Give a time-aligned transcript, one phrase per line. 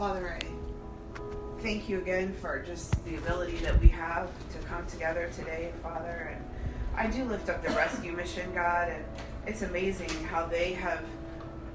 [0.00, 5.28] Father, I thank you again for just the ability that we have to come together
[5.36, 6.34] today, Father.
[6.34, 6.42] And
[6.96, 9.04] I do lift up the rescue mission, God, and
[9.46, 11.04] it's amazing how they have.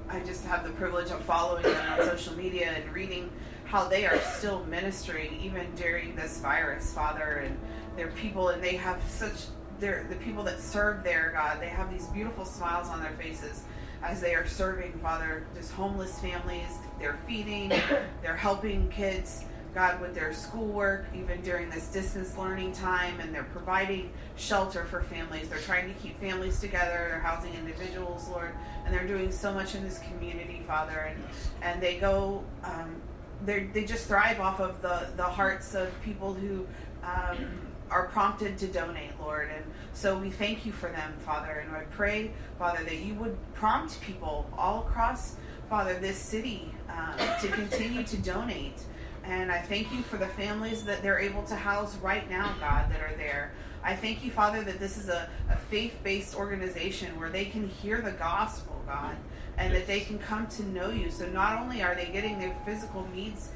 [0.08, 3.30] I just have the privilege of following them on social media and reading
[3.64, 7.44] how they are still ministering even during this virus, Father.
[7.46, 7.56] And
[7.94, 9.44] they're people, and they have such.
[9.78, 11.60] They're the people that serve there, God.
[11.60, 13.62] They have these beautiful smiles on their faces
[14.02, 16.72] as they are serving, Father, just homeless families.
[16.98, 17.68] They're feeding,
[18.22, 23.44] they're helping kids, God, with their schoolwork, even during this distance learning time, and they're
[23.44, 25.48] providing shelter for families.
[25.48, 28.52] They're trying to keep families together, they're housing individuals, Lord,
[28.84, 31.10] and they're doing so much in this community, Father.
[31.10, 31.22] And,
[31.62, 32.96] and they go, um,
[33.44, 36.66] they just thrive off of the, the hearts of people who.
[37.02, 39.50] Um, are prompted to donate, Lord.
[39.54, 41.64] And so we thank you for them, Father.
[41.64, 45.36] And I pray, Father, that you would prompt people all across,
[45.68, 48.80] Father, this city um, to continue to donate.
[49.24, 52.90] And I thank you for the families that they're able to house right now, God,
[52.90, 53.52] that are there.
[53.82, 57.68] I thank you, Father, that this is a, a faith based organization where they can
[57.68, 59.16] hear the gospel, God,
[59.58, 61.10] and that they can come to know you.
[61.10, 63.50] So not only are they getting their physical needs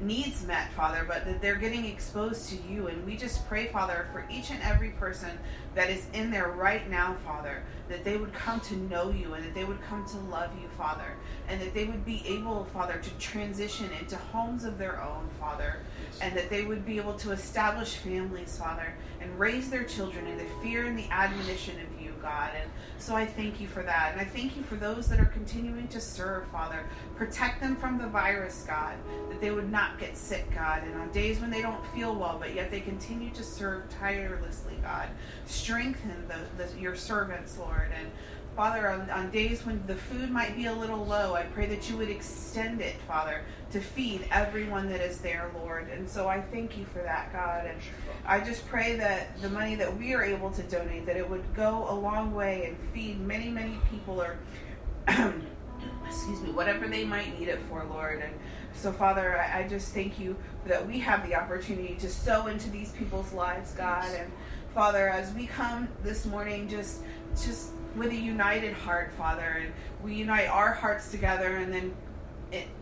[0.00, 2.88] needs met, Father, but that they're getting exposed to you.
[2.88, 5.30] And we just pray, Father, for each and every person
[5.74, 9.44] that is in there right now, Father, that they would come to know you and
[9.44, 11.14] that they would come to love you, Father,
[11.46, 15.76] and that they would be able, Father, to transition into homes of their own, Father,
[16.22, 20.38] and that they would be able to establish families, Father, and raise their children in
[20.38, 21.86] the fear and the admonition you,
[22.22, 22.50] God.
[22.60, 24.12] And so I thank you for that.
[24.12, 26.88] And I thank you for those that are continuing to serve, Father.
[27.16, 28.94] Protect them from the virus, God,
[29.28, 30.84] that they would not get sick, God.
[30.84, 34.74] And on days when they don't feel well, but yet they continue to serve tirelessly,
[34.82, 35.08] God,
[35.46, 37.90] strengthen the, the, your servants, Lord.
[37.98, 38.10] And
[38.56, 41.88] Father, on, on, days when the food might be a little low, I pray that
[41.88, 45.88] you would extend it, Father, to feed everyone that is there, Lord.
[45.88, 47.66] And so I thank you for that, God.
[47.66, 47.78] And
[48.26, 51.42] I just pray that the money that we are able to donate, that it would
[51.54, 54.38] go a long way and feed many, many people or,
[55.08, 58.20] excuse me, whatever they might need it for, Lord.
[58.20, 58.34] And
[58.74, 60.36] so, Father, I, I just thank you
[60.66, 64.08] that we have the opportunity to sow into these people's lives, God.
[64.14, 64.30] And
[64.74, 67.00] Father, as we come this morning, just,
[67.42, 71.94] just with a united heart, Father, and we unite our hearts together, and then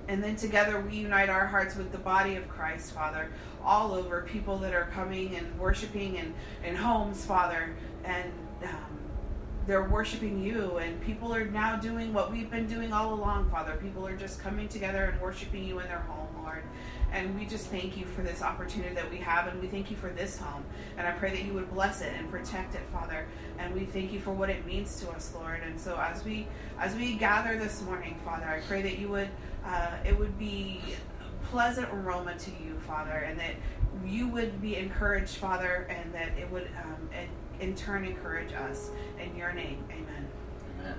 [0.08, 3.30] and then together we unite our hearts with the body of Christ, Father,
[3.64, 8.32] all over people that are coming and worshiping in, in homes, Father, and
[8.64, 8.98] um,
[9.66, 13.78] they're worshiping you, and people are now doing what we've been doing all along, Father.
[13.80, 16.64] People are just coming together and worshiping you in their home, Lord.
[17.12, 19.96] And we just thank you for this opportunity that we have, and we thank you
[19.96, 20.64] for this home.
[20.96, 23.26] And I pray that you would bless it and protect it, Father.
[23.58, 25.60] And we thank you for what it means to us, Lord.
[25.64, 26.46] And so as we
[26.78, 29.28] as we gather this morning, Father, I pray that you would
[29.64, 30.80] uh, it would be
[31.20, 33.54] a pleasant aroma to you, Father, and that
[34.06, 37.08] you would be encouraged, Father, and that it would um,
[37.60, 38.90] in turn encourage us.
[39.22, 40.26] In your name, Amen.
[40.82, 40.96] there's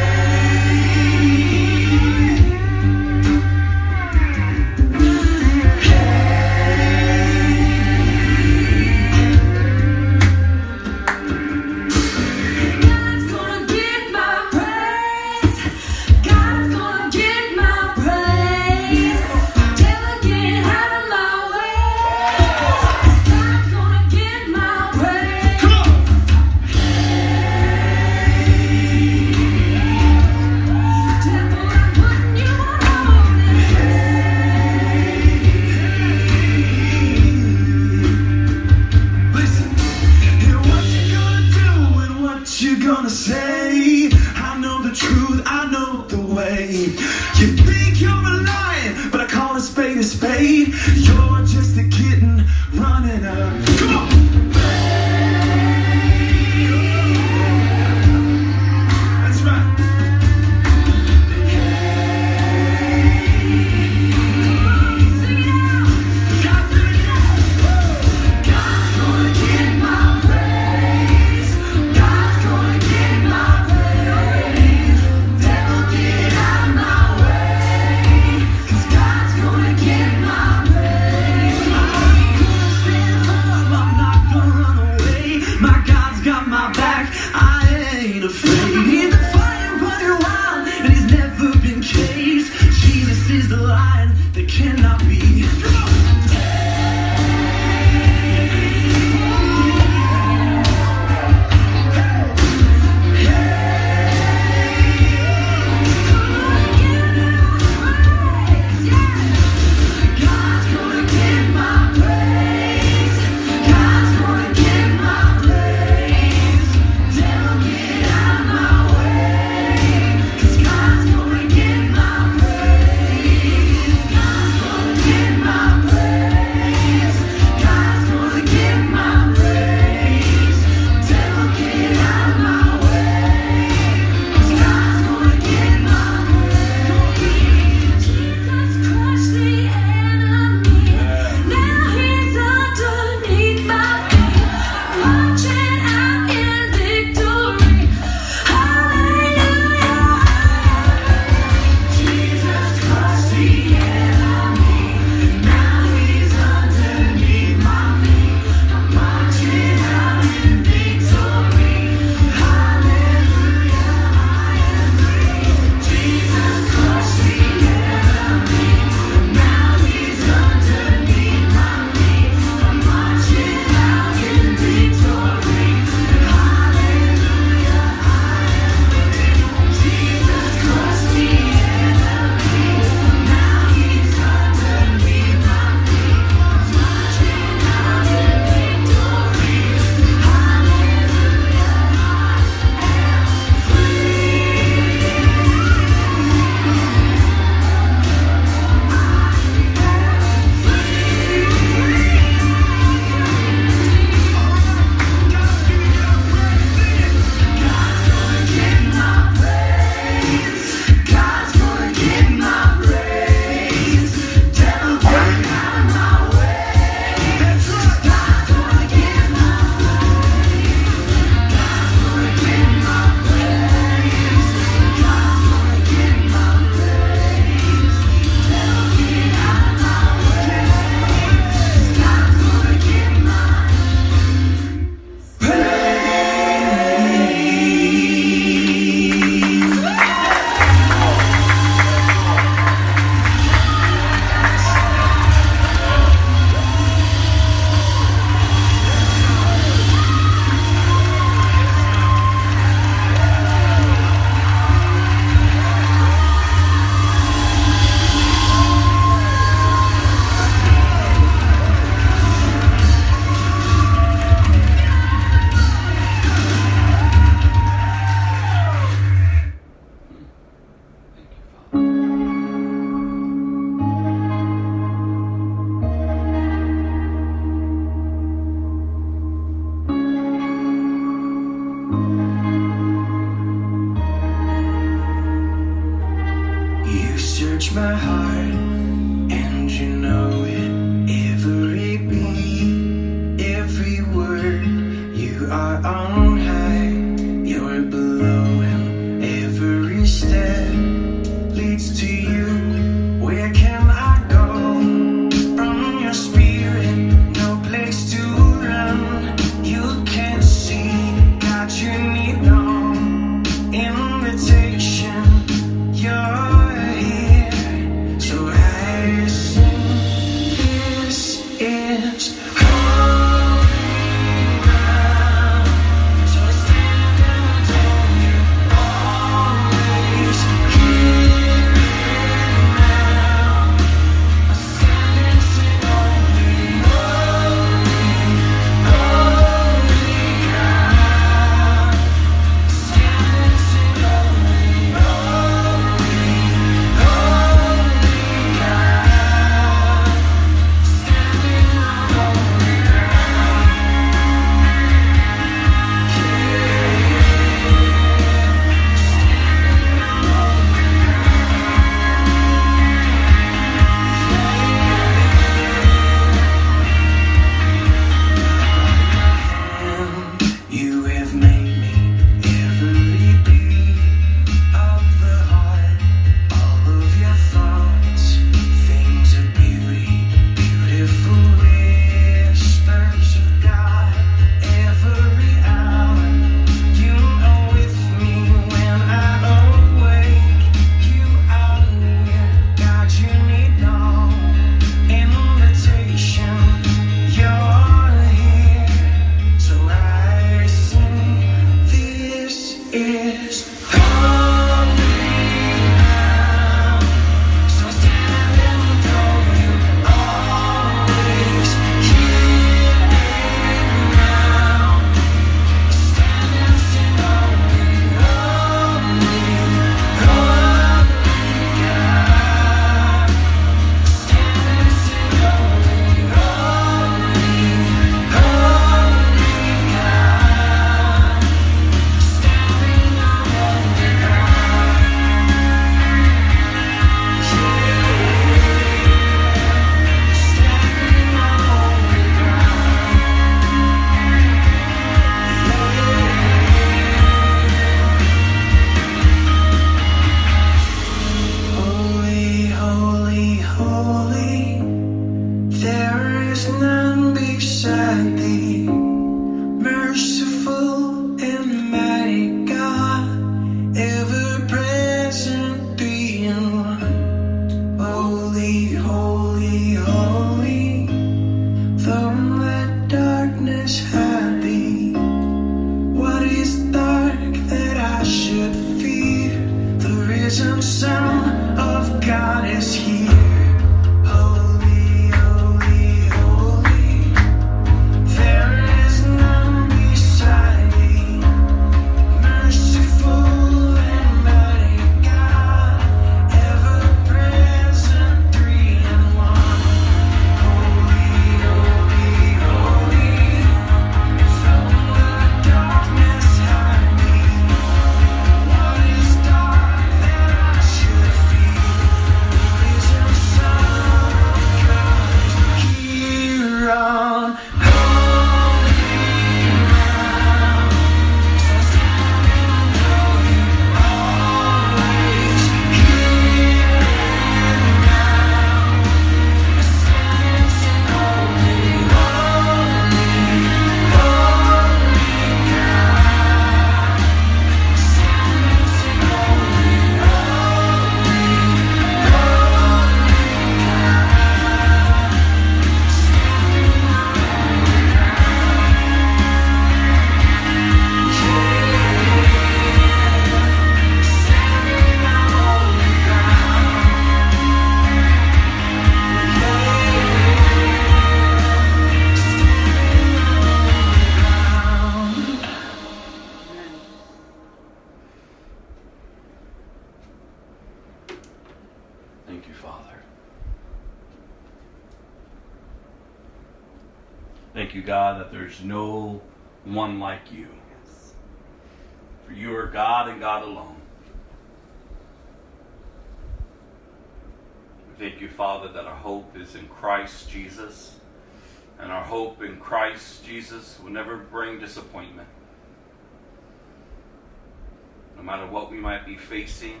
[599.52, 600.00] facing,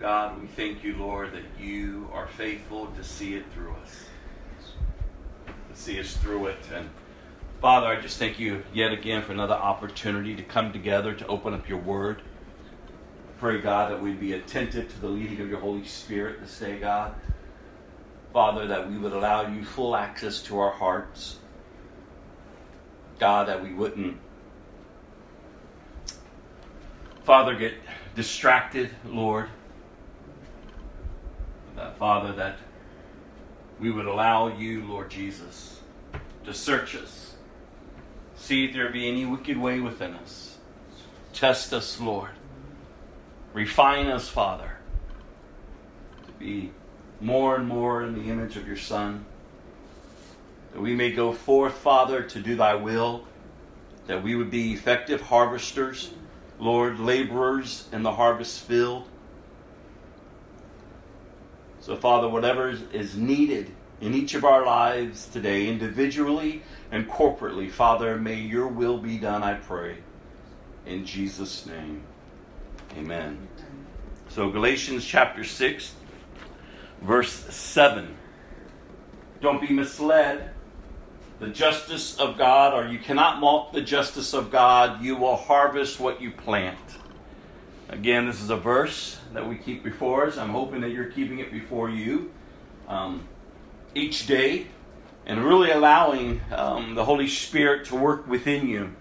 [0.00, 4.06] God, we thank you, Lord, that you are faithful to see it through us
[5.46, 6.58] To see us through it.
[6.74, 6.90] And
[7.60, 11.54] Father, I just thank you yet again for another opportunity to come together to open
[11.54, 12.22] up your word.
[13.38, 16.80] Pray, God, that we'd be attentive to the leading of your Holy Spirit this day,
[16.80, 17.14] God.
[18.32, 21.38] Father, that we would allow you full access to our hearts.
[23.20, 24.16] God, that we wouldn't,
[27.28, 27.74] Father, get
[28.16, 29.50] distracted, Lord.
[31.98, 32.56] Father, that
[33.78, 35.82] we would allow you, Lord Jesus,
[36.46, 37.34] to search us.
[38.34, 40.56] See if there be any wicked way within us.
[41.34, 42.30] Test us, Lord.
[43.52, 44.78] Refine us, Father,
[46.24, 46.72] to be
[47.20, 49.26] more and more in the image of your Son.
[50.72, 53.26] That we may go forth, Father, to do thy will.
[54.06, 56.12] That we would be effective harvesters,
[56.58, 59.06] Lord, laborers in the harvest field
[61.88, 68.18] so, Father, whatever is needed in each of our lives today, individually and corporately, Father,
[68.18, 69.96] may your will be done, I pray.
[70.84, 72.02] In Jesus' name,
[72.94, 73.48] amen.
[74.28, 75.94] So, Galatians chapter 6,
[77.00, 78.14] verse 7.
[79.40, 80.50] Don't be misled.
[81.40, 85.02] The justice of God, or you cannot mock the justice of God.
[85.02, 86.78] You will harvest what you plant.
[87.88, 90.36] Again, this is a verse that we keep before us.
[90.36, 92.32] I'm hoping that you're keeping it before you
[92.88, 93.28] um,
[93.94, 94.66] each day
[95.26, 98.94] and really allowing um, the Holy Spirit to work within you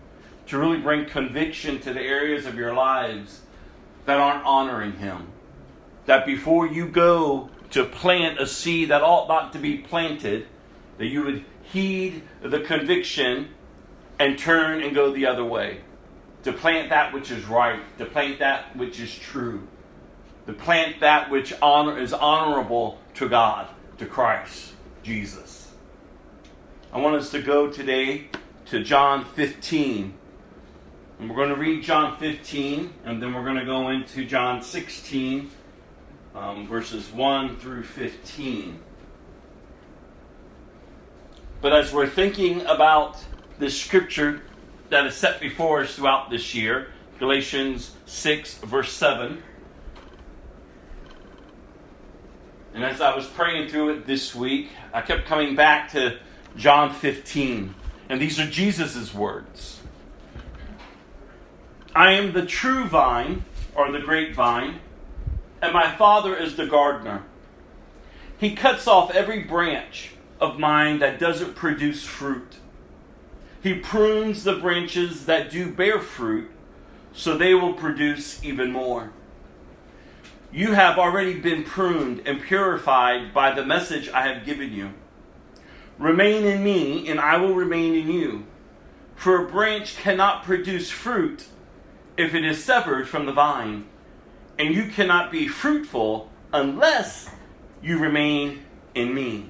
[0.48, 3.42] to really bring conviction to the areas of your lives
[4.06, 5.28] that aren't honoring Him.
[6.06, 10.48] That before you go to plant a seed that ought not to be planted,
[10.98, 13.50] that you would heed the conviction
[14.20, 15.82] and turn and go the other way
[16.44, 19.68] to plant that which is right, to plant that which is true,
[20.46, 25.74] to plant that which honor is honorable to God, to Christ Jesus.
[26.94, 28.30] I want us to go today
[28.68, 30.14] to John 15.
[31.20, 34.62] And we're going to read John 15, and then we're going to go into John
[34.62, 35.50] 16,
[36.36, 38.80] um, verses 1 through 15.
[41.62, 43.18] But as we're thinking about
[43.60, 44.42] this scripture
[44.90, 46.88] that is set before us throughout this year.
[47.20, 49.42] Galatians 6, verse 7.
[52.74, 56.20] And as I was praying through it this week, I kept coming back to
[56.56, 57.74] John 15.
[58.10, 59.82] And these are Jesus' words
[61.96, 63.44] I am the true vine,
[63.74, 64.80] or the grapevine,
[65.62, 67.24] and my Father is the gardener.
[68.38, 72.58] He cuts off every branch of mine that doesn't produce fruit
[73.62, 76.50] he prunes the branches that do bear fruit
[77.12, 79.12] so they will produce even more.
[80.52, 84.94] You have already been pruned and purified by the message I have given you.
[85.98, 88.46] Remain in me, and I will remain in you.
[89.16, 91.48] For a branch cannot produce fruit
[92.16, 93.86] if it is severed from the vine,
[94.60, 97.30] and you cannot be fruitful unless
[97.82, 99.50] you remain in me.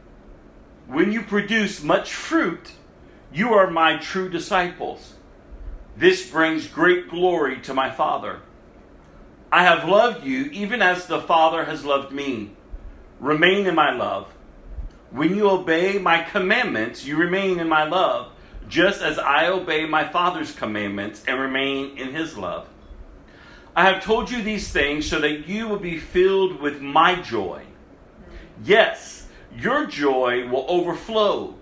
[0.91, 2.73] When you produce much fruit,
[3.31, 5.13] you are my true disciples.
[5.95, 8.41] This brings great glory to my Father.
[9.53, 12.51] I have loved you even as the Father has loved me.
[13.21, 14.33] Remain in my love.
[15.11, 18.33] When you obey my commandments, you remain in my love,
[18.67, 22.67] just as I obey my Father's commandments and remain in his love.
[23.77, 27.63] I have told you these things so that you will be filled with my joy.
[28.65, 29.20] Yes,
[29.55, 31.55] your joy will overflow.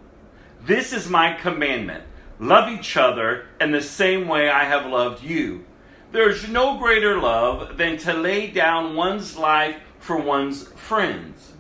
[0.66, 2.04] This is my commandment
[2.40, 5.66] love each other in the same way I have loved you.
[6.12, 11.54] There is no greater love than to lay down one's life for one's friends.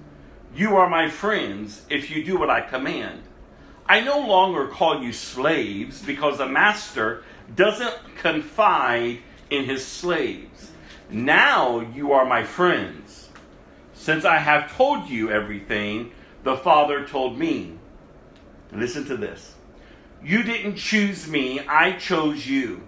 [0.56, 3.24] You are my friends if you do what I command.
[3.88, 7.24] I no longer call you slaves because a master
[7.56, 10.72] doesn't confide in his slaves.
[11.10, 13.30] Now you are my friends.
[13.94, 16.12] Since I have told you everything
[16.44, 17.74] the Father told me.
[18.72, 19.56] Listen to this.
[20.24, 22.84] You didn't choose me, I chose you.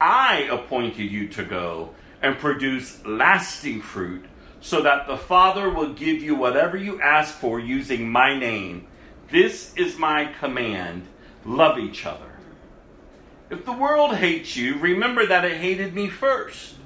[0.00, 4.26] I appointed you to go and produce lasting fruit,
[4.60, 8.86] so that the Father will give you whatever you ask for using my name.
[9.30, 11.06] This is my command
[11.44, 12.30] love each other.
[13.48, 16.76] If the world hates you, remember that it hated me first.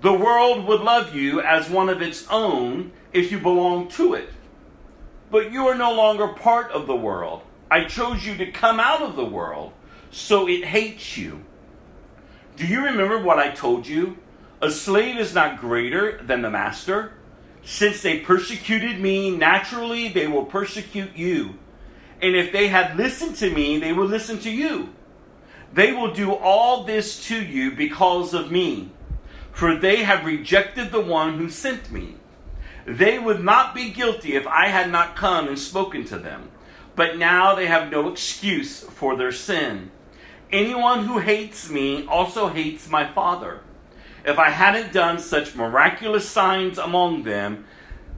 [0.00, 4.30] The world would love you as one of its own if you belong to it.
[5.30, 7.42] But you are no longer part of the world.
[7.70, 9.72] I chose you to come out of the world,
[10.10, 11.44] so it hates you.
[12.56, 14.16] Do you remember what I told you?
[14.60, 17.12] A slave is not greater than the master.
[17.62, 21.58] Since they persecuted me, naturally they will persecute you.
[22.20, 24.88] And if they had listened to me, they will listen to you.
[25.72, 28.90] They will do all this to you because of me,
[29.52, 32.14] for they have rejected the one who sent me.
[32.86, 36.50] They would not be guilty if I had not come and spoken to them.
[36.96, 39.90] But now they have no excuse for their sin.
[40.50, 43.60] Anyone who hates me also hates my Father.
[44.24, 47.66] If I hadn't done such miraculous signs among them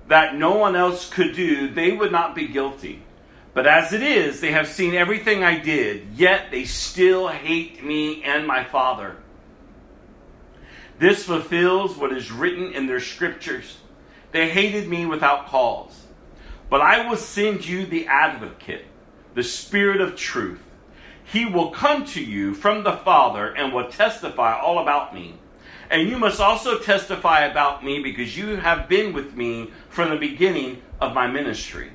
[0.09, 3.03] that no one else could do, they would not be guilty.
[3.53, 8.23] But as it is, they have seen everything I did, yet they still hate me
[8.23, 9.16] and my Father.
[10.99, 13.79] This fulfills what is written in their scriptures.
[14.33, 16.07] They hated me without cause.
[16.69, 18.87] But I will send you the advocate,
[19.35, 20.62] the Spirit of truth.
[21.25, 25.35] He will come to you from the Father and will testify all about me.
[25.90, 30.16] And you must also testify about me because you have been with me from the
[30.16, 31.90] beginning of my ministry.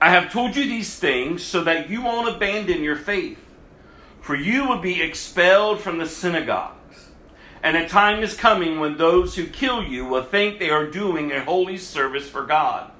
[0.00, 3.38] I have told you these things so that you won't abandon your faith.
[4.22, 6.79] For you will be expelled from the synagogues.
[7.62, 11.30] And a time is coming when those who kill you will think they are doing
[11.30, 12.90] a holy service for God.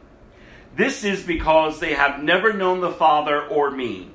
[0.76, 4.10] This is because they have never known the Father or me.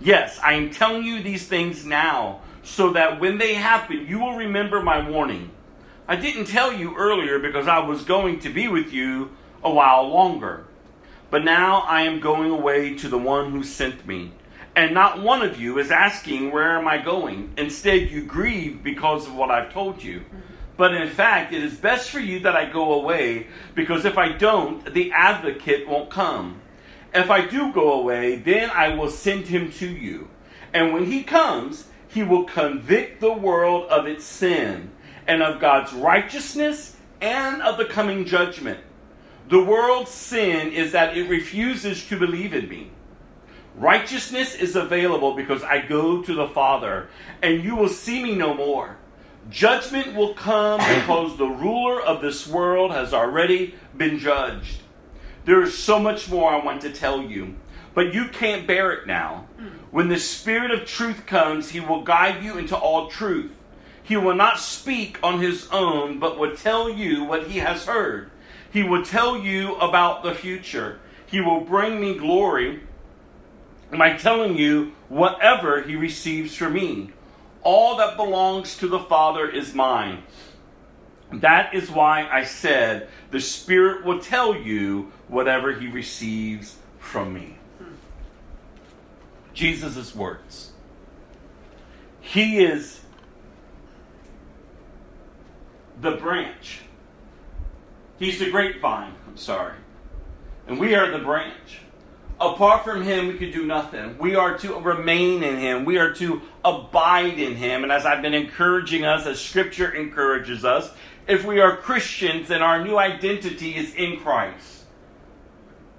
[0.00, 4.36] Yes, I am telling you these things now, so that when they happen, you will
[4.36, 5.50] remember my warning.
[6.08, 9.30] I didn't tell you earlier because I was going to be with you
[9.62, 10.64] a while longer.
[11.30, 14.32] But now I am going away to the one who sent me.
[14.74, 17.52] And not one of you is asking, Where am I going?
[17.56, 20.20] Instead, you grieve because of what I've told you.
[20.20, 20.38] Mm-hmm.
[20.76, 24.32] But in fact, it is best for you that I go away, because if I
[24.32, 26.60] don't, the advocate won't come.
[27.14, 30.28] If I do go away, then I will send him to you.
[30.72, 34.90] And when he comes, he will convict the world of its sin,
[35.26, 38.80] and of God's righteousness, and of the coming judgment.
[39.48, 42.90] The world's sin is that it refuses to believe in me.
[43.74, 47.08] Righteousness is available because I go to the Father,
[47.42, 48.96] and you will see me no more.
[49.50, 54.82] Judgment will come because the ruler of this world has already been judged.
[55.44, 57.56] There is so much more I want to tell you,
[57.94, 59.46] but you can't bear it now.
[59.90, 63.52] When the Spirit of truth comes, he will guide you into all truth.
[64.02, 68.30] He will not speak on his own, but will tell you what he has heard.
[68.70, 71.00] He will tell you about the future.
[71.26, 72.82] He will bring me glory
[73.98, 77.10] by telling you whatever he receives from me.
[77.62, 80.22] All that belongs to the Father is mine.
[81.32, 87.58] That is why I said, The Spirit will tell you whatever he receives from me.
[89.54, 90.72] Jesus' words.
[92.20, 93.00] He is
[96.00, 96.80] the branch.
[98.18, 99.76] He's the grapevine, I'm sorry.
[100.66, 101.81] And we are the branch.
[102.42, 104.18] Apart from him, we could do nothing.
[104.18, 105.84] We are to remain in him.
[105.84, 107.84] We are to abide in him.
[107.84, 110.90] And as I've been encouraging us, as scripture encourages us,
[111.28, 114.82] if we are Christians, then our new identity is in Christ.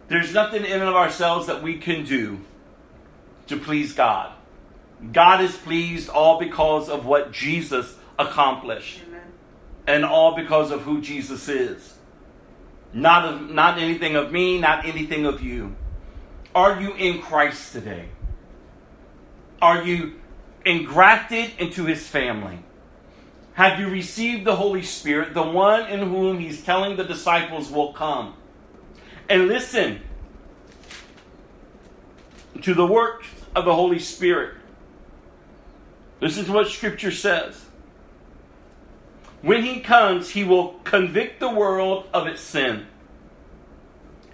[0.10, 2.42] There's nothing in and of ourselves that we can do
[3.48, 4.34] to please God.
[5.14, 9.00] God is pleased all because of what Jesus accomplished.
[9.08, 9.22] Amen.
[9.88, 11.96] And all because of who Jesus is.
[12.94, 15.76] Not of not anything of me, not anything of you.
[16.56, 18.10] Are you in Christ today?
[19.62, 20.20] Are you
[20.66, 22.60] engrafted into his family?
[23.54, 27.94] Have you received the Holy Spirit, the one in whom he's telling the disciples will
[27.94, 28.36] come?
[29.30, 30.02] And listen
[32.62, 34.56] to the works of the Holy Spirit.
[36.20, 37.66] Listen to what Scripture says.
[39.42, 42.88] When he comes, he will convict the world of its sin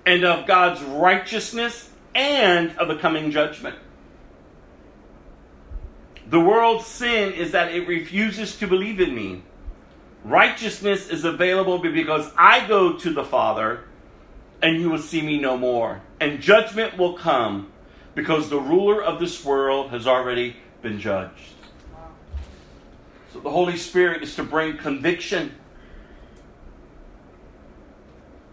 [0.06, 3.76] and of God's righteousness and of the coming judgment.
[6.30, 9.44] The world's sin is that it refuses to believe in me.
[10.24, 13.86] Righteousness is available because I go to the Father
[14.62, 16.02] and you will see me no more.
[16.20, 17.72] And judgment will come
[18.14, 21.54] because the ruler of this world has already been judged.
[23.34, 25.54] So the Holy Spirit is to bring conviction.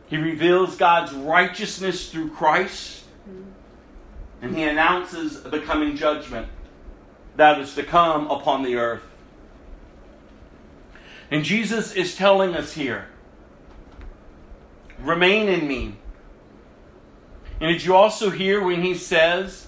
[0.09, 2.96] He reveals God's righteousness through Christ,
[4.43, 6.49] and he announces the coming judgment
[7.37, 9.03] that is to come upon the earth.
[11.31, 13.09] And Jesus is telling us here
[14.99, 15.97] remain in me.
[17.61, 19.67] And did you also hear when he says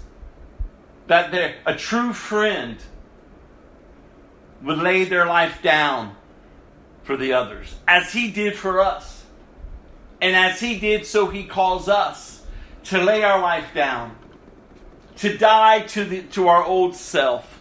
[1.07, 1.35] that
[1.67, 2.77] a true friend
[4.63, 6.15] would lay their life down
[7.03, 9.25] for the others, as he did for us?
[10.21, 12.45] And as he did, so he calls us
[12.85, 14.17] to lay our life down,
[15.19, 17.59] to die to, the, to our old self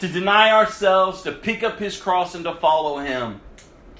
[0.00, 3.40] to deny ourselves, to pick up his cross, and to follow him.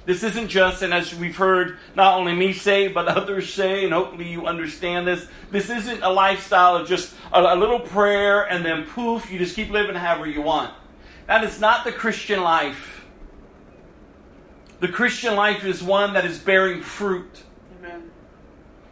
[0.06, 3.92] This isn't just, and as we've heard not only me say, but others say, and
[3.92, 8.64] hopefully you understand this, this isn't a lifestyle of just a, a little prayer and
[8.64, 10.72] then poof, you just keep living however you want.
[11.26, 13.04] That is not the Christian life.
[14.80, 17.42] The Christian life is one that is bearing fruit.
[17.78, 18.10] Amen.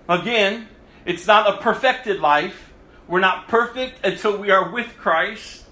[0.08, 0.68] Again,
[1.06, 2.67] it's not a perfected life.
[3.08, 5.64] We're not perfect until we are with Christ.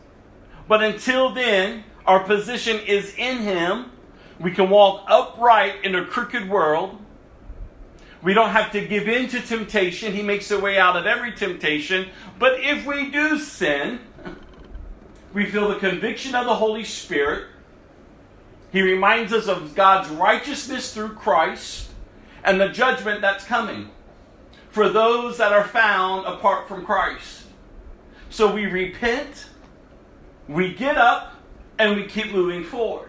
[0.66, 3.90] But until then, our position is in Him.
[4.40, 6.99] We can walk upright in a crooked world.
[8.22, 10.14] We don't have to give in to temptation.
[10.14, 12.09] He makes a way out of every temptation.
[12.38, 14.01] But if we do sin,
[15.33, 17.46] we feel the conviction of the Holy Spirit.
[18.72, 21.90] He reminds us of God's righteousness through Christ
[22.42, 23.90] and the judgment that's coming
[24.76, 27.44] for those that are found apart from Christ.
[28.28, 29.46] So we repent
[30.48, 31.32] we get up
[31.78, 33.08] and we keep moving forward.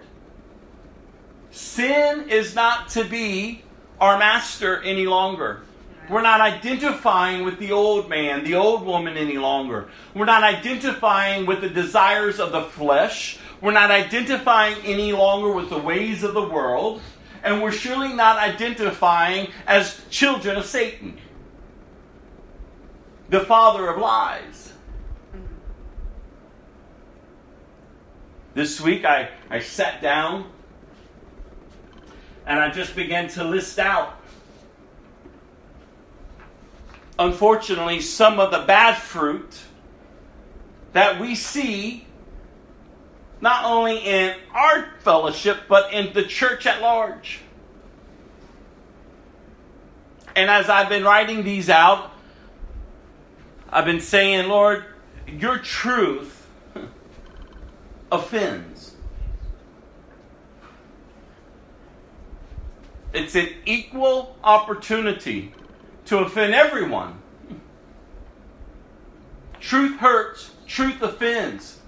[1.51, 3.63] Sin is not to be
[3.99, 5.63] our master any longer.
[6.09, 9.89] We're not identifying with the old man, the old woman any longer.
[10.15, 13.39] We're not identifying with the desires of the flesh.
[13.59, 17.01] We're not identifying any longer with the ways of the world.
[17.43, 21.17] And we're surely not identifying as children of Satan,
[23.29, 24.73] the father of lies.
[28.53, 30.49] This week I, I sat down
[32.45, 34.19] and I just began to list out,
[37.19, 39.61] unfortunately, some of the bad fruit
[40.93, 42.07] that we see
[43.41, 47.41] not only in our fellowship, but in the church at large.
[50.35, 52.11] And as I've been writing these out,
[53.69, 54.85] I've been saying, Lord,
[55.27, 56.47] your truth
[58.11, 58.93] offends.
[63.13, 65.53] It's an equal opportunity
[66.05, 67.21] to offend everyone.
[69.59, 71.79] Truth hurts, truth offends.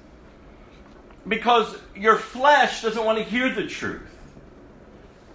[1.27, 4.01] because your flesh doesn't want to hear the truth.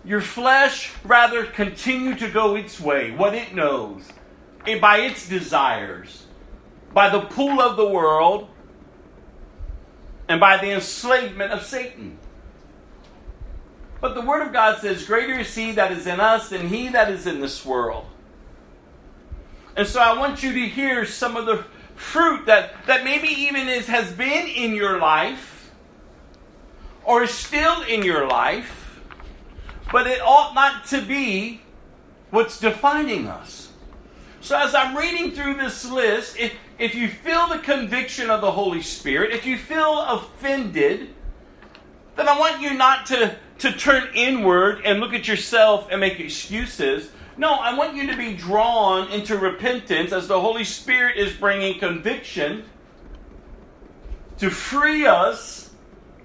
[0.05, 4.03] Your flesh rather continue to go its way, what it knows,
[4.67, 6.24] and by its desires,
[6.95, 8.49] by the pull of the world,
[10.29, 12.19] and by the enslavement of Satan.
[14.01, 16.89] But the Word of God says, Greater is He that is in us than He
[16.89, 18.07] that is in this world.
[19.77, 23.69] And so I want you to hear some of the fruit that, that maybe even
[23.69, 25.73] is, has been in your life
[27.05, 29.01] or is still in your life,
[29.93, 31.61] but it ought not to be
[32.31, 33.73] what's defining us.
[34.41, 38.51] So as I'm reading through this list, if, if you feel the conviction of the
[38.51, 41.11] Holy Spirit, if you feel offended,
[42.17, 46.19] then I want you not to, to turn inward and look at yourself and make
[46.19, 47.11] excuses.
[47.37, 51.79] No, I want you to be drawn into repentance as the Holy Spirit is bringing
[51.79, 52.65] conviction
[54.39, 55.71] to free us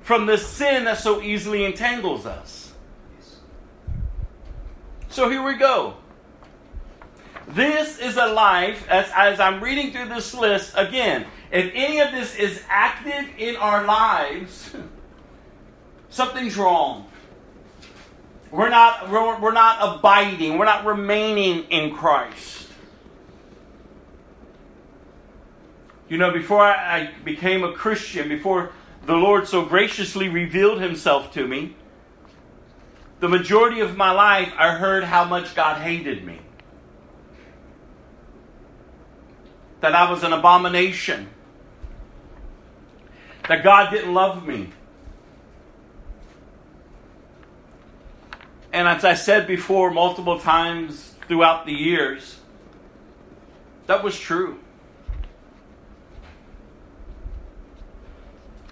[0.01, 2.73] from the sin that so easily entangles us.
[5.09, 5.98] So here we go.
[7.47, 12.11] This is a life, as, as I'm reading through this list, again, if any of
[12.11, 14.75] this is active in our lives,
[16.09, 17.09] something's wrong.
[18.51, 22.67] We're not, we're, we're not abiding, we're not remaining in Christ.
[26.07, 28.71] You know, before I became a Christian, before
[29.05, 31.75] the Lord so graciously revealed himself to me,
[33.19, 36.39] the majority of my life I heard how much God hated me.
[39.81, 41.29] That I was an abomination.
[43.47, 44.69] That God didn't love me.
[48.71, 52.39] And as I said before multiple times throughout the years,
[53.87, 54.59] that was true.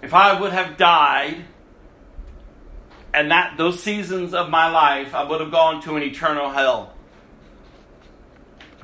[0.02, 1.44] If I would have died
[3.12, 6.94] and that those seasons of my life, I would have gone to an eternal hell.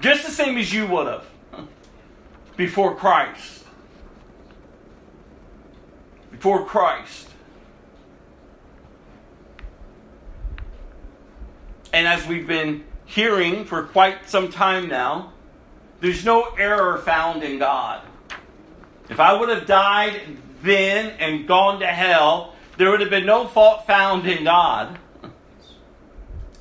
[0.00, 1.24] Just the same as you would have
[2.56, 3.64] before Christ.
[6.30, 7.30] Before Christ.
[11.92, 15.32] And as we've been hearing for quite some time now,
[16.00, 18.02] there's no error found in God.
[19.08, 20.20] If I would have died
[20.62, 24.98] then and gone to hell, there would have been no fault found in God.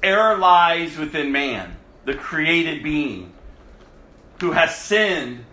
[0.03, 3.33] Error lies within man, the created being,
[4.39, 5.45] who has sinned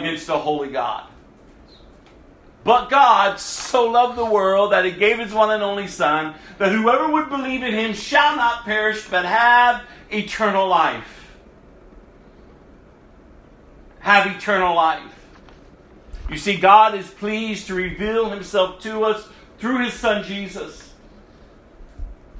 [0.00, 1.08] against a holy God.
[2.64, 6.70] But God so loved the world that he gave his one and only Son, that
[6.70, 11.36] whoever would believe in him shall not perish, but have eternal life.
[13.98, 15.02] Have eternal life.
[16.30, 19.28] You see, God is pleased to reveal himself to us
[19.58, 20.92] through his Son Jesus.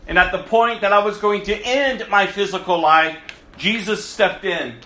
[0.07, 3.19] And at the point that I was going to end my physical life,
[3.57, 4.77] Jesus stepped in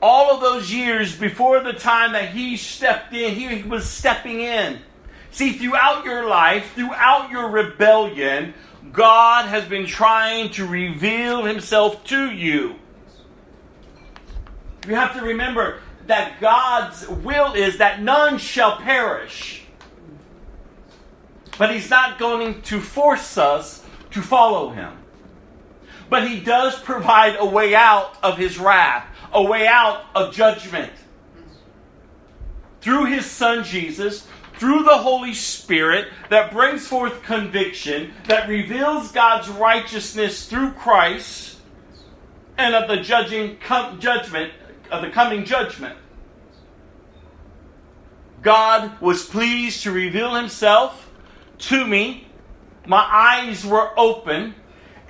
[0.00, 4.78] all of those years before the time that he stepped in, he was stepping in.
[5.30, 8.54] See, throughout your life, throughout your rebellion,
[8.92, 12.76] God has been trying to reveal himself to you.
[14.86, 19.64] You have to remember that God's will is that none shall perish.
[21.58, 24.92] But he's not going to force us to follow him.
[26.08, 30.92] But he does provide a way out of his wrath a way out of judgment.
[32.80, 39.48] Through his son Jesus, through the Holy Spirit that brings forth conviction, that reveals God's
[39.48, 41.58] righteousness through Christ,
[42.56, 44.52] and of the judging com- judgment,
[44.90, 45.96] of the coming judgment.
[48.42, 51.10] God was pleased to reveal himself
[51.58, 52.28] to me.
[52.86, 54.54] My eyes were open,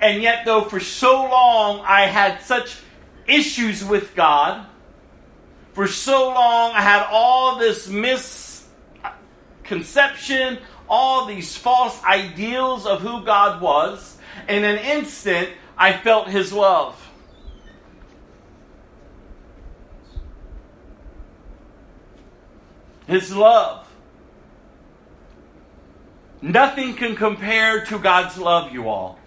[0.01, 2.77] and yet, though for so long I had such
[3.29, 4.65] issues with God.
[5.73, 10.57] For so long, I had all this misconception,
[10.89, 14.17] all these false ideals of who God was.
[14.47, 16.95] In an instant, I felt His love.
[23.07, 23.85] His love.
[26.41, 29.18] Nothing can compare to God's love, you all.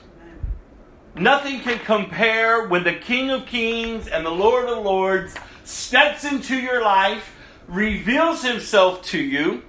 [1.14, 5.34] Nothing can compare when the King of Kings and the Lord of Lords
[5.64, 7.34] steps into your life,
[7.68, 9.62] reveals himself to you,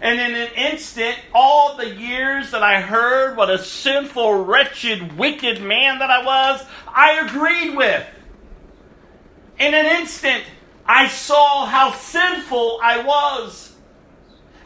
[0.00, 5.62] and in an instant, all the years that I heard what a sinful, wretched, wicked
[5.62, 8.04] man that I was, I agreed with.
[9.60, 10.42] In an instant,
[10.84, 13.76] I saw how sinful I was.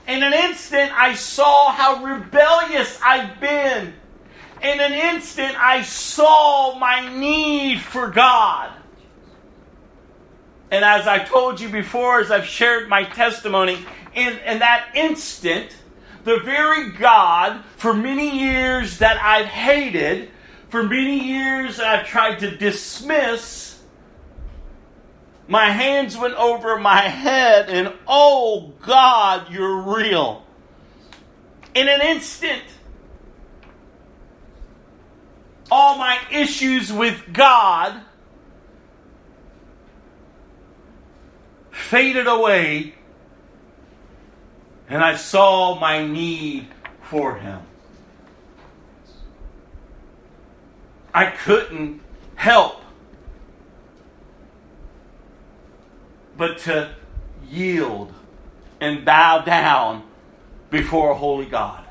[0.08, 3.92] In an instant, I saw how rebellious I've been.
[4.62, 8.72] In an instant, I saw my need for God.
[10.70, 13.78] And as I told you before, as I've shared my testimony,
[14.14, 15.76] in, in that instant,
[16.24, 20.30] the very God for many years that I've hated,
[20.70, 23.80] for many years I've tried to dismiss,
[25.46, 30.44] my hands went over my head, and oh God, you're real.
[31.74, 32.64] In an instant,
[35.70, 38.00] all my issues with God
[41.70, 42.94] faded away,
[44.88, 46.68] and I saw my need
[47.02, 47.60] for Him.
[51.14, 52.02] I couldn't
[52.34, 52.82] help
[56.36, 56.94] but to
[57.48, 58.12] yield
[58.80, 60.02] and bow down
[60.70, 61.85] before a holy God.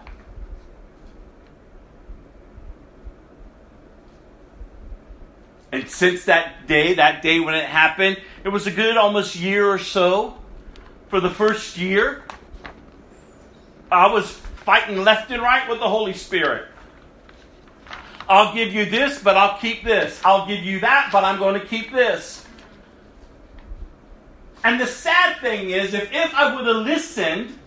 [5.71, 9.67] And since that day, that day when it happened, it was a good almost year
[9.67, 10.37] or so.
[11.09, 12.23] For the first year,
[13.91, 16.67] I was fighting left and right with the Holy Spirit.
[18.27, 20.19] I'll give you this, but I'll keep this.
[20.25, 22.45] I'll give you that, but I'm going to keep this.
[24.63, 27.57] And the sad thing is, if, if I would have listened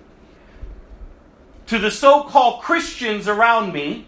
[1.66, 4.06] to the so called Christians around me,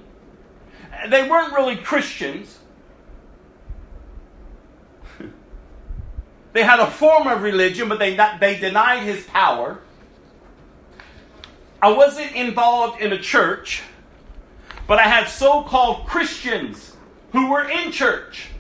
[1.09, 2.59] they weren't really Christians.
[6.53, 9.79] They had a form of religion, but they, not, they denied his power.
[11.83, 13.83] I wasn't involved in a church,
[14.87, 16.97] but I had so called Christians
[17.33, 18.51] who were in church.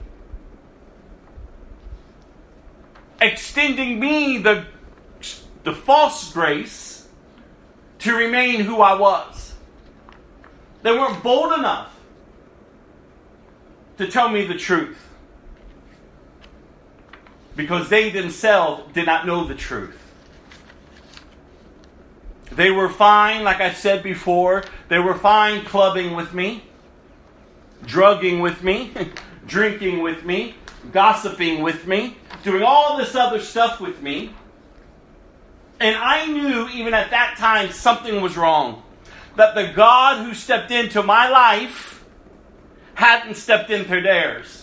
[3.20, 4.66] extending me the,
[5.64, 7.07] the false grace
[8.01, 9.55] to remain who I was.
[10.82, 11.95] They weren't bold enough
[13.99, 15.10] to tell me the truth
[17.61, 19.99] because they themselves did not know the truth.
[22.51, 26.65] They were fine, like I said before, they were fine clubbing with me,
[27.85, 28.93] drugging with me,
[29.47, 30.55] drinking with me,
[30.91, 34.35] gossiping with me, doing all this other stuff with me.
[35.79, 38.83] And I knew even at that time something was wrong.
[39.37, 42.05] That the God who stepped into my life
[42.95, 44.60] hadn't stepped into theirs.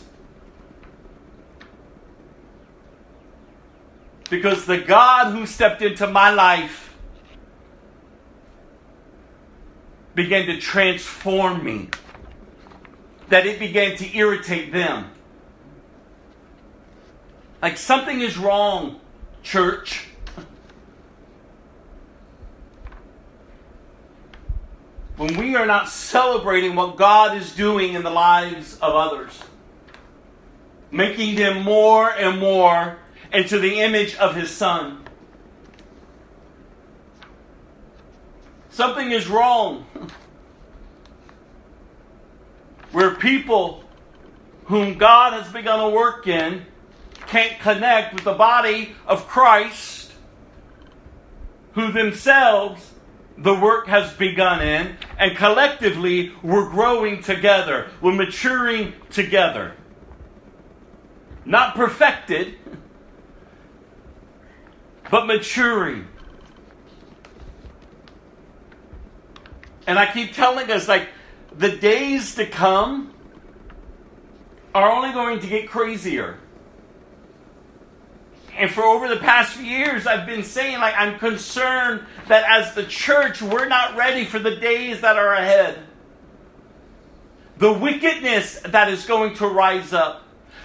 [4.29, 6.93] Because the God who stepped into my life
[10.15, 11.89] began to transform me,
[13.29, 15.11] that it began to irritate them.
[17.61, 18.99] Like something is wrong,
[19.43, 20.07] church.
[25.17, 29.39] When we are not celebrating what God is doing in the lives of others,
[30.91, 32.97] making them more and more
[33.31, 35.03] into the image of His Son.
[38.69, 39.85] Something is wrong.
[42.91, 43.83] Where people
[44.65, 46.65] whom God has begun to work in
[47.27, 50.11] can't connect with the body of Christ,
[51.73, 52.93] who themselves
[53.37, 59.73] the work has begun in, and collectively we're growing together, we're maturing together.
[61.45, 62.55] Not perfected,
[65.09, 66.07] but maturing.
[69.85, 71.09] And I keep telling us, like,
[71.55, 73.13] the days to come
[74.75, 76.39] are only going to get crazier
[78.57, 82.73] and for over the past few years, I've been saying, like, I'm concerned that as
[82.73, 85.77] the church, we're not ready for the days that are ahead.
[87.57, 90.23] The wickedness that is going to rise up,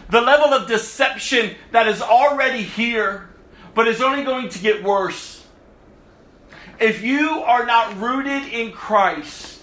[0.09, 3.29] the level of deception that is already here,
[3.75, 5.45] but it's only going to get worse.
[6.81, 9.63] If you are not rooted in Christ,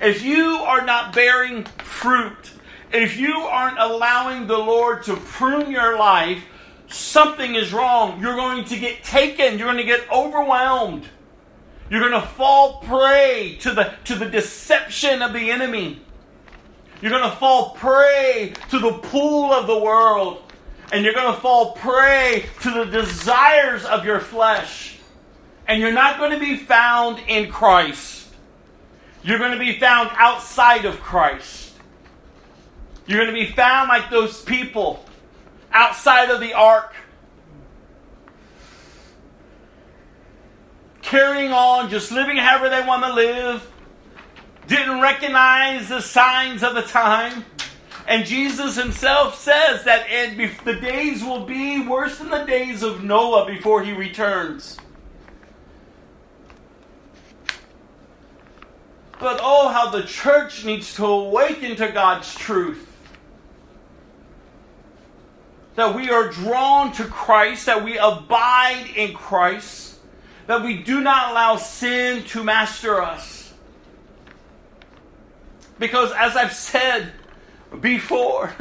[0.00, 2.52] if you are not bearing fruit,
[2.92, 6.42] if you aren't allowing the Lord to prune your life,
[6.88, 8.20] something is wrong.
[8.20, 9.58] You're going to get taken.
[9.58, 11.06] You're going to get overwhelmed.
[11.90, 16.00] You're going to fall prey to the, to the deception of the enemy.
[17.02, 20.42] You're going to fall prey to the pool of the world.
[20.92, 24.98] And you're going to fall prey to the desires of your flesh.
[25.68, 28.28] And you're not going to be found in Christ.
[29.22, 31.74] You're going to be found outside of Christ.
[33.06, 35.04] You're going to be found like those people
[35.72, 36.94] outside of the ark,
[41.02, 43.68] carrying on, just living however they want to live,
[44.66, 47.44] didn't recognize the signs of the time.
[48.06, 50.06] And Jesus himself says that
[50.64, 54.76] the days will be worse than the days of Noah before he returns.
[59.20, 62.86] But oh, how the church needs to awaken to God's truth.
[65.76, 69.98] That we are drawn to Christ, that we abide in Christ,
[70.46, 73.52] that we do not allow sin to master us.
[75.78, 77.12] Because, as I've said
[77.78, 78.54] before,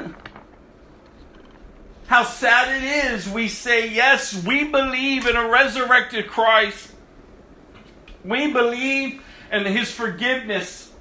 [2.08, 6.92] how sad it is we say, yes, we believe in a resurrected Christ.
[8.24, 10.92] We believe in his forgiveness.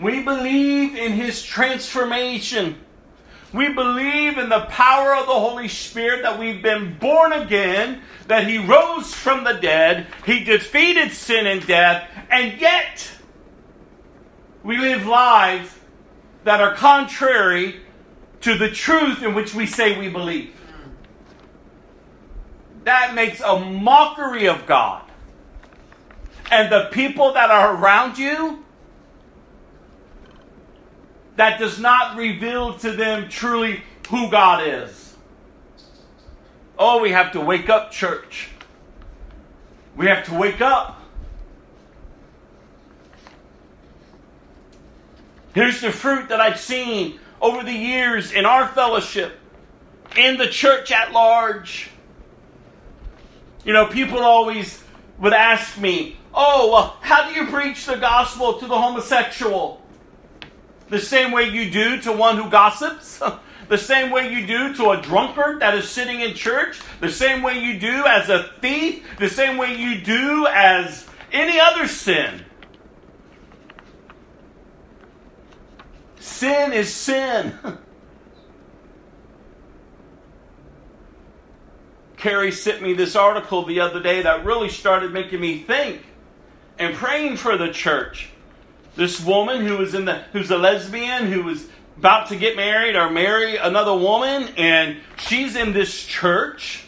[0.00, 2.80] We believe in his transformation.
[3.52, 8.48] We believe in the power of the Holy Spirit that we've been born again, that
[8.48, 13.08] he rose from the dead, he defeated sin and death, and yet
[14.64, 15.72] we live lives
[16.44, 17.80] that are contrary
[18.42, 20.54] to the truth in which we say we believe.
[22.84, 25.04] That makes a mockery of God
[26.50, 28.64] and the people that are around you,
[31.36, 35.16] that does not reveal to them truly who God is.
[36.78, 38.50] Oh, we have to wake up, church.
[39.96, 41.00] We have to wake up.
[45.54, 49.38] Here's the fruit that I've seen over the years in our fellowship,
[50.16, 51.90] in the church at large.
[53.64, 54.82] You know, people always
[55.18, 59.80] would ask me, Oh, well, how do you preach the gospel to the homosexual?
[60.88, 63.22] The same way you do to one who gossips?
[63.68, 66.80] the same way you do to a drunkard that is sitting in church?
[67.00, 69.06] The same way you do as a thief?
[69.18, 72.44] The same way you do as any other sin?
[76.24, 77.52] Sin is sin.
[82.16, 86.00] Carrie sent me this article the other day that really started making me think
[86.78, 88.30] and praying for the church.
[88.96, 91.68] This woman who was in the who's a lesbian who was
[91.98, 96.86] about to get married or marry another woman, and she's in this church.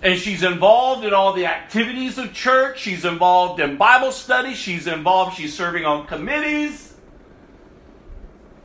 [0.00, 2.78] And she's involved in all the activities of church.
[2.78, 4.54] She's involved in Bible study.
[4.54, 6.87] She's involved, she's serving on committees.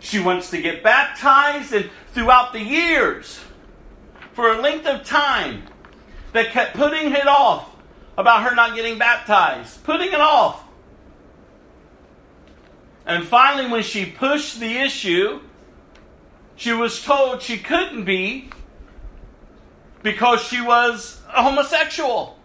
[0.03, 1.73] She wants to get baptized.
[1.73, 3.39] And throughout the years,
[4.33, 5.63] for a length of time,
[6.33, 7.73] they kept putting it off
[8.17, 10.61] about her not getting baptized, putting it off.
[13.05, 15.39] And finally, when she pushed the issue,
[16.57, 18.49] she was told she couldn't be
[20.03, 22.37] because she was a homosexual.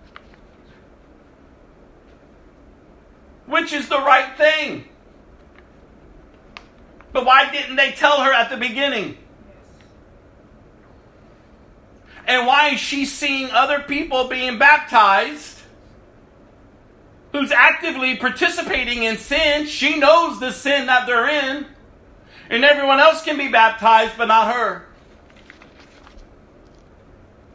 [3.46, 4.84] Which is the right thing.
[7.12, 9.16] But why didn't they tell her at the beginning?
[12.26, 15.58] And why is she seeing other people being baptized
[17.32, 21.66] who's actively participating in sin, she knows the sin that they're in.
[22.50, 24.86] And everyone else can be baptized, but not her.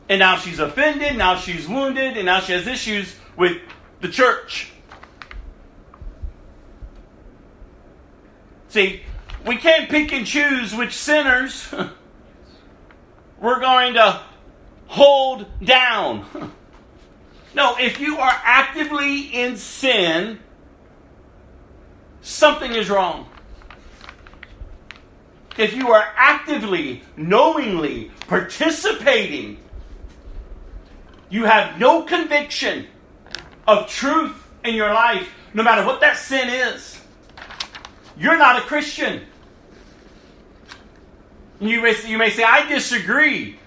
[0.10, 3.58] And now she's offended, now she's wounded, and now she has issues with
[4.02, 4.72] the church.
[8.70, 9.02] See,
[9.46, 11.74] we can't pick and choose which sinners
[13.40, 14.22] we're going to
[14.88, 16.26] hold down.
[17.56, 20.40] No, if you are actively in sin,
[22.22, 23.30] something is wrong.
[25.56, 29.60] If you are actively, knowingly participating,
[31.30, 32.88] you have no conviction
[33.68, 37.00] of truth in your life, no matter what that sin is,
[38.18, 39.22] you're not a Christian.
[41.64, 43.58] You may, you may say, I disagree.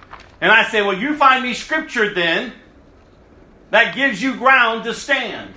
[0.40, 2.53] And I say, well, you find me scripture then
[3.70, 5.55] that gives you ground to stand.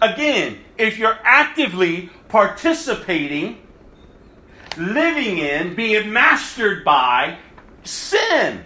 [0.00, 3.58] Again, if you're actively participating,
[4.78, 7.36] living in, being mastered by
[7.82, 8.64] sin,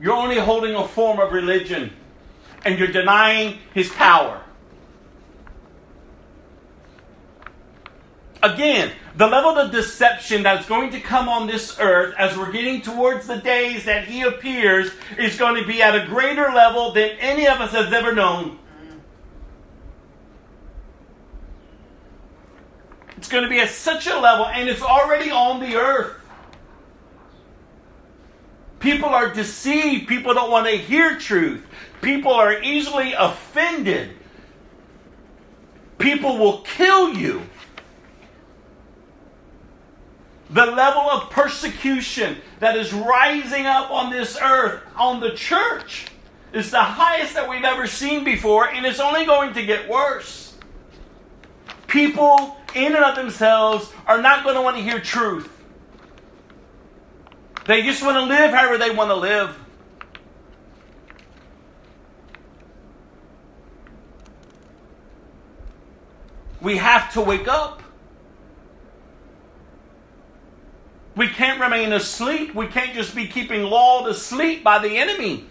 [0.00, 1.92] you're only holding a form of religion
[2.64, 4.42] and you're denying his power.
[8.42, 12.82] Again, the level of deception that's going to come on this earth as we're getting
[12.82, 17.10] towards the days that he appears is going to be at a greater level than
[17.18, 18.58] any of us has ever known.
[23.16, 26.14] It's going to be at such a level, and it's already on the earth.
[28.78, 30.06] People are deceived.
[30.06, 31.66] People don't want to hear truth.
[32.02, 34.10] People are easily offended.
[35.98, 37.42] People will kill you.
[40.50, 46.06] The level of persecution that is rising up on this earth, on the church,
[46.52, 50.54] is the highest that we've ever seen before, and it's only going to get worse.
[51.88, 55.50] People, in and of themselves, are not going to want to hear truth.
[57.66, 59.58] They just want to live however they want to live.
[66.60, 67.82] We have to wake up.
[71.16, 72.54] We can't remain asleep.
[72.54, 75.46] We can't just be keeping lulled asleep by the enemy.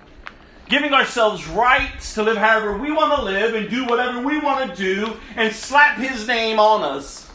[0.69, 4.69] Giving ourselves rights to live however we want to live and do whatever we want
[4.69, 7.27] to do and slap his name on us.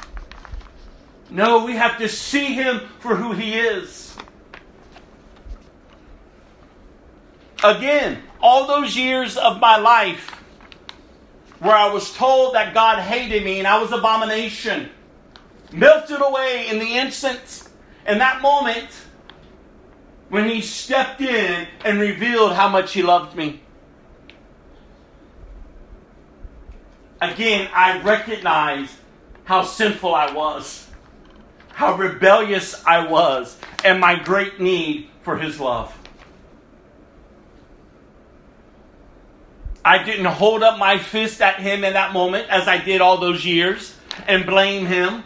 [1.29, 4.17] No, we have to see him for who he is.
[7.63, 10.31] Again, all those years of my life
[11.59, 14.89] where I was told that God hated me and I was abomination
[15.73, 17.70] melted away in the instant
[18.07, 18.89] in that moment
[20.29, 23.61] when he stepped in and revealed how much he loved me.
[27.21, 28.95] Again, I recognized
[29.45, 30.87] how sinful I was,
[31.73, 35.95] how rebellious I was, and my great need for his love.
[39.85, 43.17] I didn't hold up my fist at him in that moment as I did all
[43.17, 43.97] those years
[44.27, 45.25] and blame him.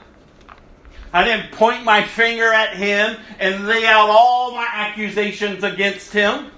[1.14, 6.50] I didn't point my finger at him and lay out all my accusations against him.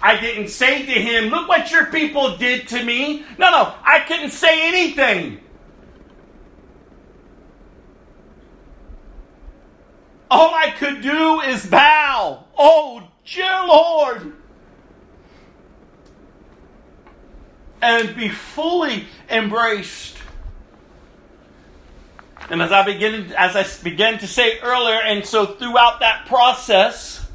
[0.00, 3.26] I didn't say to him, Look what your people did to me.
[3.38, 5.40] No, no, I couldn't say anything.
[10.30, 12.42] All I could do is bow.
[12.56, 14.32] Oh, dear Lord.
[17.82, 20.15] And be fully embraced
[22.48, 27.26] and as I begin, as I began to say earlier, and so throughout that process,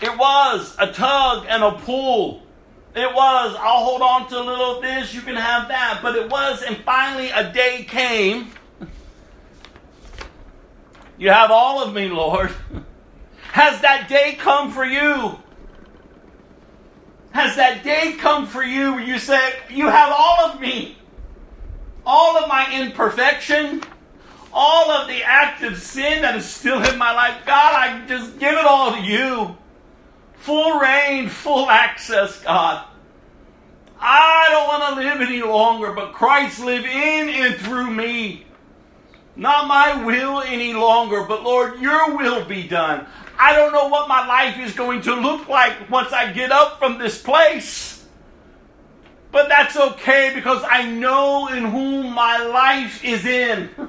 [0.00, 2.42] it was a tug and a pull.
[2.94, 6.00] It was, I'll hold on to a little of this, you can have that.
[6.02, 8.52] But it was, and finally a day came.
[11.20, 12.54] You have all of me, Lord.
[13.50, 15.36] Has that day come for you?
[17.32, 20.97] Has that day come for you where you say, You have all of me?
[22.08, 23.82] All of my imperfection,
[24.50, 27.42] all of the active sin that is still in my life.
[27.44, 29.54] God, I just give it all to you.
[30.36, 32.82] Full reign, full access, God.
[34.00, 38.46] I don't want to live any longer, but Christ live in and through me.
[39.36, 43.06] Not my will any longer, but Lord, your will be done.
[43.38, 46.78] I don't know what my life is going to look like once I get up
[46.78, 47.97] from this place.
[49.38, 53.70] But that's okay because I know in whom my life is in.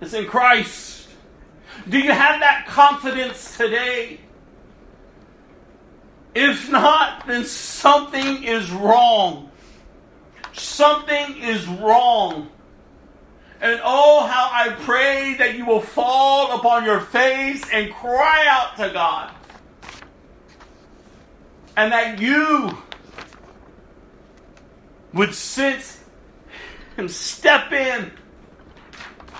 [0.00, 1.08] It's in Christ.
[1.88, 4.20] Do you have that confidence today?
[6.36, 9.50] If not, then something is wrong.
[10.52, 12.48] Something is wrong.
[13.60, 18.76] And oh, how I pray that you will fall upon your face and cry out
[18.76, 19.34] to God.
[21.76, 22.78] And that you
[25.12, 25.98] would sit
[26.96, 28.12] and step in,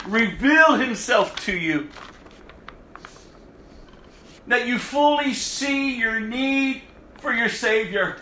[0.06, 1.88] reveal himself to you.
[4.46, 6.82] That you fully see your need
[7.18, 8.16] for your Savior.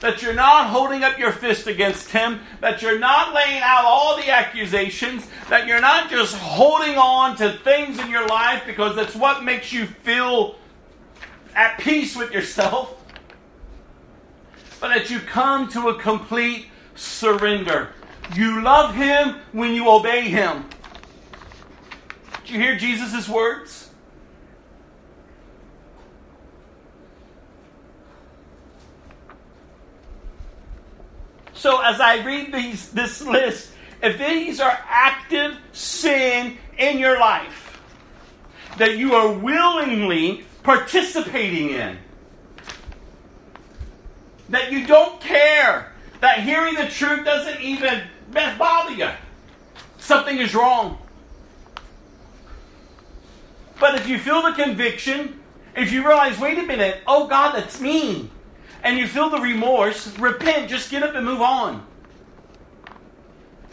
[0.00, 2.40] That you're not holding up your fist against him.
[2.60, 5.26] That you're not laying out all the accusations.
[5.48, 9.72] That you're not just holding on to things in your life because that's what makes
[9.72, 10.56] you feel
[11.54, 12.96] at peace with yourself.
[14.80, 17.90] But that you come to a complete surrender.
[18.34, 20.64] You love him when you obey him.
[22.44, 23.90] Did you hear Jesus' words?
[31.54, 33.70] So as I read these, this list,
[34.02, 37.80] if these are active sin in your life
[38.78, 41.98] that you are willingly participating in,
[44.48, 45.91] that you don't care
[46.22, 48.00] that hearing the truth doesn't even
[48.30, 49.10] bother you.
[49.98, 50.98] Something is wrong.
[53.80, 55.40] But if you feel the conviction,
[55.74, 58.30] if you realize, wait a minute, oh God, that's me,
[58.84, 61.84] and you feel the remorse, repent, just get up and move on.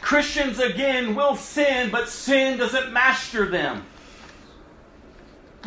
[0.02, 3.86] Christians, again, will sin, but sin doesn't master them.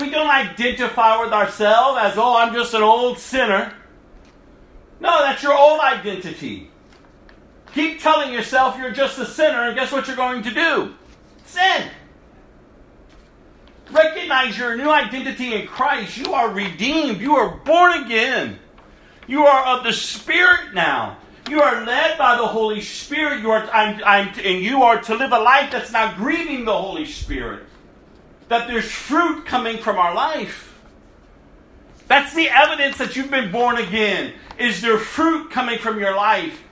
[0.00, 3.72] We don't identify with ourselves as, oh, I'm just an old sinner.
[4.98, 6.70] No, that's your old identity.
[7.74, 10.94] Keep telling yourself you're just a sinner, and guess what you're going to do?
[11.46, 11.88] Sin.
[13.90, 16.16] Recognize your new identity in Christ.
[16.16, 17.20] You are redeemed.
[17.20, 18.58] You are born again.
[19.26, 21.18] You are of the Spirit now.
[21.48, 23.40] You are led by the Holy Spirit.
[23.40, 26.72] You are, I'm, I'm, and you are to live a life that's not grieving the
[26.72, 27.64] Holy Spirit.
[28.48, 30.78] That there's fruit coming from our life.
[32.06, 34.34] That's the evidence that you've been born again.
[34.58, 36.62] Is there fruit coming from your life?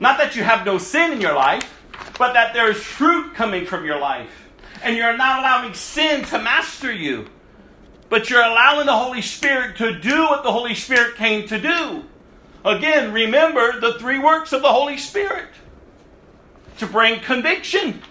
[0.00, 1.82] Not that you have no sin in your life,
[2.18, 4.48] but that there is fruit coming from your life.
[4.82, 7.28] And you're not allowing sin to master you,
[8.08, 12.04] but you're allowing the Holy Spirit to do what the Holy Spirit came to do.
[12.64, 15.48] Again, remember the three works of the Holy Spirit
[16.78, 18.02] to bring conviction,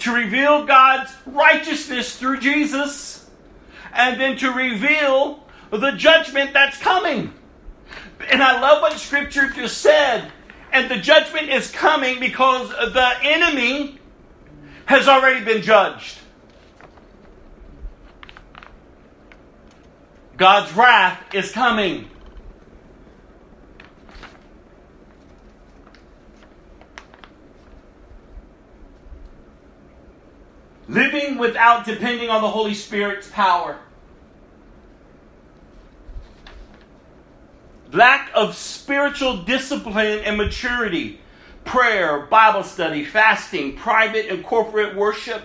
[0.00, 3.30] to reveal God's righteousness through Jesus,
[3.92, 7.32] and then to reveal the judgment that's coming.
[8.20, 10.32] And I love what Scripture just said.
[10.72, 13.98] And the judgment is coming because the enemy
[14.86, 16.18] has already been judged.
[20.36, 22.10] God's wrath is coming.
[30.88, 33.78] Living without depending on the Holy Spirit's power.
[37.96, 41.18] Lack of spiritual discipline and maturity,
[41.64, 45.42] prayer, Bible study, fasting, private and corporate worship,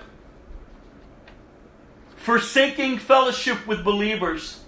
[2.18, 4.64] forsaking fellowship with believers,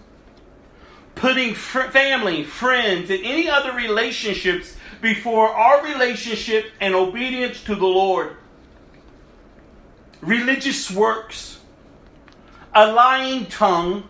[1.16, 7.86] putting fr- family, friends, and any other relationships before our relationship and obedience to the
[7.86, 8.38] Lord,
[10.22, 11.60] religious works,
[12.74, 14.08] a lying tongue,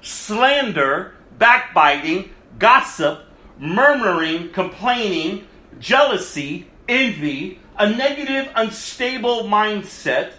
[0.00, 3.24] slander, backbiting, gossip,
[3.58, 5.46] murmuring, complaining,
[5.78, 10.32] jealousy, envy, a negative, unstable mindset,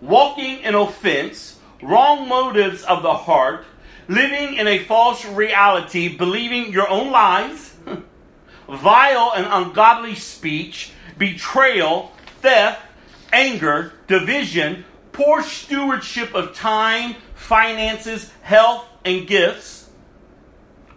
[0.00, 3.64] walking in offense, wrong motives of the heart,
[4.08, 7.74] living in a false reality, believing your own lies,
[8.68, 12.80] vile and ungodly speech, betrayal, theft,
[13.32, 19.73] anger, division, poor stewardship of time, finances, health, and gifts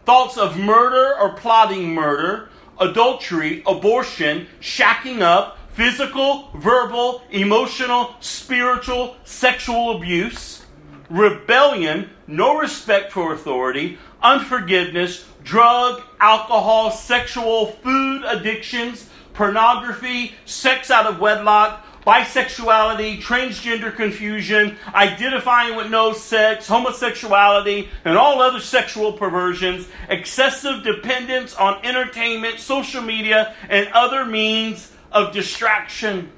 [0.07, 2.47] thoughts of murder or plotting murder,
[2.79, 10.65] adultery, abortion, shacking up, physical, verbal, emotional, spiritual, sexual abuse,
[11.09, 21.19] rebellion, no respect for authority, unforgiveness, drug, alcohol, sexual, food addictions, pornography, sex out of
[21.19, 30.83] wedlock, bisexuality, transgender confusion, identifying with no sex, homosexuality, and all other sexual perversions, excessive
[30.83, 36.31] dependence on entertainment, social media, and other means of distraction.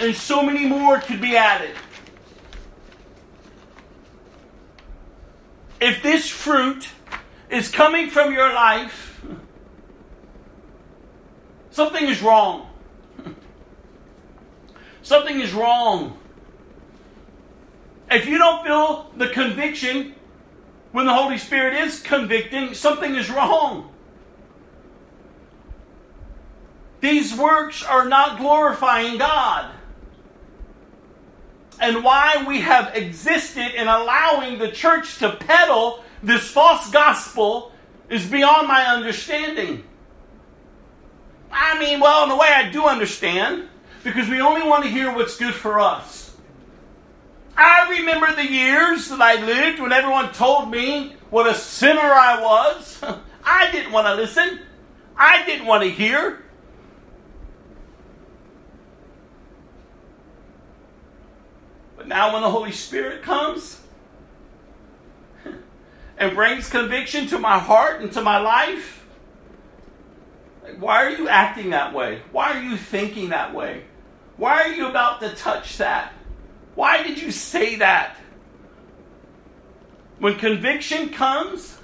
[0.00, 1.76] And so many more could be added.
[5.80, 6.88] If this fruit
[7.48, 9.24] is coming from your life,
[11.76, 12.70] Something is wrong.
[15.02, 16.18] Something is wrong.
[18.10, 20.14] If you don't feel the conviction
[20.92, 23.92] when the Holy Spirit is convicting, something is wrong.
[27.00, 29.70] These works are not glorifying God.
[31.78, 37.72] And why we have existed in allowing the church to peddle this false gospel
[38.08, 39.84] is beyond my understanding.
[41.58, 43.66] I mean, well, in a way, I do understand
[44.04, 46.36] because we only want to hear what's good for us.
[47.56, 52.42] I remember the years that I lived when everyone told me what a sinner I
[52.42, 53.02] was.
[53.44, 54.60] I didn't want to listen,
[55.16, 56.44] I didn't want to hear.
[61.96, 63.80] But now, when the Holy Spirit comes
[66.18, 68.95] and brings conviction to my heart and to my life,
[70.78, 72.22] why are you acting that way?
[72.32, 73.84] Why are you thinking that way?
[74.36, 76.12] Why are you about to touch that?
[76.74, 78.16] Why did you say that?
[80.18, 81.78] When conviction comes,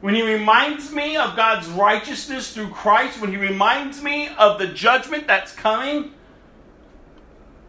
[0.00, 4.68] when he reminds me of God's righteousness through Christ, when he reminds me of the
[4.68, 6.12] judgment that's coming,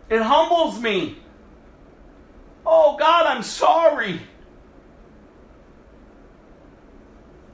[0.10, 1.18] it humbles me.
[2.66, 4.22] Oh God, I'm sorry.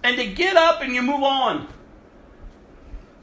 [0.03, 1.67] and to get up and you move on.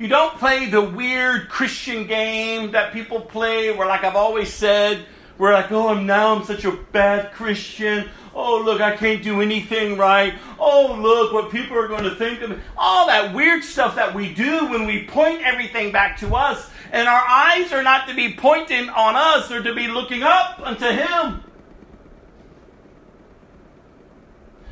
[0.01, 5.05] You don't play the weird Christian game that people play where, like I've always said,
[5.37, 8.09] we're like, oh, I'm now I'm such a bad Christian.
[8.35, 10.33] Oh, look, I can't do anything right.
[10.59, 12.57] Oh, look, what people are going to think of me.
[12.79, 16.71] All that weird stuff that we do when we point everything back to us.
[16.93, 20.61] And our eyes are not to be pointing on us, they're to be looking up
[20.65, 21.45] unto Him.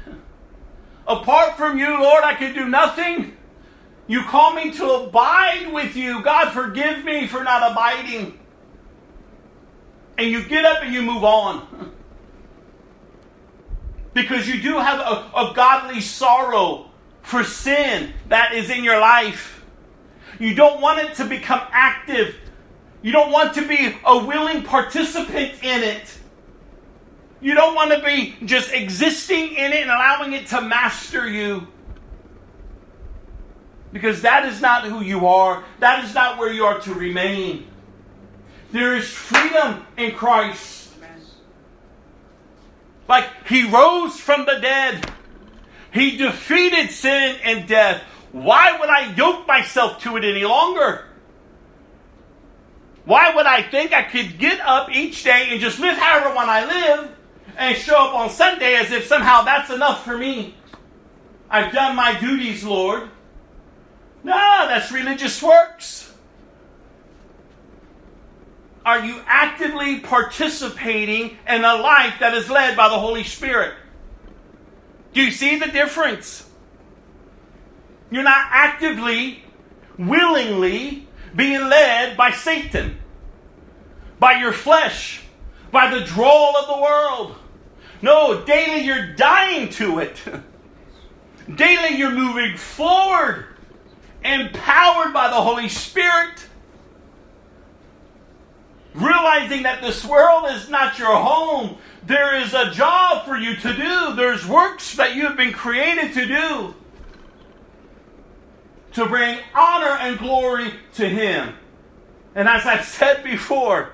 [1.07, 3.38] Apart from you, Lord, I can do nothing.
[4.09, 6.23] You call me to abide with you.
[6.23, 8.39] God, forgive me for not abiding.
[10.17, 11.93] And you get up and you move on.
[14.15, 16.91] Because you do have a, a godly sorrow
[17.23, 19.63] for sin that is in your life.
[20.41, 22.35] You don't want it to become active.
[23.03, 26.19] You don't want to be a willing participant in it.
[27.41, 31.69] You don't want to be just existing in it and allowing it to master you.
[33.99, 35.65] Because that is not who you are.
[35.81, 37.67] That is not where you are to remain.
[38.71, 40.95] There is freedom in Christ.
[43.09, 45.11] Like he rose from the dead,
[45.93, 48.01] he defeated sin and death.
[48.31, 51.05] Why would I yoke myself to it any longer?
[53.05, 56.49] Why would I think I could get up each day and just live however one
[56.49, 57.11] I live
[57.57, 60.55] and show up on Sunday as if somehow that's enough for me?
[61.51, 63.09] I've done my duties, Lord.
[64.29, 66.13] No, that's religious works.
[68.85, 73.73] Are you actively participating in a life that is led by the Holy Spirit?
[75.15, 76.47] Do you see the difference?
[78.11, 79.45] You're not actively,
[79.99, 82.99] willingly being led by Satan,
[84.19, 85.23] by your flesh,
[85.73, 87.35] by the drawl of the world.
[88.03, 90.23] No, daily you're dying to it.
[91.55, 93.47] daily you're moving forward
[94.25, 96.47] empowered by the Holy Spirit,
[98.95, 101.77] realizing that this world is not your home.
[102.05, 106.15] There is a job for you to do, there's works that you have been created
[106.15, 106.75] to do
[108.93, 111.55] to bring honor and glory to Him.
[112.35, 113.93] And as I've said before,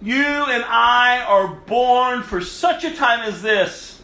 [0.00, 4.00] you and I are born for such a time as this.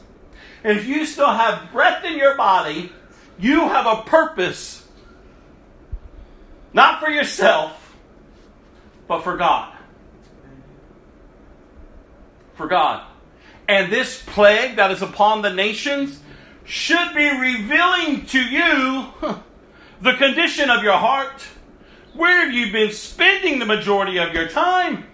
[0.64, 2.92] If you still have breath in your body,
[3.38, 4.83] you have a purpose
[6.74, 7.94] not for yourself,
[9.08, 9.72] but for God.
[12.54, 13.06] For God.
[13.66, 16.20] And this plague that is upon the nations
[16.64, 19.06] should be revealing to you
[20.02, 21.42] the condition of your heart.
[22.12, 25.04] Where have you been spending the majority of your time?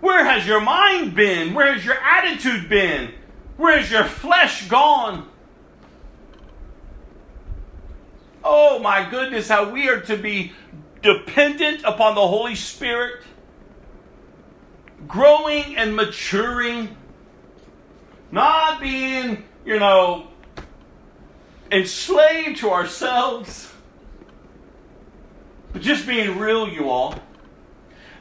[0.00, 1.54] Where has your mind been?
[1.54, 3.12] Where has your attitude been?
[3.56, 5.29] Where has your flesh gone?
[8.42, 10.52] Oh my goodness, how we are to be
[11.02, 13.22] dependent upon the Holy Spirit,
[15.06, 16.96] growing and maturing,
[18.30, 20.28] not being, you know,
[21.70, 23.72] enslaved to ourselves,
[25.72, 27.14] but just being real, you all.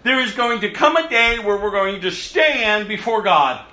[0.04, 3.66] There is going to come a day where we're going to stand before God.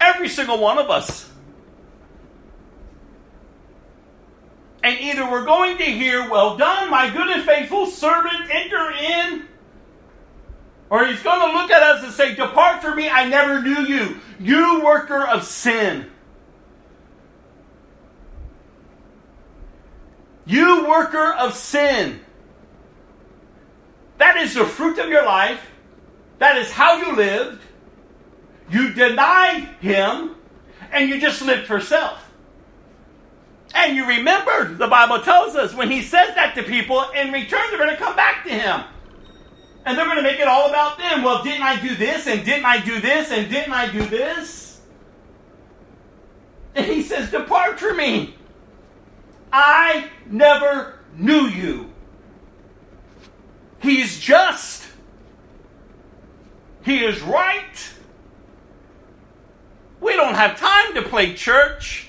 [0.00, 1.31] Every single one of us.
[4.82, 9.46] And either we're going to hear, Well done, my good and faithful servant, enter in.
[10.90, 13.80] Or he's going to look at us and say, Depart from me, I never knew
[13.82, 16.10] you, you worker of sin.
[20.44, 22.20] You worker of sin.
[24.18, 25.60] That is the fruit of your life.
[26.38, 27.62] That is how you lived.
[28.68, 30.34] You denied him,
[30.90, 32.21] and you just lived for self.
[33.74, 37.62] And you remember, the Bible tells us when he says that to people, in return,
[37.70, 38.84] they're going to come back to him.
[39.84, 41.22] And they're going to make it all about them.
[41.22, 42.26] Well, didn't I do this?
[42.26, 43.30] And didn't I do this?
[43.30, 44.80] And didn't I do this?
[46.74, 48.36] And he says, Depart from me.
[49.52, 51.90] I never knew you.
[53.80, 54.86] He's just.
[56.84, 57.92] He is right.
[60.00, 62.08] We don't have time to play church.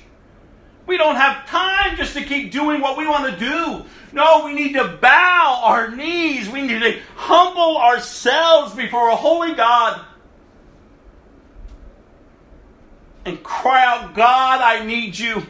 [0.86, 3.86] We don't have time just to keep doing what we want to do.
[4.12, 6.50] No, we need to bow our knees.
[6.50, 10.06] We need to humble ourselves before a holy God
[13.26, 15.46] and cry out, God, I need you.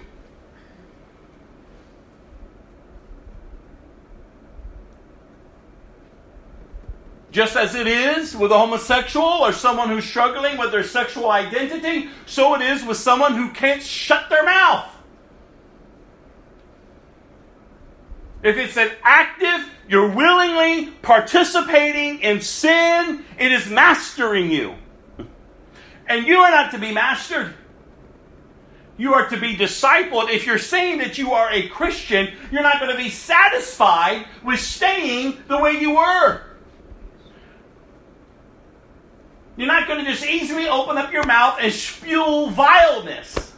[7.31, 12.09] Just as it is with a homosexual or someone who's struggling with their sexual identity,
[12.27, 14.92] so it is with someone who can't shut their mouth.
[18.43, 24.75] If it's an active, you're willingly participating in sin, it is mastering you.
[26.07, 27.53] And you are not to be mastered.
[28.97, 30.29] You are to be discipled.
[30.29, 34.59] If you're saying that you are a Christian, you're not going to be satisfied with
[34.59, 36.41] staying the way you were.
[39.55, 43.52] You're not going to just easily open up your mouth and spew vileness.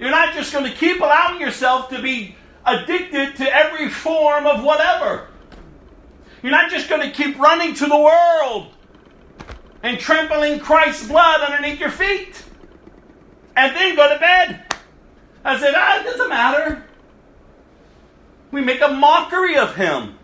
[0.00, 2.34] You're not just going to keep allowing yourself to be
[2.64, 5.28] addicted to every form of whatever.
[6.42, 8.72] You're not just going to keep running to the world
[9.82, 12.42] and trampling Christ's blood underneath your feet
[13.54, 14.64] and then go to bed.
[15.44, 16.82] I said, ah, it doesn't matter.
[18.50, 20.18] We make a mockery of him.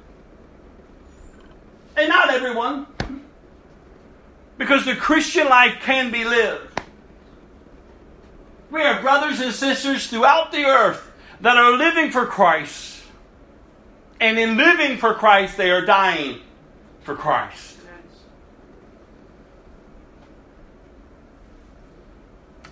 [1.98, 2.86] And not everyone.
[4.56, 6.65] Because the Christian life can be lived.
[8.70, 13.02] We have brothers and sisters throughout the earth that are living for Christ.
[14.20, 16.40] And in living for Christ, they are dying
[17.02, 17.78] for Christ.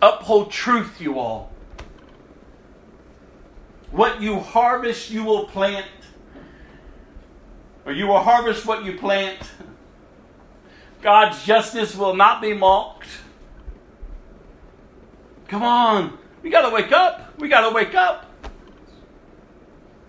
[0.02, 1.50] Uphold truth, you all.
[3.90, 5.86] What you harvest, you will plant.
[7.86, 9.38] Or you will harvest what you plant.
[11.00, 13.06] God's justice will not be mocked.
[15.48, 16.18] Come on.
[16.42, 17.38] We got to wake up.
[17.38, 18.30] We got to wake up.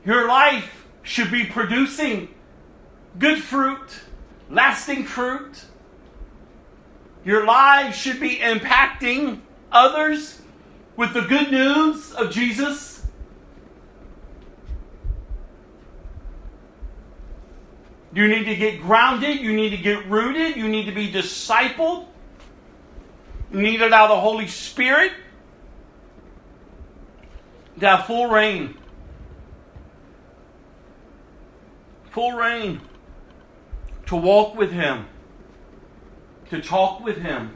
[0.05, 2.29] Your life should be producing
[3.17, 4.01] good fruit,
[4.49, 5.65] lasting fruit.
[7.23, 10.41] Your life should be impacting others
[10.95, 13.05] with the good news of Jesus.
[18.13, 19.39] You need to get grounded.
[19.39, 20.55] You need to get rooted.
[20.55, 22.05] You need to be discipled.
[23.51, 25.11] You need to allow the Holy Spirit
[27.79, 28.77] to have full reign.
[32.11, 32.81] Full reign.
[34.07, 35.07] To walk with Him.
[36.49, 37.55] To talk with Him.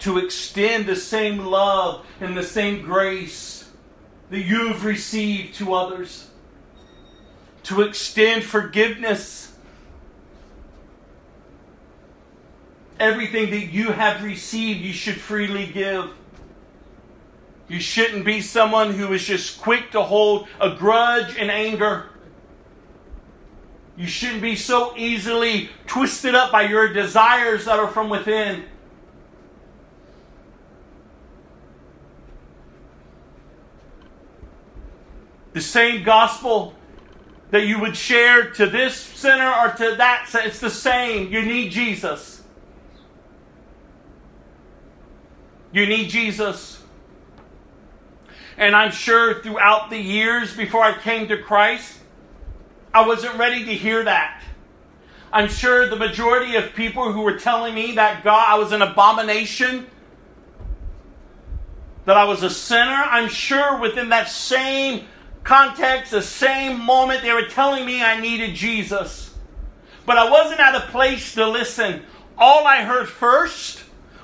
[0.00, 3.70] To extend the same love and the same grace
[4.30, 6.28] that you've received to others.
[7.64, 9.51] To extend forgiveness
[13.02, 16.08] Everything that you have received, you should freely give.
[17.66, 22.10] You shouldn't be someone who is just quick to hold a grudge and anger.
[23.96, 28.66] You shouldn't be so easily twisted up by your desires that are from within.
[35.54, 36.74] The same gospel
[37.50, 41.32] that you would share to this sinner or to that, it's the same.
[41.32, 42.31] You need Jesus.
[45.72, 46.82] You need Jesus.
[48.58, 51.98] And I'm sure throughout the years before I came to Christ,
[52.92, 54.42] I wasn't ready to hear that.
[55.32, 58.82] I'm sure the majority of people who were telling me that God, I was an
[58.82, 59.86] abomination,
[62.04, 65.06] that I was a sinner, I'm sure within that same
[65.42, 69.34] context, the same moment, they were telling me I needed Jesus.
[70.04, 72.02] But I wasn't at a place to listen.
[72.36, 73.82] All I heard first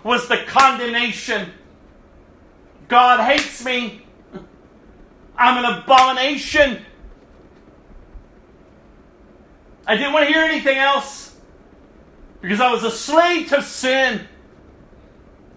[0.09, 1.53] was the condemnation.
[2.89, 4.07] God hates me.
[5.37, 6.83] I'm an abomination.
[9.87, 11.37] I didn't want to hear anything else
[12.41, 14.27] because I was a slave to sin.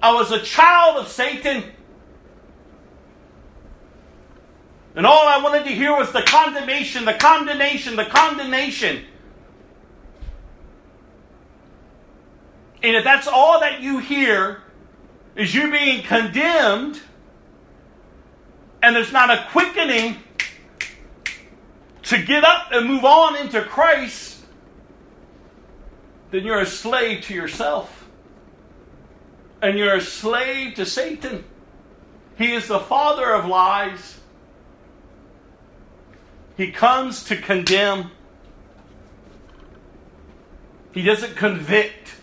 [0.02, 1.64] I was a child of Satan.
[4.98, 9.06] And all I wanted to hear was the condemnation, the condemnation, the condemnation.
[12.84, 14.62] And if that's all that you hear,
[15.36, 17.00] is you being condemned,
[18.82, 20.18] and there's not a quickening
[22.04, 24.40] to get up and move on into Christ,
[26.32, 28.10] then you're a slave to yourself.
[29.62, 31.44] And you're a slave to Satan.
[32.38, 34.20] He is the father of lies.
[36.58, 38.12] He comes to condemn.
[40.92, 42.16] He doesn't convict.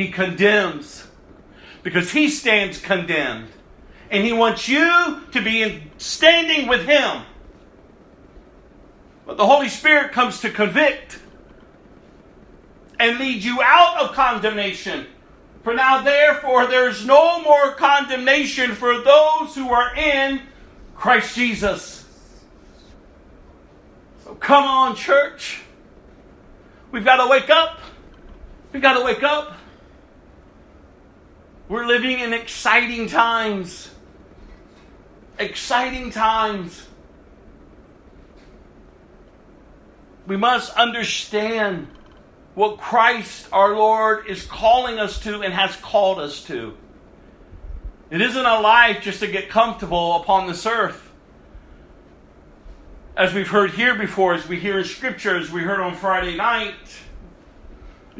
[0.00, 1.06] He condemns
[1.82, 3.48] because he stands condemned.
[4.10, 7.22] And he wants you to be in standing with him.
[9.26, 11.18] But the Holy Spirit comes to convict
[12.98, 15.06] and lead you out of condemnation.
[15.64, 20.40] For now, therefore, there is no more condemnation for those who are in
[20.94, 22.06] Christ Jesus.
[24.24, 25.60] So come on, church.
[26.90, 27.80] We've got to wake up.
[28.72, 29.58] We've got to wake up.
[31.70, 33.92] We're living in exciting times.
[35.38, 36.88] Exciting times.
[40.26, 41.86] We must understand
[42.56, 46.76] what Christ our Lord is calling us to and has called us to.
[48.10, 51.12] It isn't a life just to get comfortable upon this earth.
[53.16, 56.36] As we've heard here before, as we hear in Scripture, as we heard on Friday
[56.36, 56.74] night,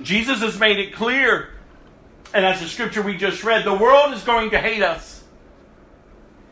[0.01, 1.49] Jesus has made it clear,
[2.33, 5.25] and as the Scripture we just read, the world is going to hate us.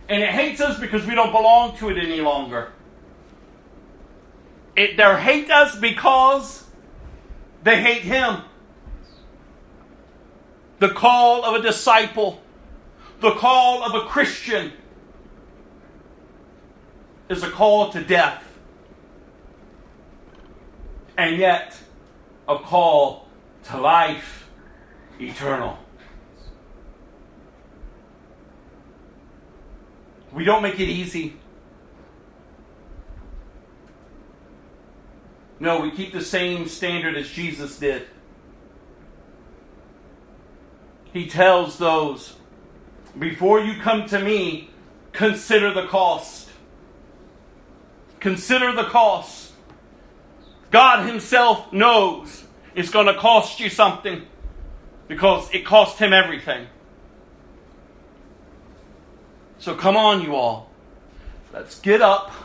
[0.08, 2.72] And it hates us because we don't belong to it any longer.
[4.74, 6.64] It, they hate us because
[7.62, 8.42] they hate Him.
[10.78, 12.40] The call of a disciple,
[13.20, 14.72] the call of a Christian,
[17.28, 18.44] is a call to death.
[21.16, 21.76] And yet,
[22.48, 23.28] a call
[23.64, 24.47] to life
[25.20, 25.78] eternal.
[30.32, 31.36] We don't make it easy.
[35.60, 38.06] No, we keep the same standard as Jesus did.
[41.12, 42.36] He tells those,
[43.18, 44.70] before you come to me,
[45.12, 46.48] consider the cost.
[48.20, 49.52] Consider the cost.
[50.70, 54.26] God Himself knows it's going to cost you something
[55.08, 56.66] because it cost Him everything.
[59.58, 60.70] So come on, you all.
[61.52, 62.30] Let's get up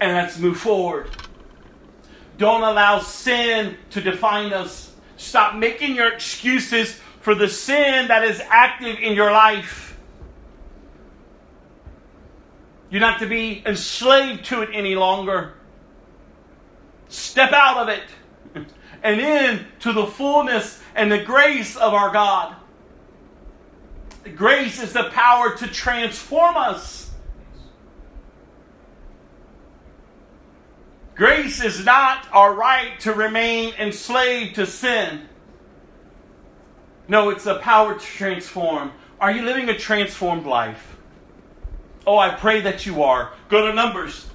[0.00, 1.10] and let's move forward.
[2.38, 4.94] Don't allow sin to define us.
[5.16, 9.98] Stop making your excuses for the sin that is active in your life.
[12.90, 15.54] You're not to be enslaved to it any longer.
[17.08, 18.02] Step out of it
[19.02, 22.56] and into the fullness and the grace of our God.
[24.36, 27.10] Grace is the power to transform us.
[31.14, 35.28] Grace is not our right to remain enslaved to sin.
[37.08, 38.92] No, it's the power to transform.
[39.20, 40.96] Are you living a transformed life?
[42.06, 43.32] Oh, I pray that you are.
[43.48, 44.28] Go to Numbers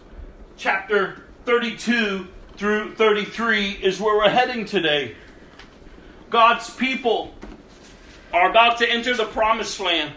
[0.57, 2.27] chapter 32
[2.58, 5.16] through 33 is where we're heading today.
[6.30, 7.36] God's people
[8.34, 10.14] are about to enter the promised land.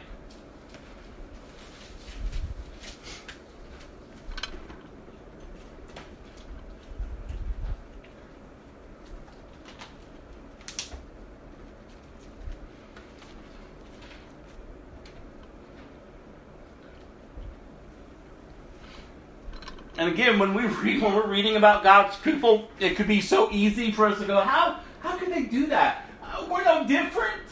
[20.01, 23.51] And again, when we read, when we're reading about God's people, it could be so
[23.53, 26.07] easy for us to go, "How how can they do that?
[26.25, 27.43] Uh, we're no different."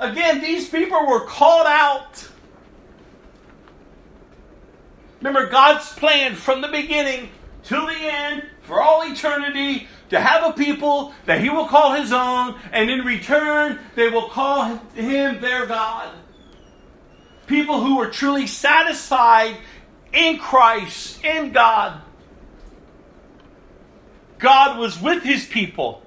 [0.00, 2.28] Again, these people were called out.
[5.20, 7.28] Remember, God's plan from the beginning
[7.64, 12.12] to the end, for all eternity, to have a people that He will call His
[12.12, 14.64] own, and in return, they will call
[14.96, 16.08] Him their God.
[17.46, 19.56] People who are truly satisfied
[20.12, 22.00] in Christ, in God.
[24.38, 26.02] God was with His people.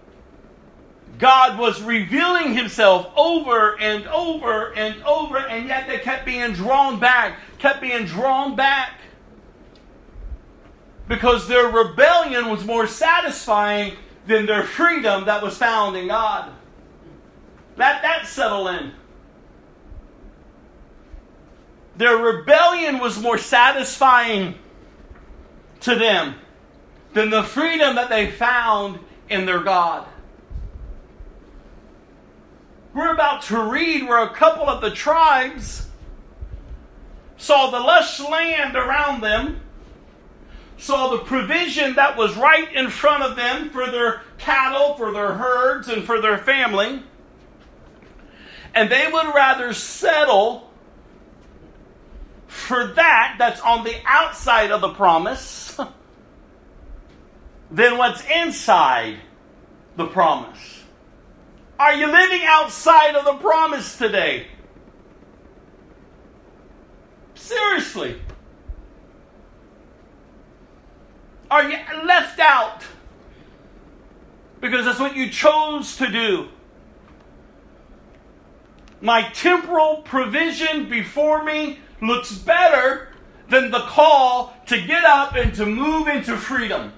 [1.21, 6.99] God was revealing himself over and over and over, and yet they kept being drawn
[6.99, 8.93] back, kept being drawn back.
[11.07, 16.51] Because their rebellion was more satisfying than their freedom that was found in God.
[17.77, 18.91] Let that settle in.
[21.95, 24.55] Their rebellion was more satisfying
[25.81, 26.35] to them
[27.13, 28.99] than the freedom that they found
[29.29, 30.07] in their God.
[32.93, 35.87] We're about to read where a couple of the tribes
[37.37, 39.61] saw the lush land around them,
[40.77, 45.33] saw the provision that was right in front of them for their cattle, for their
[45.33, 47.03] herds, and for their family,
[48.73, 50.70] and they would rather settle
[52.71, 55.77] for that that's on the outside of the promise
[57.71, 59.17] than what's inside
[59.97, 60.83] the promise.
[61.77, 64.47] Are you living outside of the promise today?
[67.35, 68.21] Seriously.
[71.49, 72.85] Are you left out?
[74.61, 76.47] Because that's what you chose to do.
[79.01, 83.09] My temporal provision before me looks better
[83.49, 86.93] than the call to get up and to move into freedom.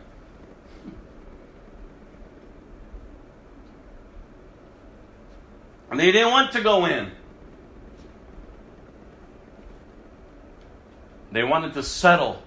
[5.92, 7.12] And they didn't want to go in.
[11.32, 12.42] They wanted to settle.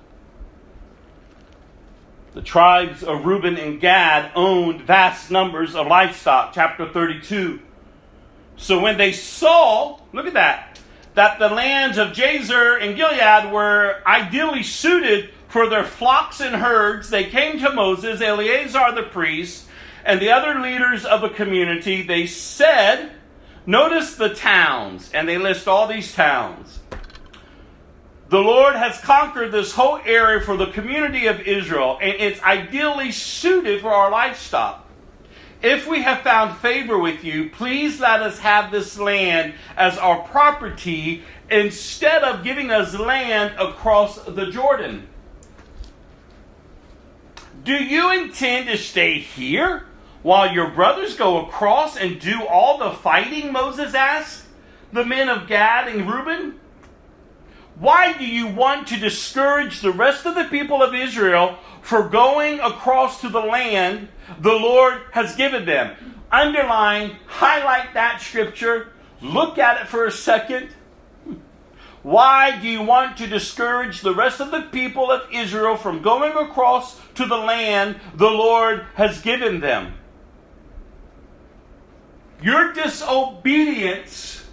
[2.35, 7.61] The tribes of Reuben and Gad owned vast numbers of livestock, chapter 32.
[8.57, 10.76] So when they saw, look at that,
[11.17, 17.09] that the lands of Jazer and Gilead were ideally suited for their flocks and herds,
[17.09, 19.67] they came to Moses, Eleazar the priest,
[20.05, 22.03] and the other leaders of the community.
[22.03, 23.13] They said,
[23.65, 26.81] Notice the towns, and they list all these towns.
[28.29, 33.11] The Lord has conquered this whole area for the community of Israel, and it's ideally
[33.11, 34.86] suited for our livestock.
[35.67, 40.21] If we have found favor with you, please let us have this land as our
[40.21, 45.09] property instead of giving us land across the Jordan.
[47.65, 49.87] Do you intend to stay here
[50.23, 53.51] while your brothers go across and do all the fighting?
[53.51, 54.45] Moses asked
[54.93, 56.61] the men of Gad and Reuben.
[57.79, 62.59] Why do you want to discourage the rest of the people of Israel for going
[62.61, 64.09] across to the land
[64.41, 66.15] the Lord has given them?
[66.33, 70.71] Underline, highlight that scripture, look at it for a second.
[72.03, 76.33] Why do you want to discourage the rest of the people of Israel from going
[76.33, 79.95] across to the land the Lord has given them?
[82.43, 84.45] Your disobedience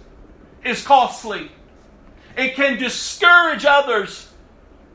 [0.62, 1.50] is costly.
[2.36, 4.28] It can discourage others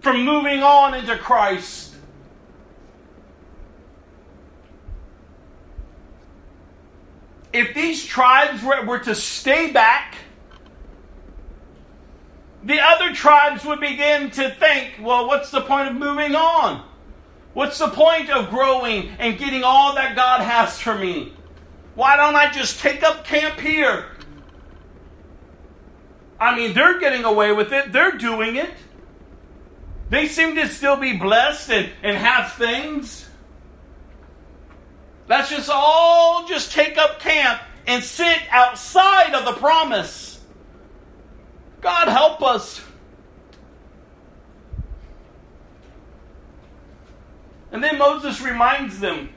[0.02, 1.95] from moving on into Christ.
[7.52, 10.16] If these tribes were, were to stay back,
[12.64, 16.86] the other tribes would begin to think, well, what's the point of moving on?
[17.53, 21.34] What's the point of growing and getting all that God has for me?
[21.95, 24.06] Why don't I just take up camp here?
[26.40, 28.74] I mean, they're getting away with it, they're doing it.
[30.10, 33.30] They seem to still be blessed and, and have things.
[35.28, 40.44] Let's just all just take up camp and sit outside of the promise.
[41.82, 42.84] God help us.
[47.72, 49.30] And then Moses reminds them,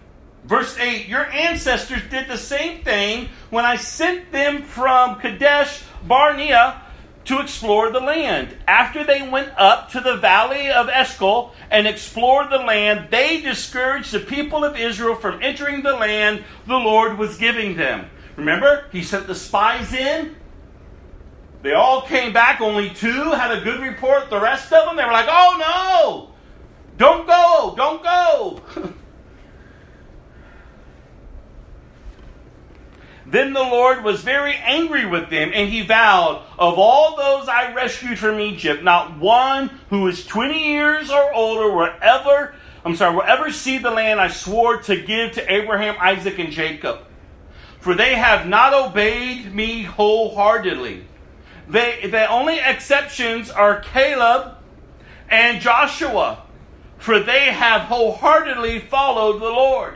[0.45, 6.82] verse 8 Your ancestors did the same thing when I sent them from Kadesh Barnea
[7.25, 8.57] to explore the land.
[8.67, 14.13] After they went up to the valley of Eshcol and explored the land, they discouraged
[14.13, 18.11] the people of Israel from entering the land the Lord was giving them.
[18.37, 20.37] Remember, he sent the spies in.
[21.63, 22.61] They all came back.
[22.61, 24.31] Only two had a good report.
[24.31, 26.35] The rest of them, they were like, oh no!
[26.97, 27.75] Don't go!
[27.77, 28.93] Don't go!
[33.33, 37.73] Then the Lord was very angry with them, and he vowed, Of all those I
[37.73, 42.55] rescued from Egypt, not one who is 20 years or older will ever,
[42.85, 46.53] I'm sorry, will ever see the land I swore to give to Abraham, Isaac, and
[46.53, 47.07] Jacob.
[47.81, 51.07] For they have not obeyed me wholeheartedly.
[51.71, 54.59] They, the only exceptions are Caleb
[55.31, 56.43] and Joshua,
[56.99, 59.95] for they have wholeheartedly followed the Lord.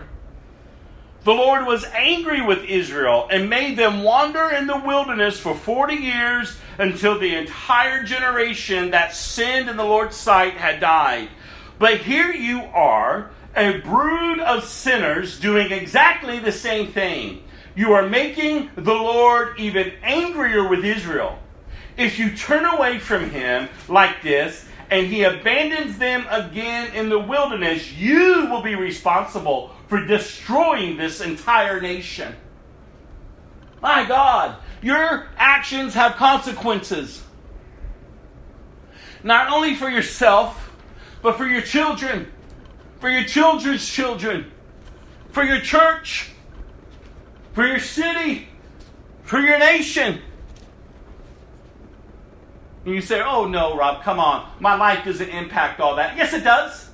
[1.27, 5.97] The Lord was angry with Israel and made them wander in the wilderness for 40
[5.97, 11.29] years until the entire generation that sinned in the Lord's sight had died.
[11.81, 17.43] But here you are, a brood of sinners doing exactly the same thing.
[17.75, 21.41] You are making the Lord even angrier with Israel.
[21.97, 27.19] If you turn away from him like this, and he abandons them again in the
[27.19, 32.35] wilderness, you will be responsible for destroying this entire nation.
[33.83, 37.23] My God, your actions have consequences.
[39.23, 40.71] Not only for yourself,
[41.23, 42.31] but for your children,
[43.01, 44.51] for your children's children,
[45.31, 46.31] for your church,
[47.53, 48.49] for your city,
[49.23, 50.23] for your nation.
[52.87, 54.49] And you say, oh no, Rob, come on.
[54.61, 56.17] My life doesn't impact all that.
[56.17, 56.89] Yes, it does.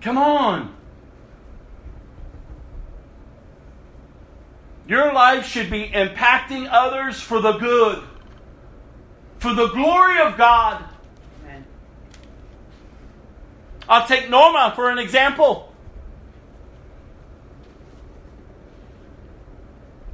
[0.00, 0.74] Come on.
[4.88, 8.02] Your life should be impacting others for the good,
[9.38, 10.84] for the glory of God.
[11.44, 11.64] Amen.
[13.88, 15.72] I'll take Norma for an example.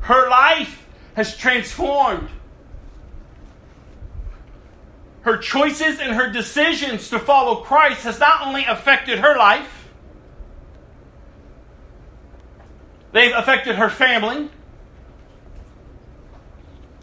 [0.02, 2.28] Her life has transformed.
[5.22, 9.88] her choices and her decisions to follow Christ has not only affected her life,
[13.12, 14.50] they've affected her family,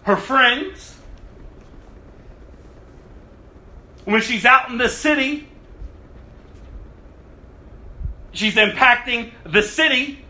[0.03, 0.97] her friends.
[4.03, 5.47] When she's out in the city,
[8.33, 10.25] she's impacting the city.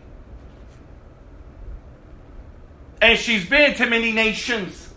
[3.00, 4.90] And she's been to many nations.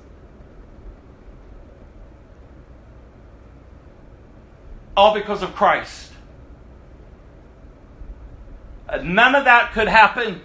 [4.96, 6.12] all because of Christ.
[9.02, 10.42] None of that could happen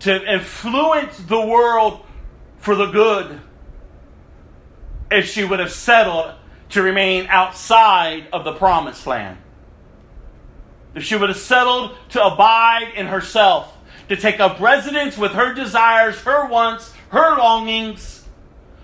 [0.00, 2.04] to influence the world
[2.58, 3.40] for the good
[5.10, 6.34] if she would have settled
[6.70, 9.38] to remain outside of the promised land.
[10.96, 13.72] If she would have settled to abide in herself,
[14.08, 18.16] to take up residence with her desires, her wants, her longings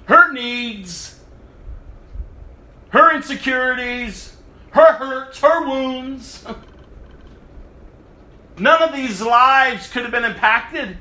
[0.07, 1.19] her needs,
[2.91, 4.37] her insecurities,
[4.71, 6.45] her hurts, her wounds.
[8.59, 10.99] None of these lives could have been impacted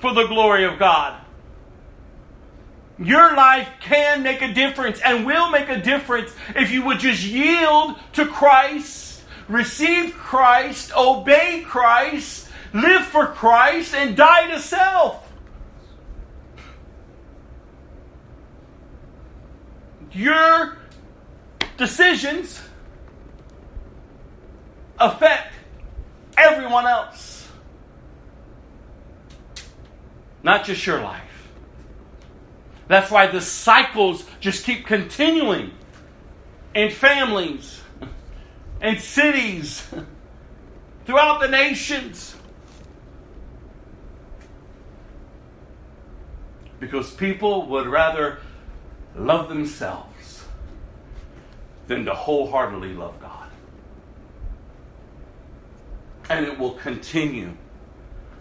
[0.00, 1.20] for the glory of God.
[2.98, 7.24] Your life can make a difference and will make a difference if you would just
[7.24, 9.03] yield to Christ,
[9.48, 15.24] receive Christ, obey Christ, live for Christ, and die to self.
[20.14, 20.76] your
[21.76, 22.62] decisions
[24.98, 25.52] affect
[26.38, 27.48] everyone else,
[30.42, 31.20] not just your life.
[32.86, 35.72] That's why the cycles just keep continuing
[36.74, 37.80] in families
[38.84, 39.82] and cities
[41.06, 42.36] throughout the nations.
[46.78, 48.40] Because people would rather
[49.16, 50.44] love themselves
[51.86, 53.48] than to wholeheartedly love God.
[56.28, 57.56] And it will continue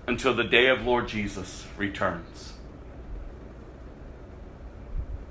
[0.07, 2.51] until the day of Lord Jesus returns.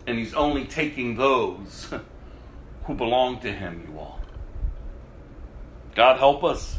[0.07, 1.93] And He's only taking those
[2.85, 4.22] who belong to Him, you all.
[5.95, 6.79] God help us.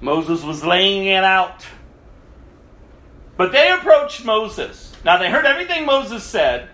[0.00, 1.66] Moses was laying it out.
[3.36, 4.92] But they approached Moses.
[5.04, 6.68] Now they heard everything Moses said.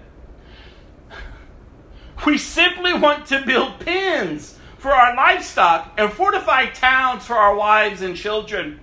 [2.25, 8.03] We simply want to build pens for our livestock and fortify towns for our wives
[8.03, 8.81] and children.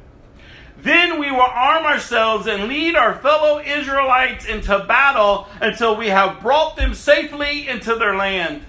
[0.77, 6.41] Then we will arm ourselves and lead our fellow Israelites into battle until we have
[6.41, 8.65] brought them safely into their land.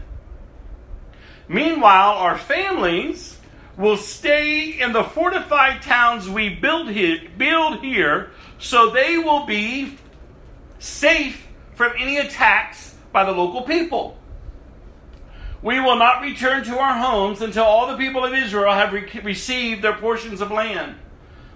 [1.48, 3.38] Meanwhile, our families
[3.76, 9.98] will stay in the fortified towns we build here, build here so they will be
[10.78, 14.18] safe from any attacks by the local people.
[15.62, 19.20] We will not return to our homes until all the people of Israel have re-
[19.22, 20.96] received their portions of land.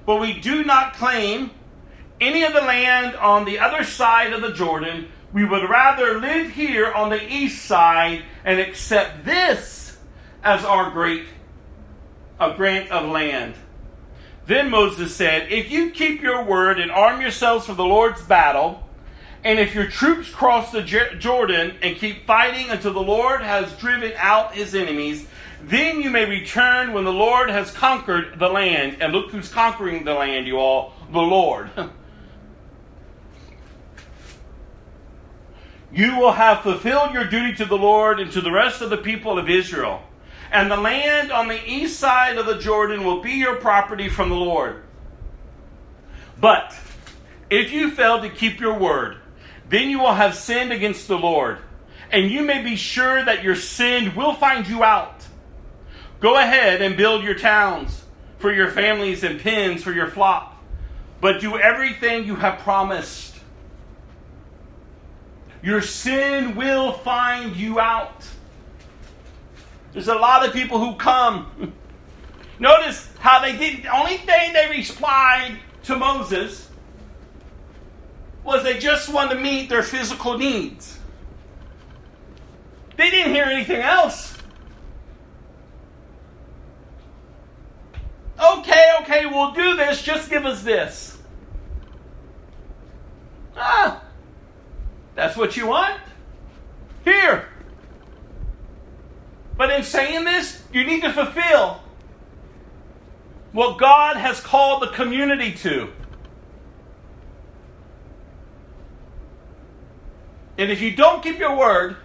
[0.06, 1.50] But we do not claim
[2.20, 5.08] any of the land on the other side of the Jordan.
[5.32, 9.98] We would rather live here on the east side and accept this
[10.42, 11.26] as our great
[12.40, 13.54] a grant of land.
[14.46, 18.82] Then Moses said, If you keep your word and arm yourselves for the Lord's battle,
[19.44, 24.12] and if your troops cross the Jordan and keep fighting until the Lord has driven
[24.16, 25.26] out his enemies,
[25.62, 28.96] then you may return when the Lord has conquered the land.
[29.00, 31.70] And look who's conquering the land, you all the Lord.
[35.92, 38.96] you will have fulfilled your duty to the Lord and to the rest of the
[38.96, 40.02] people of Israel.
[40.50, 44.30] And the land on the east side of the Jordan will be your property from
[44.30, 44.82] the Lord.
[46.40, 46.74] But
[47.50, 49.16] if you fail to keep your word,
[49.68, 51.58] then you will have sinned against the Lord,
[52.10, 55.26] and you may be sure that your sin will find you out.
[56.20, 58.04] Go ahead and build your towns
[58.38, 60.56] for your families and pens for your flock,
[61.20, 63.34] but do everything you have promised.
[65.62, 68.26] Your sin will find you out.
[69.98, 71.72] There's a lot of people who come.
[72.60, 76.68] Notice how they did, the only thing they replied to Moses
[78.44, 81.00] was they just wanted to meet their physical needs.
[82.96, 84.38] They didn't hear anything else.
[88.40, 90.00] Okay, okay, we'll do this.
[90.00, 91.18] Just give us this.
[93.56, 94.04] Ah,
[95.16, 96.00] that's what you want?
[97.04, 97.48] Here.
[99.58, 101.82] But in saying this, you need to fulfill
[103.50, 105.92] what God has called the community to.
[110.56, 111.96] And if you don't keep your word,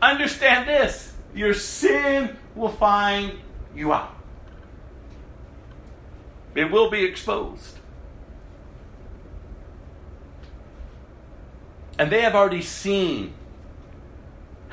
[0.00, 3.38] understand this your sin will find
[3.74, 4.14] you out.
[6.54, 7.78] It will be exposed.
[11.98, 13.34] And they have already seen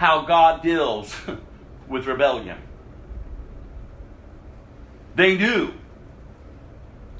[0.02, 1.15] how God deals
[1.88, 2.57] with rebellion.
[5.14, 5.76] They knew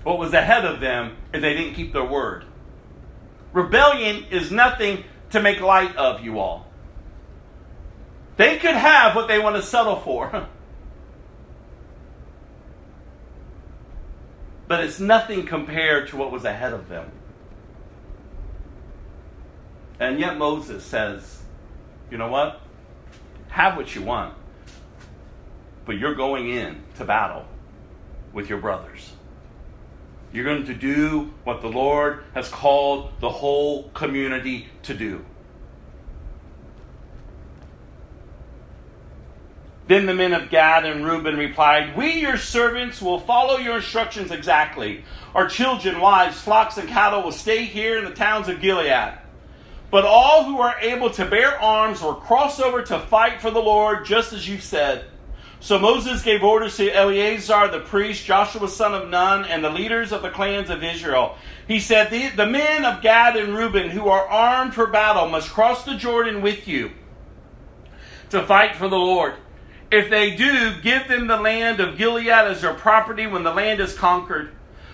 [0.02, 2.44] what was ahead of them if they didn't keep their word.
[3.54, 6.66] Rebellion is nothing to make light of, you all.
[8.38, 10.32] They could have what they want to settle for.
[14.68, 17.12] but it's nothing compared to what was ahead of them.
[20.00, 21.44] And yet Moses says,
[22.10, 22.61] you know what?
[23.52, 24.34] Have what you want,
[25.86, 27.46] but you're going in to battle
[28.34, 29.12] with your brothers.
[30.34, 35.26] You're going to do what the Lord has called the whole community to do.
[39.88, 44.32] Then the men of Gad and Reuben replied, We, your servants, will follow your instructions
[44.32, 45.04] exactly.
[45.36, 49.21] Our children, wives, flocks, and cattle will stay here in the towns of Gilead.
[49.92, 53.60] But all who are able to bear arms will cross over to fight for the
[53.60, 55.06] Lord, just as you said.
[55.60, 60.12] So Moses gave orders to Eleazar the priest, Joshua son of Nun, and the leaders
[60.12, 61.36] of the clans of Israel.
[61.68, 65.52] He said, the, the men of Gad and Reuben who are armed for battle must
[65.52, 66.92] cross the Jordan with you
[68.32, 69.36] to fight for the Lord.
[69.92, 73.82] If they do, give them the land of Gilead as their property when the land
[73.82, 74.52] is conquered.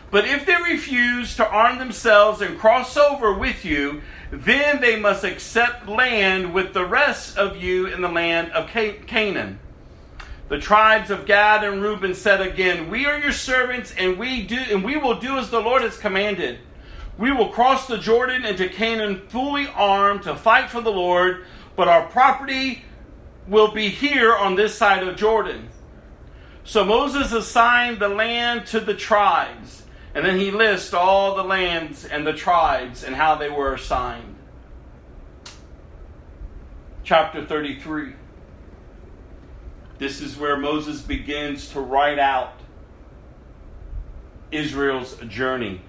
[0.10, 4.02] But if they refuse to arm themselves and cross over with you,
[4.32, 9.60] then they must accept land with the rest of you in the land of Canaan.
[10.48, 14.58] The tribes of Gad and Reuben said again, "We are your servants, and we do,
[14.72, 16.60] and we will do as the Lord has commanded.
[17.18, 21.90] We will cross the Jordan into Canaan fully armed to fight for the Lord, but
[21.90, 22.86] our property
[23.46, 25.68] will be here on this side of Jordan."
[26.64, 29.84] So Moses assigned the land to the tribes,
[30.18, 34.36] and then he lists all the lands and the tribes and how they were assigned.
[37.04, 38.14] Chapter 33.
[40.00, 42.54] This is where Moses begins to write out
[44.50, 45.82] Israel's journey.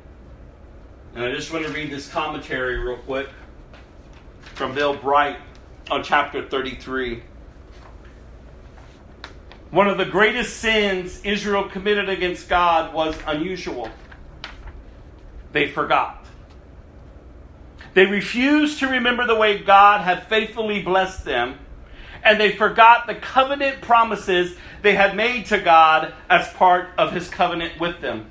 [1.15, 3.31] And I just want to read this commentary real quick
[4.57, 5.39] from Bill Bright
[5.91, 7.23] on chapter 33.
[9.71, 13.89] One of the greatest sins Israel committed against God was unusual.
[15.53, 16.25] They forgot.
[17.95, 21.59] They refused to remember the way God had faithfully blessed them
[22.23, 27.29] and they forgot the covenant promises they had made to God as part of his
[27.29, 28.27] covenant with them.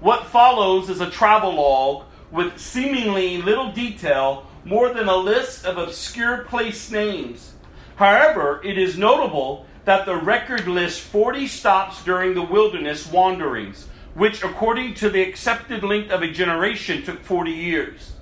[0.00, 6.44] What follows is a travelogue with seemingly little detail more than a list of obscure
[6.44, 7.52] place names.
[7.96, 14.42] However, it is notable that the record lists 40 stops during the wilderness wanderings, which,
[14.42, 18.12] according to the accepted length of a generation, took 40 years.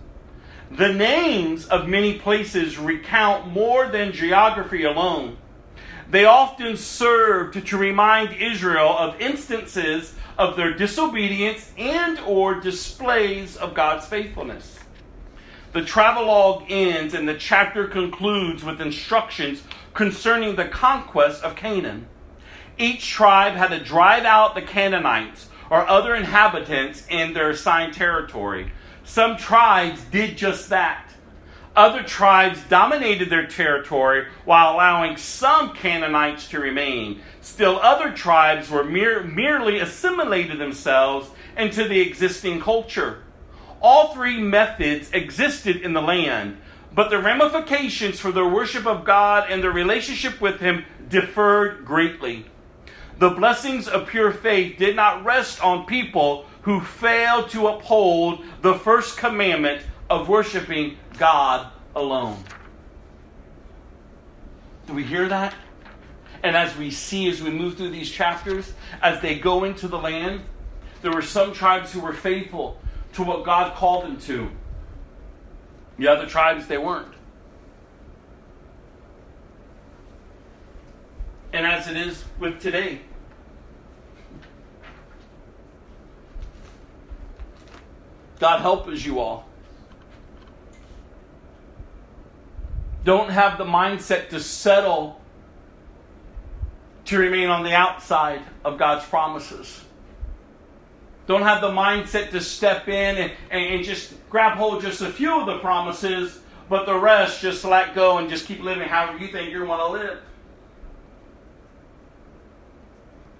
[0.70, 5.36] The names of many places recount more than geography alone.
[6.08, 13.74] They often served to remind Israel of instances of their disobedience and or displays of
[13.74, 14.78] God's faithfulness.
[15.72, 19.62] The travelogue ends and the chapter concludes with instructions
[19.94, 22.06] concerning the conquest of Canaan.
[22.78, 28.72] Each tribe had to drive out the Canaanites or other inhabitants in their assigned territory.
[29.04, 31.06] Some tribes did just that.
[31.76, 37.20] Other tribes dominated their territory while allowing some Canaanites to remain.
[37.40, 43.22] Still, other tribes were mere, merely assimilated themselves into the existing culture.
[43.80, 46.58] All three methods existed in the land,
[46.92, 52.46] but the ramifications for their worship of God and their relationship with Him differed greatly.
[53.20, 58.74] The blessings of pure faith did not rest on people who failed to uphold the
[58.74, 62.42] first commandment of worshiping God alone.
[64.86, 65.54] Do we hear that?
[66.42, 68.72] And as we see as we move through these chapters,
[69.02, 70.40] as they go into the land,
[71.02, 72.80] there were some tribes who were faithful
[73.12, 74.48] to what God called them to.
[75.98, 77.12] The other tribes, they weren't.
[81.52, 83.00] And as it is with today,
[88.40, 89.46] God help us, you all.
[93.04, 95.20] Don't have the mindset to settle
[97.04, 99.82] to remain on the outside of God's promises.
[101.26, 105.40] don't have the mindset to step in and, and just grab hold just a few
[105.40, 109.28] of the promises, but the rest just let go and just keep living however you
[109.28, 110.18] think you want to live.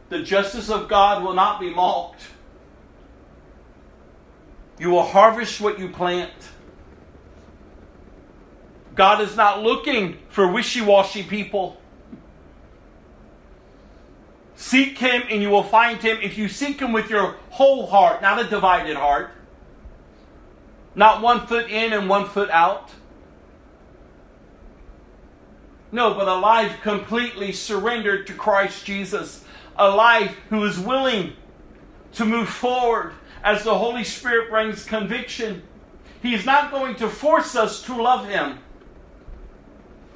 [0.09, 2.22] The justice of God will not be mocked.
[4.81, 6.32] You will harvest what you plant.
[8.94, 11.78] God is not looking for wishy washy people.
[14.57, 18.23] Seek Him and you will find Him if you seek Him with your whole heart,
[18.23, 19.32] not a divided heart.
[20.94, 22.90] Not one foot in and one foot out.
[25.93, 29.44] No, but a life completely surrendered to Christ Jesus.
[29.77, 31.35] A life who is willing
[32.12, 35.62] to move forward as the Holy Spirit brings conviction.
[36.22, 38.58] He is not going to force us to love Him.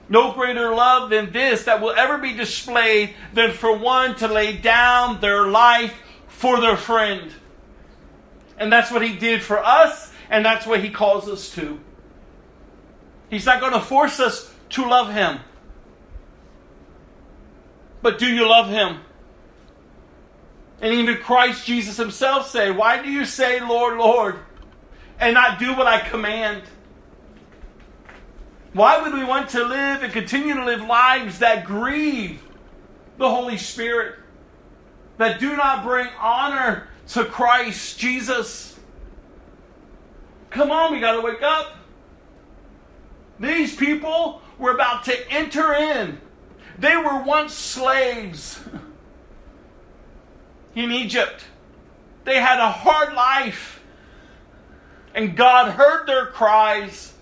[0.08, 4.56] No greater love than this that will ever be displayed than for one to lay
[4.56, 5.94] down their life
[6.28, 7.32] for their friend.
[8.58, 11.80] And that's what he did for us, and that's what he calls us to.
[13.30, 15.40] He's not going to force us to love him.
[18.02, 19.00] But do you love him?
[20.84, 24.38] And even Christ Jesus himself said, Why do you say, Lord, Lord,
[25.18, 26.62] and not do what I command?
[28.74, 32.42] Why would we want to live and continue to live lives that grieve
[33.16, 34.16] the Holy Spirit,
[35.16, 38.78] that do not bring honor to Christ Jesus?
[40.50, 41.78] Come on, we got to wake up.
[43.40, 46.20] These people were about to enter in.
[46.78, 48.60] They were once slaves
[50.74, 51.44] in Egypt.
[52.24, 53.82] They had a hard life.
[55.14, 57.12] And God heard their cries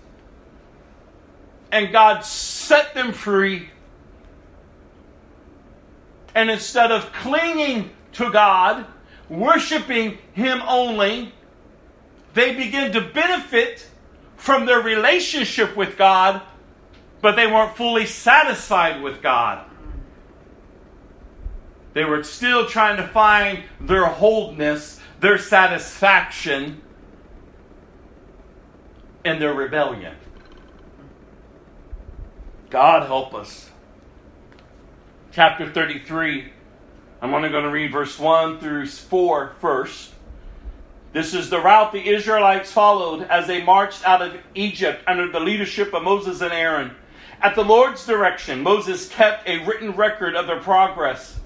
[1.71, 3.69] and God set them free.
[6.35, 8.85] And instead of clinging to God,
[9.29, 11.33] worshiping Him only,
[12.33, 13.87] they begin to benefit
[14.37, 16.41] from their relationship with God,
[17.21, 19.65] but they weren't fully satisfied with God.
[21.93, 26.81] They were still trying to find their wholeness, their satisfaction
[29.23, 30.15] and their rebellion.
[32.69, 33.69] God help us.
[35.31, 36.51] Chapter 33.
[37.21, 40.13] I'm only going to read verse 1 through 4 first.
[41.13, 45.39] This is the route the Israelites followed as they marched out of Egypt under the
[45.39, 46.95] leadership of Moses and Aaron.
[47.39, 51.39] At the Lord's direction, Moses kept a written record of their progress.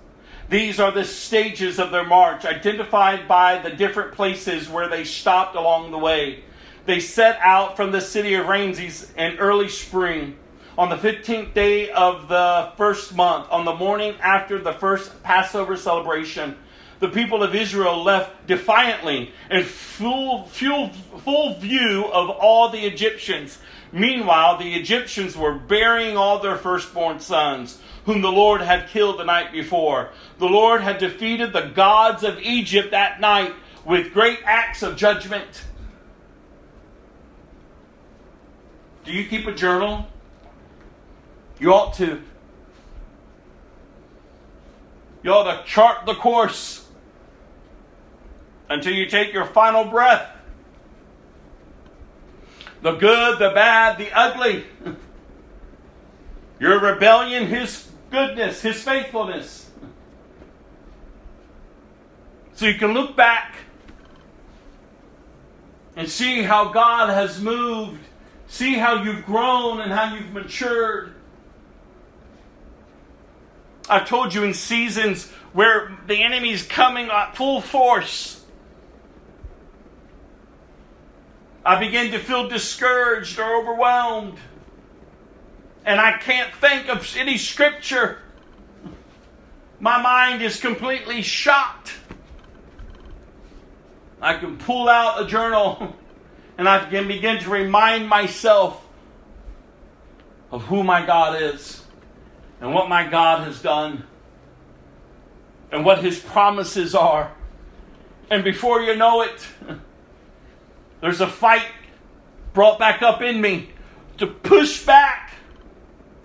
[0.50, 5.56] These are the stages of their march, identified by the different places where they stopped
[5.58, 6.44] along the way.
[6.86, 10.38] They set out from the city of Ramses in early spring
[10.78, 15.76] on the 15th day of the first month, on the morning after the first Passover
[15.76, 16.56] celebration,
[17.00, 23.58] the people of Israel left defiantly in full, full, full view of all the Egyptians.
[23.92, 29.24] Meanwhile, the Egyptians were burying all their firstborn sons, whom the Lord had killed the
[29.24, 30.10] night before.
[30.40, 33.54] The Lord had defeated the gods of Egypt that night
[33.86, 35.64] with great acts of judgment.
[39.06, 40.06] Do you keep a journal?
[41.60, 42.22] You ought to.
[45.24, 46.86] You ought to chart the course
[48.70, 50.37] until you take your final breath.
[52.82, 54.66] The good, the bad, the ugly.
[56.60, 59.70] Your rebellion, His goodness, His faithfulness.
[62.54, 63.56] So you can look back
[65.96, 68.00] and see how God has moved,
[68.48, 71.14] see how you've grown and how you've matured.
[73.90, 78.44] I've told you in seasons where the enemy's coming at full force.
[81.68, 84.38] I begin to feel discouraged or overwhelmed.
[85.84, 88.20] And I can't think of any scripture.
[89.78, 91.92] My mind is completely shot.
[94.22, 95.94] I can pull out a journal
[96.58, 98.88] and I can begin to remind myself
[100.52, 101.84] of who my God is
[102.62, 104.06] and what my God has done
[105.74, 107.34] and what his promises are.
[108.30, 109.46] And before you know it,
[111.02, 111.68] there's a fight
[112.54, 113.70] brought back up in me
[114.18, 115.34] to push back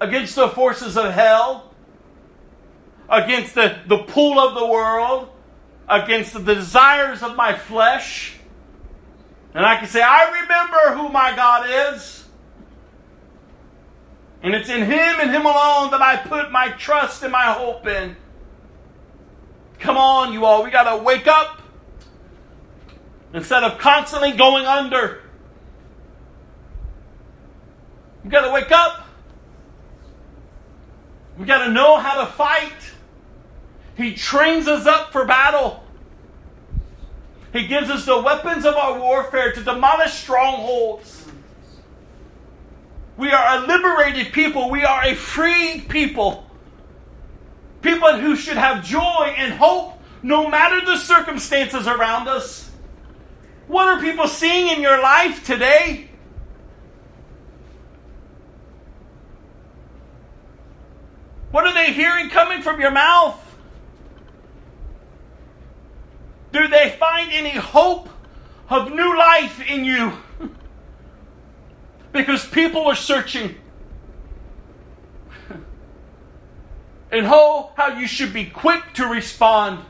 [0.01, 1.73] against the forces of hell,
[3.09, 5.29] against the, the pull of the world,
[5.89, 8.37] against the desires of my flesh.
[9.55, 12.25] And I can say, I remember who my God is.
[14.43, 17.87] And it's in Him and Him alone that I put my trust and my hope
[17.87, 18.17] in.
[19.79, 20.65] Come on, you all.
[20.65, 21.62] We got to wake up.
[23.33, 25.23] Instead of constantly going under.
[28.25, 29.07] We got to wake up.
[31.39, 32.73] We got to know how to fight.
[33.97, 35.83] He trains us up for battle.
[37.53, 41.27] He gives us the weapons of our warfare to demolish strongholds.
[43.17, 44.71] We are a liberated people.
[44.71, 46.51] We are a freed people.
[47.83, 52.72] People who should have joy and hope no matter the circumstances around us.
[53.69, 56.09] What are people seeing in your life today?
[61.51, 63.39] What are they hearing coming from your mouth?
[66.51, 68.09] Do they find any hope
[68.69, 70.13] of new life in you?
[72.13, 73.57] because people are searching.
[77.11, 79.85] and how, how you should be quick to respond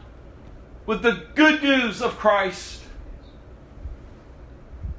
[0.86, 2.82] with the good news of Christ.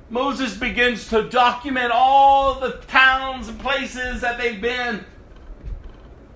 [0.10, 5.06] Moses begins to document all the towns and places that they've been.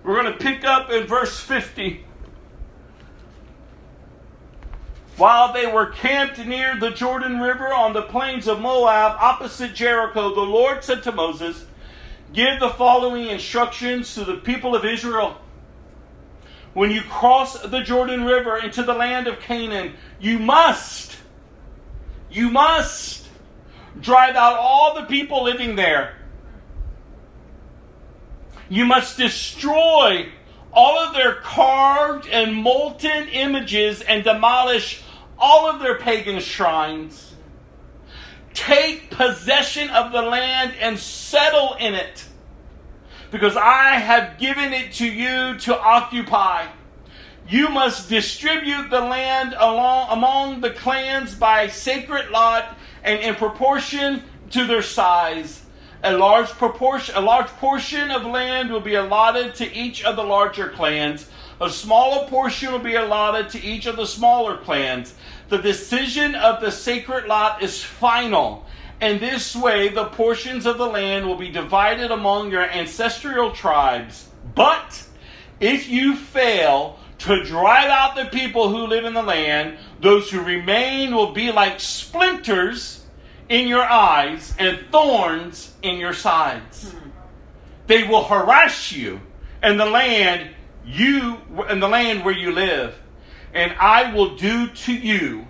[0.03, 2.05] We're going to pick up in verse 50.
[5.17, 10.33] While they were camped near the Jordan River on the plains of Moab, opposite Jericho,
[10.33, 11.65] the Lord said to Moses,
[12.33, 15.37] Give the following instructions to the people of Israel.
[16.73, 21.17] When you cross the Jordan River into the land of Canaan, you must,
[22.29, 23.26] you must
[24.01, 26.17] drive out all the people living there
[28.69, 30.29] you must destroy
[30.73, 35.01] all of their carved and molten images and demolish
[35.39, 37.35] all of their pagan shrines.
[38.53, 42.25] Take possession of the land and settle in it,
[43.31, 46.67] because I have given it to you to occupy.
[47.47, 54.23] You must distribute the land along, among the clans by sacred lot and in proportion
[54.51, 55.63] to their size
[56.03, 60.23] a large proportion a large portion of land will be allotted to each of the
[60.23, 61.27] larger clans.
[61.59, 65.15] A smaller portion will be allotted to each of the smaller clans.
[65.49, 68.65] The decision of the sacred lot is final.
[69.01, 74.29] And this way the portions of the land will be divided among your ancestral tribes.
[74.53, 75.03] But
[75.59, 80.41] if you fail to drive out the people who live in the land those who
[80.41, 83.05] remain will be like splinters
[83.49, 86.91] in your eyes and thorns in your sides.
[86.91, 87.09] Hmm.
[87.87, 89.21] They will harass you
[89.61, 90.49] and the land
[90.85, 91.37] you
[91.69, 92.95] in the land where you live,
[93.53, 95.47] and I will do to you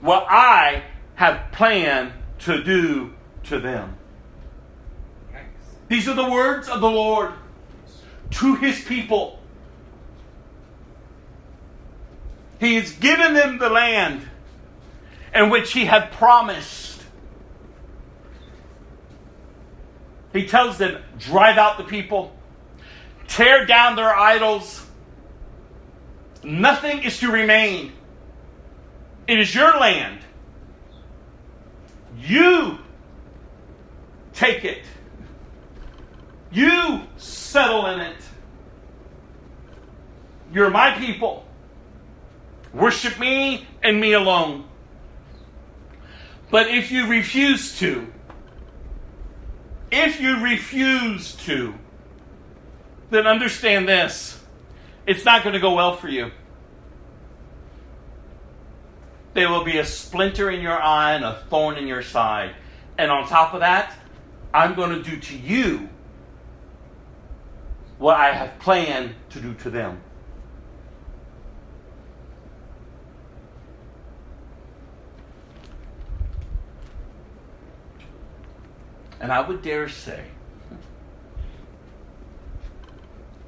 [0.00, 0.84] what I
[1.16, 3.12] have planned to do
[3.44, 3.96] to them.
[5.88, 7.32] These are the words of the Lord
[8.32, 9.38] to his people.
[12.64, 14.26] He has given them the land
[15.34, 17.02] in which he had promised.
[20.32, 22.34] He tells them, drive out the people,
[23.28, 24.86] tear down their idols.
[26.42, 27.92] Nothing is to remain.
[29.26, 30.20] It is your land.
[32.18, 32.78] You
[34.32, 34.84] take it.
[36.50, 38.16] You settle in it.
[40.50, 41.44] You're my people.
[42.74, 44.64] Worship me and me alone.
[46.50, 48.12] But if you refuse to,
[49.90, 51.74] if you refuse to,
[53.10, 54.40] then understand this
[55.06, 56.30] it's not going to go well for you.
[59.34, 62.54] There will be a splinter in your eye and a thorn in your side.
[62.96, 63.92] And on top of that,
[64.52, 65.88] I'm going to do to you
[67.98, 70.00] what I have planned to do to them.
[79.24, 80.22] And I would dare say,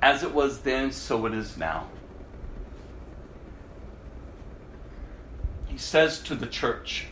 [0.01, 1.89] as it was then, so it is now.
[5.66, 7.09] He says to the church,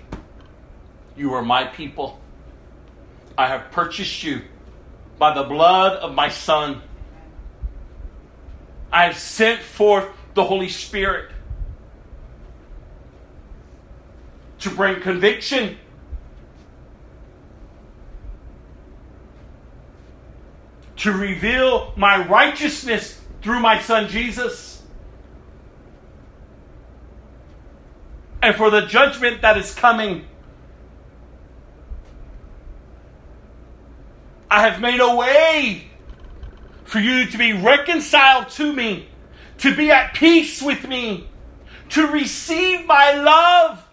[1.15, 2.19] You are my people.
[3.37, 4.41] I have purchased you
[5.19, 6.81] by the blood of my Son.
[8.91, 11.31] I have sent forth the Holy Spirit
[14.61, 15.77] to bring conviction
[20.97, 24.83] to reveal my righteousness through my son Jesus.
[28.43, 30.27] And for the judgment that is coming.
[34.51, 35.89] I have made a way
[36.85, 39.09] for you to be reconciled to me,
[39.59, 41.29] to be at peace with me,
[41.91, 43.85] to receive my love,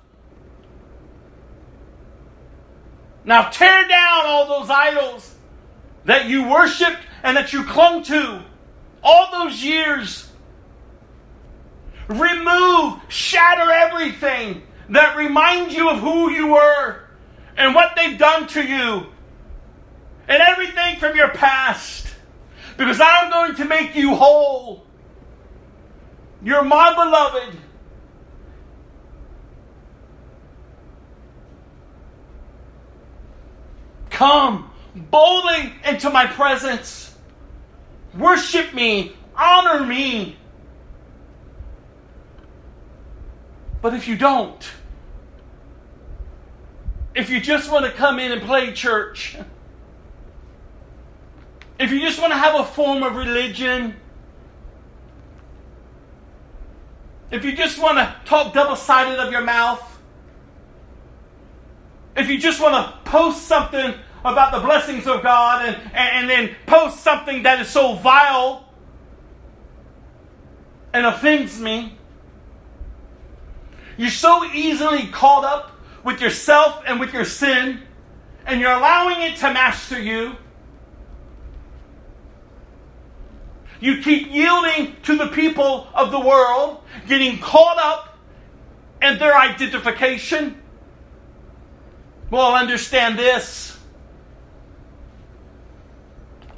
[3.24, 5.36] Now tear down all those idols
[6.06, 8.44] that you worshiped and that you clung to
[9.04, 10.30] all those years.
[12.08, 17.02] Remove, shatter everything that reminds you of who you were
[17.56, 19.08] and what they've done to you
[20.28, 22.08] and everything from your past
[22.78, 24.86] because I'm going to make you whole.
[26.44, 27.58] You're my beloved.
[34.10, 37.16] Come boldly into my presence.
[38.18, 40.38] Worship me, honor me.
[43.82, 44.70] But if you don't,
[47.16, 49.38] if you just want to come in and play church,
[51.80, 53.96] if you just want to have a form of religion,
[57.32, 59.82] if you just want to talk double sided of your mouth,
[62.16, 66.30] if you just want to post something about the blessings of God and, and, and
[66.30, 68.68] then post something that is so vile
[70.94, 71.98] and offends me,
[73.98, 75.72] you're so easily caught up
[76.04, 77.82] with yourself and with your sin,
[78.46, 80.36] and you're allowing it to master you.
[83.80, 88.18] You keep yielding to the people of the world, getting caught up
[89.02, 90.62] in their identification.
[92.30, 93.71] Well, understand this.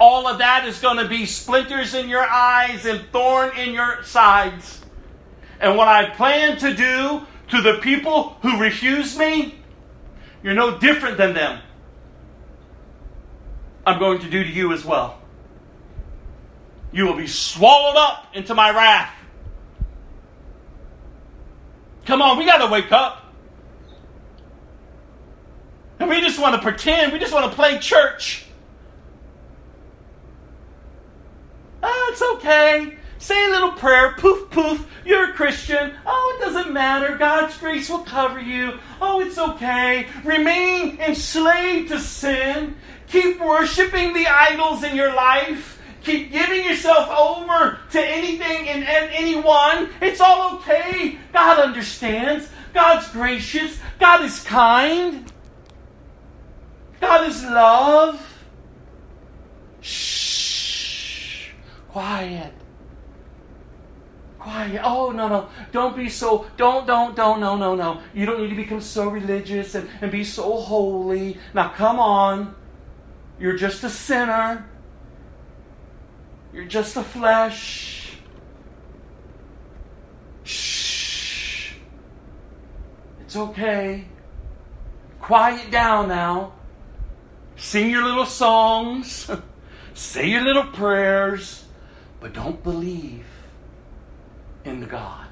[0.04, 4.02] All of that is going to be splinters in your eyes and thorn in your
[4.02, 4.82] sides.
[5.60, 9.54] And what I plan to do to the people who refuse me,
[10.42, 11.58] you're no different than them.
[13.86, 15.22] I'm going to do to you as well
[16.94, 19.12] you will be swallowed up into my wrath.
[22.06, 23.20] Come on, we got to wake up.
[25.98, 28.43] And we just want to pretend, we just want to play church.
[31.86, 32.96] Oh, it's okay.
[33.18, 34.14] Say a little prayer.
[34.18, 34.86] Poof, poof.
[35.04, 35.92] You're a Christian.
[36.06, 37.16] Oh, it doesn't matter.
[37.16, 38.78] God's grace will cover you.
[39.00, 40.06] Oh, it's okay.
[40.24, 42.76] Remain enslaved to sin.
[43.08, 45.74] Keep worshiping the idols in your life
[46.04, 49.88] keep giving yourself over to anything and, and anyone.
[50.00, 51.18] It's all okay.
[51.32, 52.48] God understands.
[52.72, 53.78] God's gracious.
[53.98, 55.32] God is kind.
[57.00, 58.20] God is love.
[59.80, 60.43] Shh.
[61.94, 62.52] Quiet.
[64.40, 64.80] Quiet.
[64.82, 65.48] Oh, no, no.
[65.70, 68.02] Don't be so, don't, don't, don't, no, no, no.
[68.12, 71.38] You don't need to become so religious and, and be so holy.
[71.54, 72.56] Now, come on.
[73.38, 74.68] You're just a sinner.
[76.52, 78.16] You're just a flesh.
[80.42, 81.74] Shh.
[83.20, 84.06] It's okay.
[85.20, 86.54] Quiet down now.
[87.54, 89.30] Sing your little songs.
[89.94, 91.63] Say your little prayers.
[92.24, 93.26] But don't believe
[94.64, 95.26] in the God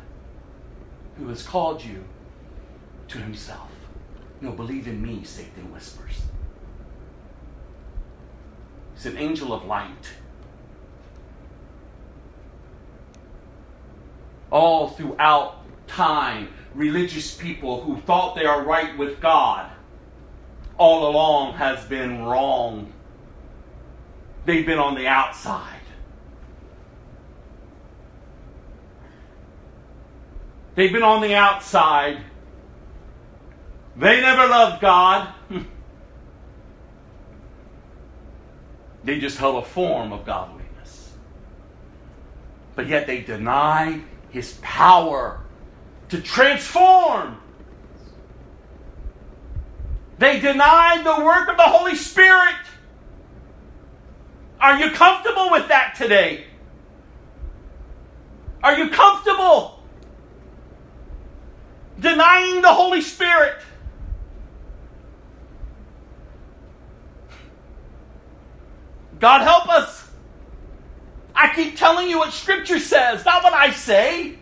[1.16, 2.04] who has called you
[3.08, 3.70] to himself.
[4.42, 6.20] No, believe in me, Satan whispers.
[8.92, 10.12] He's an angel of light.
[14.50, 19.70] all throughout time, religious people who thought they are right with God
[20.76, 22.92] all along has been wrong.
[24.44, 25.71] They've been on the outside.
[30.74, 32.18] They've been on the outside.
[33.96, 35.34] They never loved God.
[39.04, 41.12] they just held a form of godliness.
[42.74, 45.40] But yet they denied his power
[46.08, 47.38] to transform.
[50.18, 52.54] They denied the work of the Holy Spirit.
[54.58, 56.44] Are you comfortable with that today?
[58.62, 59.81] Are you comfortable
[62.02, 63.54] denying the Holy Spirit?
[69.18, 70.10] God help us.
[71.34, 74.36] I keep telling you what Scripture says, not what I say.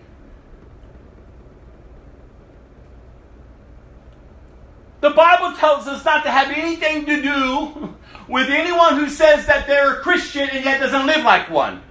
[5.00, 7.96] The Bible tells us not to have anything to do
[8.28, 11.82] with anyone who says that they're a Christian and yet doesn't live like one.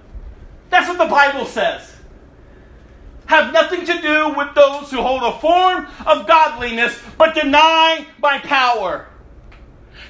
[0.68, 1.89] That's what the Bible says.
[3.30, 8.38] Have nothing to do with those who hold a form of godliness but deny my
[8.38, 9.06] power.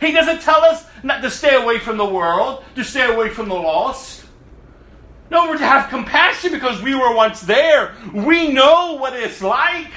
[0.00, 3.50] He doesn't tell us not to stay away from the world, to stay away from
[3.50, 4.24] the lost.
[5.30, 7.94] No, we're to have compassion because we were once there.
[8.14, 9.92] We know what it's like.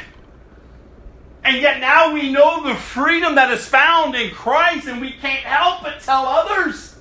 [1.45, 5.45] And yet now we know the freedom that is found in Christ, and we can't
[5.45, 6.92] help but tell others.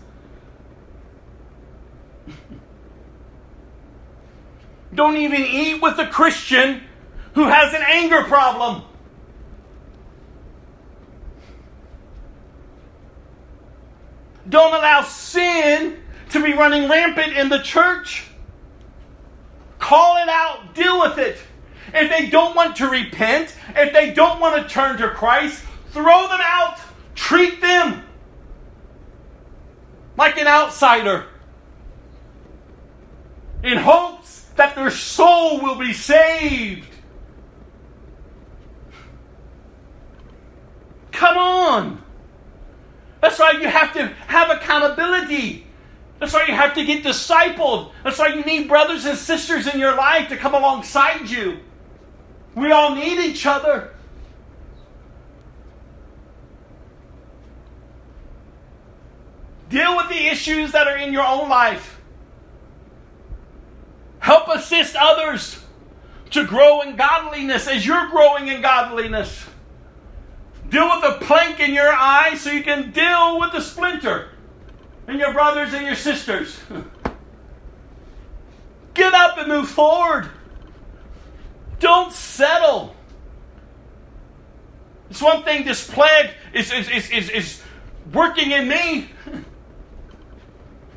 [4.94, 6.82] Don't even eat with a Christian
[7.34, 8.82] who has an anger problem.
[14.48, 15.98] Don't allow sin
[16.30, 18.24] to be running rampant in the church.
[19.78, 21.38] Call it out, deal with it.
[21.94, 26.28] If they don't want to repent, if they don't want to turn to Christ, throw
[26.28, 26.78] them out.
[27.14, 28.02] Treat them
[30.16, 31.26] like an outsider
[33.62, 34.21] in hopes
[34.56, 36.88] that their soul will be saved.
[41.10, 42.02] Come on.
[43.20, 45.66] That's why you have to have accountability.
[46.18, 47.92] That's why you have to get discipled.
[48.04, 51.58] That's why you need brothers and sisters in your life to come alongside you.
[52.54, 53.94] We all need each other.
[59.68, 61.91] Deal with the issues that are in your own life.
[64.22, 65.58] Help assist others
[66.30, 69.44] to grow in godliness as you're growing in godliness.
[70.68, 74.28] Deal with the plank in your eye so you can deal with the splinter
[75.08, 76.56] in your brothers and your sisters.
[78.94, 80.30] Get up and move forward.
[81.80, 82.94] Don't settle.
[85.10, 87.62] It's one thing this plague is, is, is, is, is
[88.12, 89.10] working in me.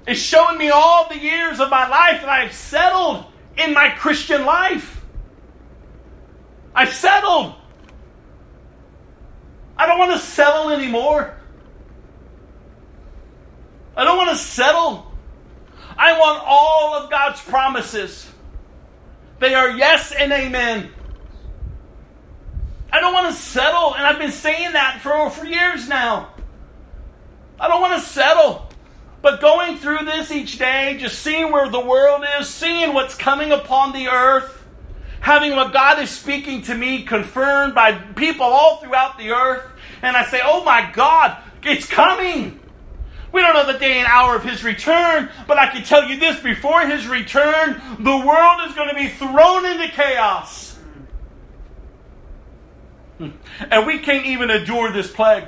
[0.07, 3.25] It's showing me all the years of my life that I've settled
[3.57, 5.03] in my Christian life.
[6.75, 7.55] I've settled.
[9.77, 11.35] I don't want to settle anymore.
[13.97, 15.11] I don't want to settle.
[15.97, 18.29] I want all of God's promises.
[19.39, 20.91] They are yes and amen.
[22.91, 26.33] I don't want to settle, and I've been saying that for, for years now.
[27.59, 28.64] I don't want to settle.
[29.25, 33.51] But going through this each day, just seeing where the world is, seeing what's coming
[33.51, 34.63] upon the earth,
[35.19, 39.65] having what God is speaking to me confirmed by people all throughout the earth,
[40.03, 42.59] and I say, oh my God, it's coming.
[43.31, 46.19] We don't know the day and hour of his return, but I can tell you
[46.19, 50.77] this before his return, the world is going to be thrown into chaos.
[53.71, 55.45] And we can't even endure this plague.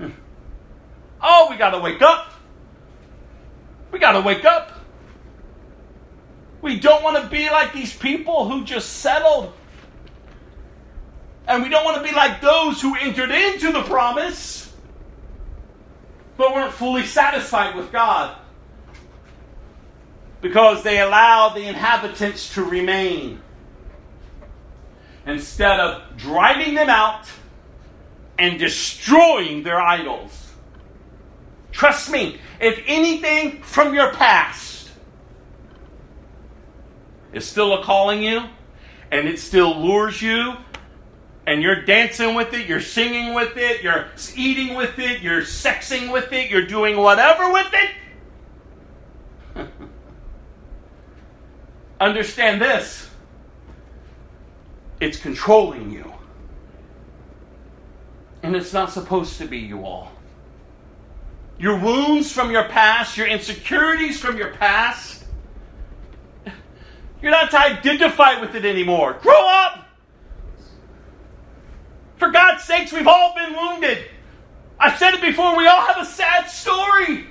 [1.22, 2.29] Oh, we got to wake up.
[3.90, 4.72] We got to wake up.
[6.62, 9.52] We don't want to be like these people who just settled.
[11.46, 14.72] And we don't want to be like those who entered into the promise
[16.36, 18.34] but weren't fully satisfied with God
[20.40, 23.42] because they allowed the inhabitants to remain
[25.26, 27.26] instead of driving them out
[28.38, 30.49] and destroying their idols.
[31.80, 34.90] Trust me, if anything from your past
[37.32, 38.42] is still a calling you
[39.10, 40.58] and it still lures you
[41.46, 46.12] and you're dancing with it, you're singing with it, you're eating with it, you're sexing
[46.12, 47.72] with it, you're doing whatever with
[49.56, 49.66] it.
[51.98, 53.08] Understand this
[55.00, 56.12] it's controlling you.
[58.42, 60.12] And it's not supposed to be you all.
[61.60, 65.22] Your wounds from your past, your insecurities from your past,
[67.20, 69.18] you're not to identify with it anymore.
[69.20, 69.86] Grow up!
[72.16, 73.98] For God's sakes, we've all been wounded.
[74.78, 77.26] I've said it before, we all have a sad story.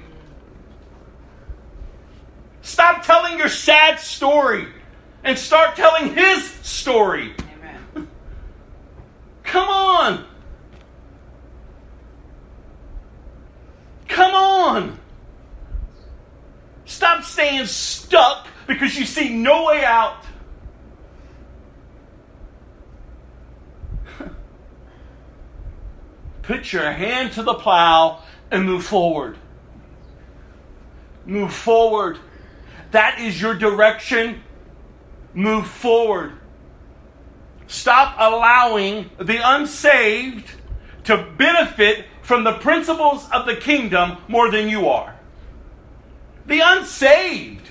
[2.61, 4.67] Stop telling your sad story
[5.23, 7.33] and start telling His story.
[7.57, 8.07] Amen.
[9.43, 10.25] Come on.
[14.09, 14.99] Come on.
[16.85, 20.25] Stop staying stuck because you see no way out.
[26.41, 29.37] Put your hand to the plow and move forward.
[31.25, 32.17] Move forward.
[32.91, 34.41] That is your direction.
[35.35, 36.33] Move forward.
[37.67, 40.51] Stop allowing the unsaved
[41.03, 45.15] to benefit from the principles of the kingdom more than you are.
[46.45, 47.67] The unsaved.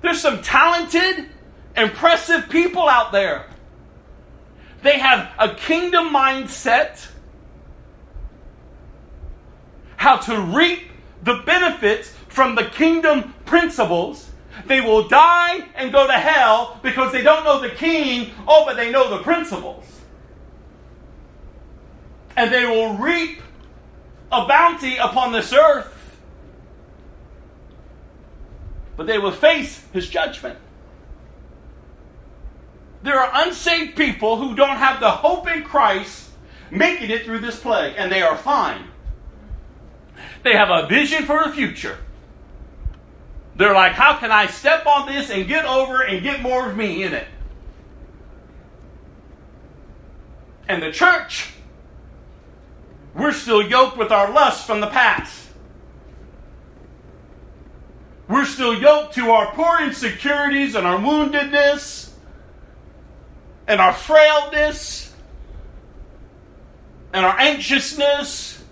[0.00, 1.28] There's some talented,
[1.76, 3.46] impressive people out there.
[4.82, 7.06] They have a kingdom mindset
[9.94, 10.90] how to reap
[11.22, 14.28] the benefits from the kingdom principles.
[14.66, 18.74] They will die and go to hell because they don't know the king, oh, but
[18.74, 19.86] they know the principles.
[22.36, 23.40] and they will reap
[24.32, 26.16] a bounty upon this earth,
[28.96, 30.58] but they will face his judgment.
[33.02, 36.30] There are unsaved people who don't have the hope in Christ
[36.70, 38.88] making it through this plague, and they are fine.
[40.42, 41.98] They have a vision for the future.
[43.56, 46.76] They're like, how can I step on this and get over and get more of
[46.76, 47.26] me in it?
[50.68, 51.51] And the church,
[53.14, 55.48] we're still yoked with our lusts from the past.
[58.28, 62.10] We're still yoked to our poor insecurities and our woundedness
[63.66, 65.14] and our frailness
[67.12, 68.64] and our anxiousness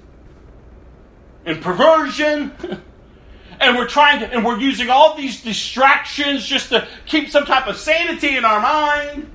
[1.44, 2.52] and perversion.
[3.60, 7.66] and we're trying to, and we're using all these distractions just to keep some type
[7.66, 9.30] of sanity in our mind.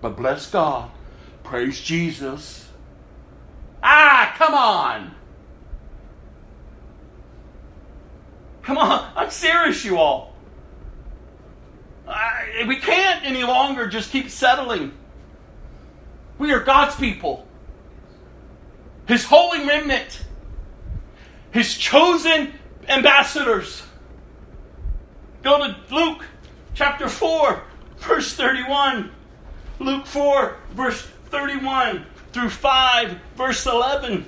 [0.00, 0.90] But bless God.
[1.44, 2.68] Praise Jesus.
[3.82, 5.14] Ah, come on.
[8.62, 9.12] Come on.
[9.14, 10.34] I'm serious, you all.
[12.66, 14.92] We can't any longer just keep settling.
[16.38, 17.46] We are God's people,
[19.06, 20.24] His holy remnant,
[21.52, 22.52] His chosen
[22.88, 23.82] ambassadors.
[25.42, 26.24] Go to Luke
[26.74, 27.62] chapter 4,
[27.98, 29.10] verse 31.
[29.78, 34.24] Luke 4, verse 31 through 5, verse 11.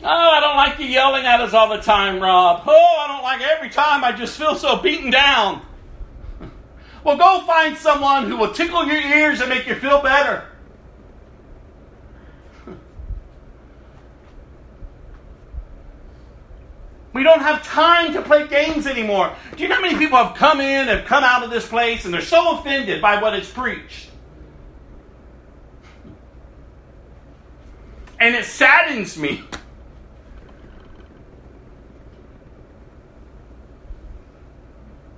[0.00, 2.62] Oh, I don't like you yelling at us all the time, Rob.
[2.64, 4.04] Oh, I don't like every time.
[4.04, 5.62] I just feel so beaten down.
[7.02, 10.42] Well, go find someone who will tickle your ears and make you feel better.
[17.16, 19.34] We don't have time to play games anymore.
[19.56, 22.04] Do you know how many people have come in, have come out of this place,
[22.04, 24.10] and they're so offended by what is preached?
[28.20, 29.42] And it saddens me.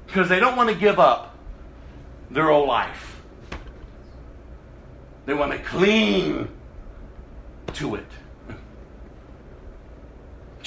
[0.07, 1.37] Because they don't want to give up
[2.31, 3.21] their old life.
[5.27, 6.49] They want to cling
[7.73, 8.07] to it.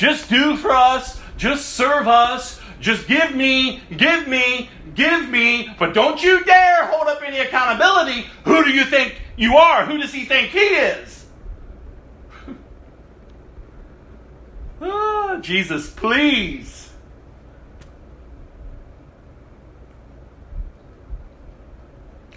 [0.02, 2.62] Just do for us just serve us.
[2.80, 5.76] Just give me, give me, give me.
[5.80, 8.28] But don't you dare hold up any accountability.
[8.46, 9.88] Who do you think you are?
[9.88, 11.26] Who does he think he is?
[14.82, 16.92] oh, Jesus, please.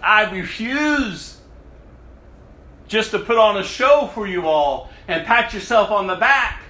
[0.01, 1.41] I refuse
[2.87, 6.64] just to put on a show for you all and pat yourself on the back.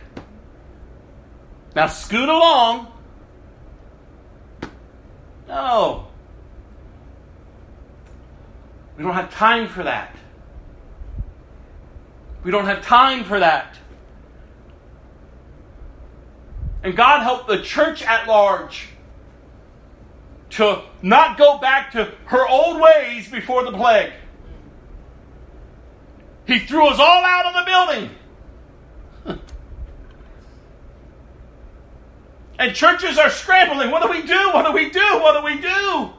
[1.76, 2.88] Now scoot along.
[5.48, 6.08] No.
[8.98, 10.16] We don't have time for that.
[12.44, 13.76] We don't have time for that.
[16.84, 18.90] And God help the church at large
[20.52, 24.14] to not go back to her old ways before the plague.
[26.46, 27.66] He threw us all out of the
[29.26, 29.42] building.
[32.58, 33.92] And churches are scrambling.
[33.92, 34.52] What do we do?
[34.54, 35.20] What do we do?
[35.20, 36.14] What do we do?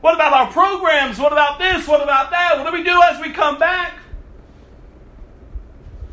[0.00, 1.18] What about our programs?
[1.18, 1.86] What about this?
[1.86, 2.56] What about that?
[2.56, 3.94] What do we do as we come back?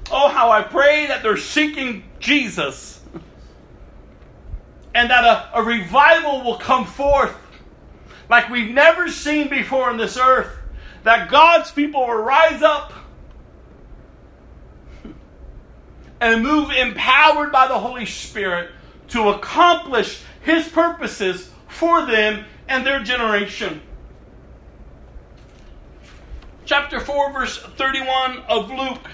[0.09, 3.01] Oh, how I pray that they're seeking Jesus
[4.93, 7.35] and that a, a revival will come forth
[8.29, 10.49] like we've never seen before on this earth.
[11.03, 12.91] That God's people will rise up
[16.19, 18.71] and move empowered by the Holy Spirit
[19.09, 23.81] to accomplish His purposes for them and their generation.
[26.65, 29.09] Chapter 4, verse 31 of Luke.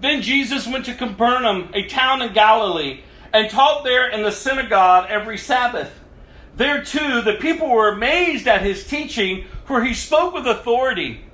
[0.00, 3.02] Then Jesus went to Capernaum, a town in Galilee,
[3.32, 5.92] and taught there in the synagogue every Sabbath.
[6.56, 11.24] There too, the people were amazed at his teaching, for he spoke with authority.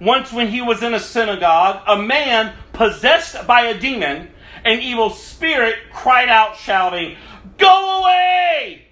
[0.00, 4.28] Once, when he was in a synagogue, a man possessed by a demon,
[4.64, 7.16] an evil spirit, cried out, shouting,
[7.56, 8.86] Go away!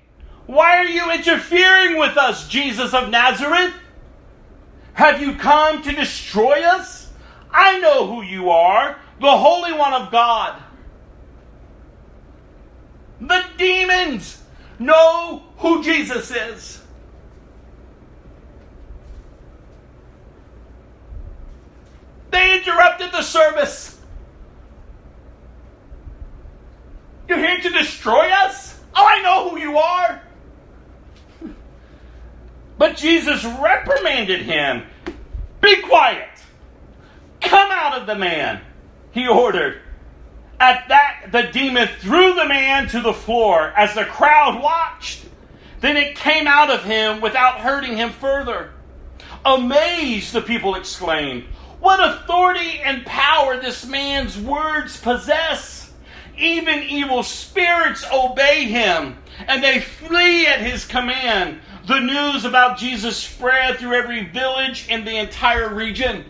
[0.46, 3.74] Why are you interfering with us, Jesus of Nazareth?
[4.94, 7.10] Have you come to destroy us?
[7.50, 10.62] I know who you are, the Holy One of God.
[13.20, 14.42] The demons
[14.78, 16.83] know who Jesus is.
[22.34, 23.96] They interrupted the service.
[27.28, 28.76] You're here to destroy us?
[28.92, 30.20] Oh, I know who you are.
[32.76, 34.82] But Jesus reprimanded him.
[35.60, 36.28] Be quiet.
[37.40, 38.62] Come out of the man,
[39.12, 39.80] he ordered.
[40.58, 45.24] At that, the demon threw the man to the floor as the crowd watched.
[45.80, 48.72] Then it came out of him without hurting him further.
[49.44, 51.44] Amazed, the people exclaimed,
[51.84, 55.92] What authority and power this man's words possess!
[56.38, 61.60] Even evil spirits obey him, and they flee at his command.
[61.86, 66.24] The news about Jesus spread through every village in the entire region.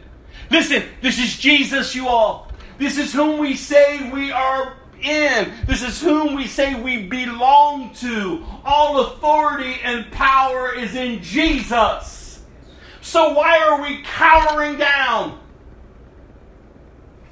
[0.51, 2.51] Listen, this is Jesus, you all.
[2.78, 5.52] This is whom we say we are in.
[5.68, 8.44] This is whom we say we belong to.
[8.64, 12.43] All authority and power is in Jesus.
[13.02, 15.43] So why are we cowering down?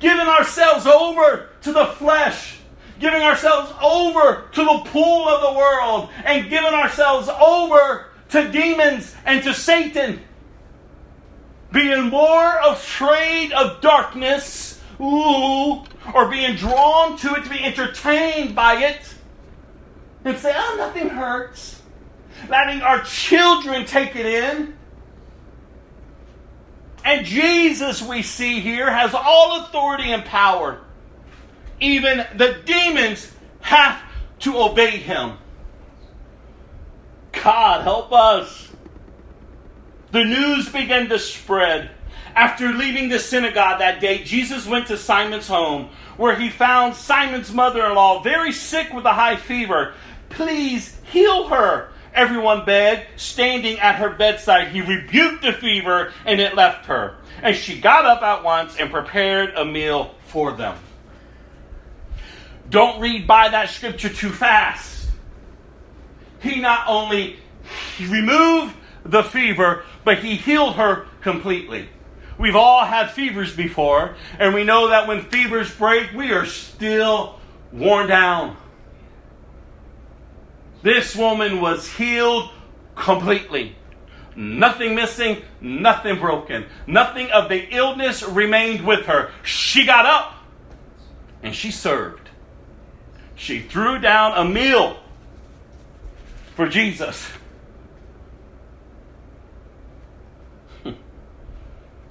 [0.02, 2.58] Giving ourselves over to the flesh,
[2.98, 9.14] giving ourselves over to the pull of the world, and giving ourselves over to demons
[9.24, 10.20] and to Satan.
[11.70, 18.82] Being more afraid of darkness, ooh, or being drawn to it to be entertained by
[18.82, 19.14] it,
[20.24, 21.80] and say, oh, nothing hurts.
[22.48, 24.76] Letting our children take it in.
[27.04, 30.80] And Jesus, we see here, has all authority and power.
[31.80, 33.30] Even the demons
[33.60, 34.00] have
[34.40, 35.38] to obey him.
[37.32, 38.68] God, help us.
[40.12, 41.90] The news began to spread.
[42.34, 47.52] After leaving the synagogue that day, Jesus went to Simon's home, where he found Simon's
[47.52, 49.94] mother in law very sick with a high fever.
[50.28, 53.20] Please heal her, everyone begged.
[53.20, 57.16] Standing at her bedside, he rebuked the fever, and it left her.
[57.42, 60.78] And she got up at once and prepared a meal for them.
[62.70, 64.92] Don't read by that scripture too fast
[66.42, 67.36] he not only
[68.00, 68.74] removed
[69.04, 71.88] the fever, but he healed her completely.
[72.38, 77.38] We've all had fevers before, and we know that when fevers break, we are still
[77.72, 78.56] worn down.
[80.82, 82.50] This woman was healed
[82.94, 83.76] completely.
[84.34, 86.66] Nothing missing, nothing broken.
[86.86, 89.30] Nothing of the illness remained with her.
[89.42, 90.34] She got up
[91.42, 92.30] and she served.
[93.34, 94.96] She threw down a meal
[96.54, 97.28] for Jesus.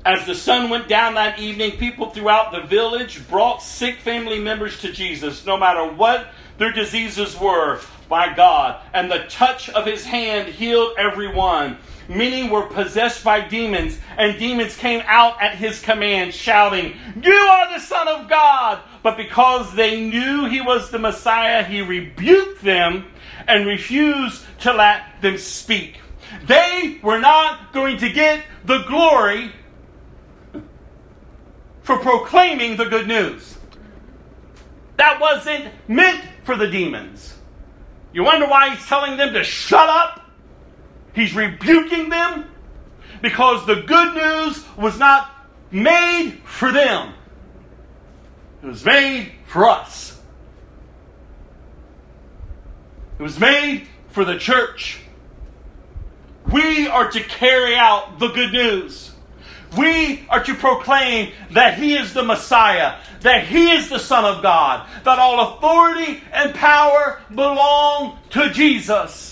[0.06, 4.80] As the sun went down that evening, people throughout the village brought sick family members
[4.81, 6.27] to Jesus, no matter what
[6.57, 7.80] their diseases were,
[8.11, 8.79] by God.
[8.93, 11.77] And the touch of his hand healed everyone.
[12.09, 16.93] Many were possessed by demons, and demons came out at his command, shouting,
[17.23, 18.81] You are the Son of God!
[19.01, 23.05] But because they knew he was the Messiah, he rebuked them
[23.47, 26.01] and refused to let them speak.
[26.45, 29.53] They were not going to get the glory
[31.81, 33.57] for proclaiming the good news.
[34.97, 37.30] That wasn't meant for the demons.
[38.13, 40.21] You wonder why he's telling them to shut up?
[41.13, 42.49] He's rebuking them
[43.21, 45.29] because the good news was not
[45.71, 47.13] made for them,
[48.61, 50.19] it was made for us.
[53.19, 54.99] It was made for the church.
[56.51, 59.10] We are to carry out the good news.
[59.77, 64.43] We are to proclaim that He is the Messiah, that He is the Son of
[64.43, 69.31] God, that all authority and power belong to Jesus.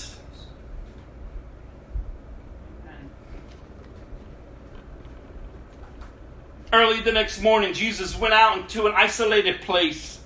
[6.72, 10.20] Early the next morning, Jesus went out into an isolated place.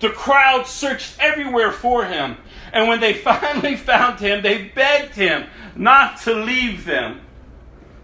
[0.00, 2.36] The crowd searched everywhere for him.
[2.72, 7.22] And when they finally found him, they begged him not to leave them.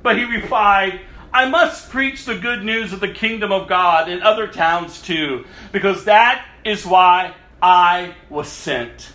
[0.03, 1.01] But he replied,
[1.35, 5.47] I must preach the good news of the kingdom of God in other towns too,
[5.73, 9.13] because that is why I was sent.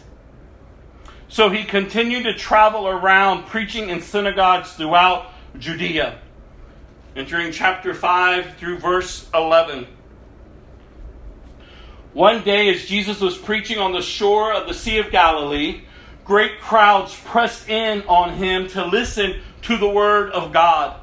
[1.28, 5.28] So he continued to travel around preaching in synagogues throughout
[5.60, 6.20] Judea.
[7.16, 9.88] Entering chapter 5 through verse 11.
[12.14, 15.82] One day, as Jesus was preaching on the shore of the Sea of Galilee,
[16.26, 21.00] great crowds pressed in on him to listen to the word of God.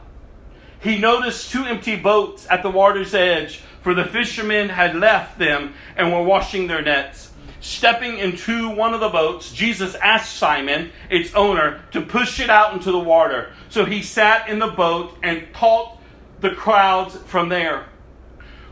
[0.84, 5.72] He noticed two empty boats at the water's edge, for the fishermen had left them
[5.96, 7.32] and were washing their nets.
[7.60, 12.74] Stepping into one of the boats, Jesus asked Simon, its owner, to push it out
[12.74, 13.50] into the water.
[13.70, 15.98] So he sat in the boat and taught
[16.40, 17.86] the crowds from there.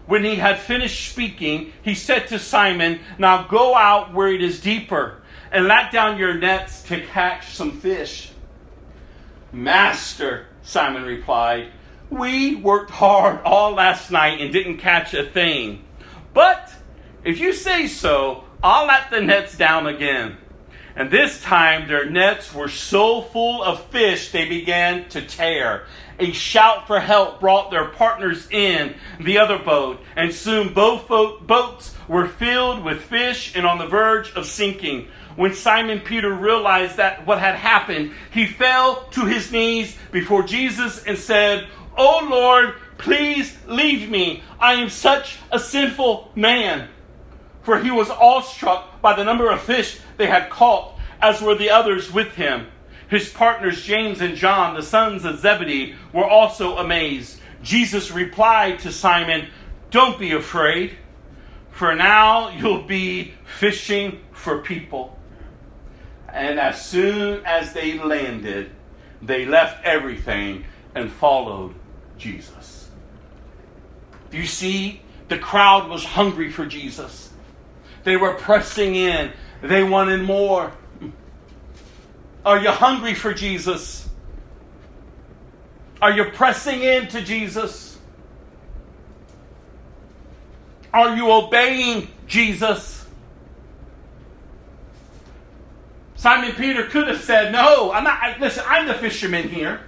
[0.04, 4.60] When he had finished speaking, he said to Simon, Now go out where it is
[4.60, 8.32] deeper, and let down your nets to catch some fish.
[9.50, 11.72] Master, Simon replied,
[12.12, 15.82] We worked hard all last night and didn't catch a thing.
[16.34, 16.70] But
[17.24, 20.36] if you say so, I'll let the nets down again.
[20.94, 25.86] And this time their nets were so full of fish they began to tear.
[26.18, 31.96] A shout for help brought their partners in the other boat, and soon both boats
[32.08, 35.08] were filled with fish and on the verge of sinking.
[35.36, 41.04] When Simon Peter realized that what had happened, he fell to his knees before Jesus
[41.04, 44.42] and said, Oh Lord, please leave me.
[44.60, 46.88] I am such a sinful man.
[47.62, 51.70] For he was awestruck by the number of fish they had caught, as were the
[51.70, 52.66] others with him.
[53.08, 57.38] His partners, James and John, the sons of Zebedee, were also amazed.
[57.62, 59.48] Jesus replied to Simon,
[59.90, 60.96] Don't be afraid,
[61.70, 65.18] for now you'll be fishing for people.
[66.32, 68.70] And as soon as they landed,
[69.20, 70.64] they left everything
[70.94, 71.74] and followed
[72.18, 72.90] Jesus.
[74.30, 75.02] You see?
[75.28, 77.30] The crowd was hungry for Jesus.
[78.04, 79.32] They were pressing in,
[79.62, 80.72] they wanted more.
[82.44, 84.08] Are you hungry for Jesus?
[86.00, 87.98] Are you pressing into Jesus?
[90.92, 93.01] Are you obeying Jesus?
[96.22, 98.38] Simon Peter could have said, No, I'm not.
[98.38, 99.80] Listen, I'm the fisherman here.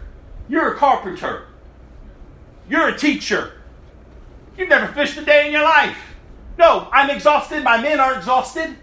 [0.49, 1.47] You're a carpenter.
[2.69, 3.53] You're a teacher.
[4.59, 5.97] You've never fished a day in your life.
[6.59, 7.63] No, I'm exhausted.
[7.63, 8.77] My men are exhausted.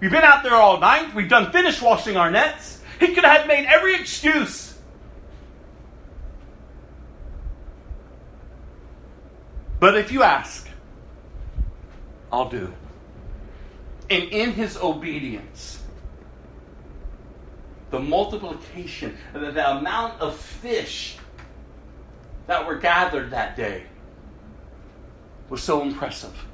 [0.00, 1.14] We've been out there all night.
[1.14, 2.82] We've done finish washing our nets.
[2.98, 4.76] He could have made every excuse.
[9.78, 10.68] But if you ask,
[12.32, 12.74] I'll do.
[14.10, 15.84] And in his obedience,
[17.90, 21.16] the multiplication, the, the amount of fish
[22.46, 23.84] that were gathered that day
[25.48, 26.46] was so impressive.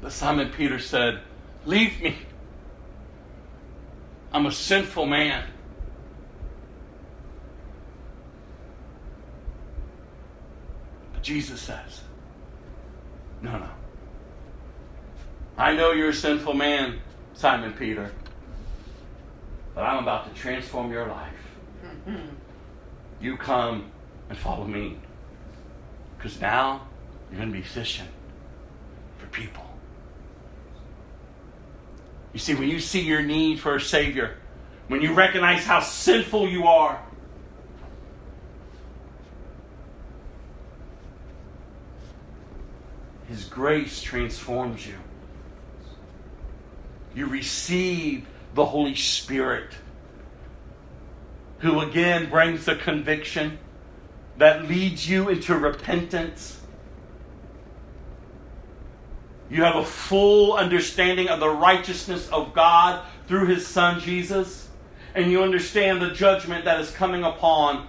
[0.00, 1.20] But Simon Peter said,
[1.64, 2.16] Leave me.
[4.32, 5.44] I'm a sinful man.
[11.12, 12.02] But Jesus says,
[13.42, 13.68] No, no.
[15.56, 17.00] I know you're a sinful man,
[17.38, 18.10] Simon Peter,
[19.72, 21.34] but I'm about to transform your life.
[23.20, 23.90] You come
[24.28, 24.96] and follow me.
[26.16, 26.86] Because now
[27.28, 28.06] you're going to be fishing
[29.18, 29.64] for people.
[32.32, 34.36] You see, when you see your need for a Savior,
[34.86, 37.02] when you recognize how sinful you are,
[43.28, 44.94] His grace transforms you.
[47.18, 49.72] You receive the Holy Spirit,
[51.58, 53.58] who again brings the conviction
[54.36, 56.58] that leads you into repentance
[59.50, 64.68] you have a full understanding of the righteousness of God through his son Jesus.
[65.14, 67.88] And you understand the judgment that is coming upon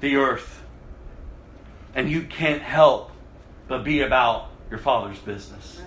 [0.00, 0.62] the earth.
[1.94, 3.10] And you can't help
[3.66, 5.82] but be about your Father's business.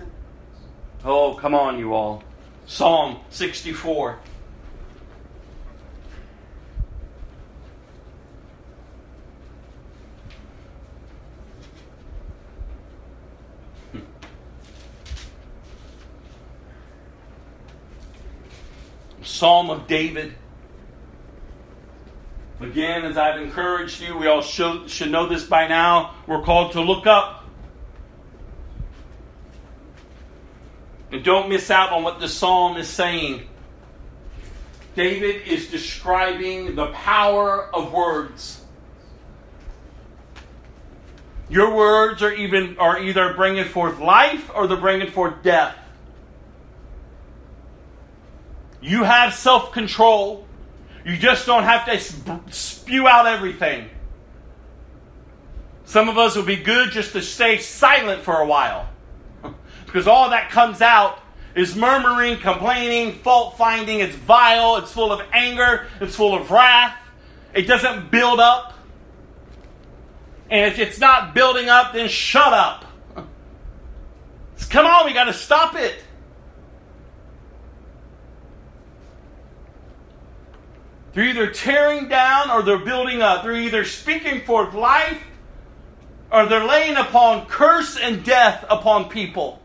[1.04, 2.22] Oh, come on, you all.
[2.66, 4.18] Psalm 64.
[19.22, 20.34] Psalm of David.
[22.60, 26.14] Again, as I've encouraged you, we all should, should know this by now.
[26.26, 27.35] We're called to look up.
[31.12, 33.48] And don't miss out on what the psalm is saying.
[34.94, 38.64] David is describing the power of words.
[41.48, 45.76] Your words are even are either bringing forth life or they're bringing forth death.
[48.80, 50.46] You have self control.
[51.04, 53.88] You just don't have to spew out everything.
[55.84, 58.88] Some of us would be good just to stay silent for a while.
[59.86, 61.20] Because all that comes out
[61.54, 64.00] is murmuring, complaining, fault finding.
[64.00, 64.76] It's vile.
[64.76, 65.86] It's full of anger.
[66.00, 66.96] It's full of wrath.
[67.54, 68.74] It doesn't build up.
[70.50, 72.84] And if it's not building up, then shut up.
[74.70, 75.94] Come on, we got to stop it.
[81.14, 83.42] They're either tearing down or they're building up.
[83.42, 85.18] They're either speaking forth life
[86.30, 89.62] or they're laying upon curse and death upon people.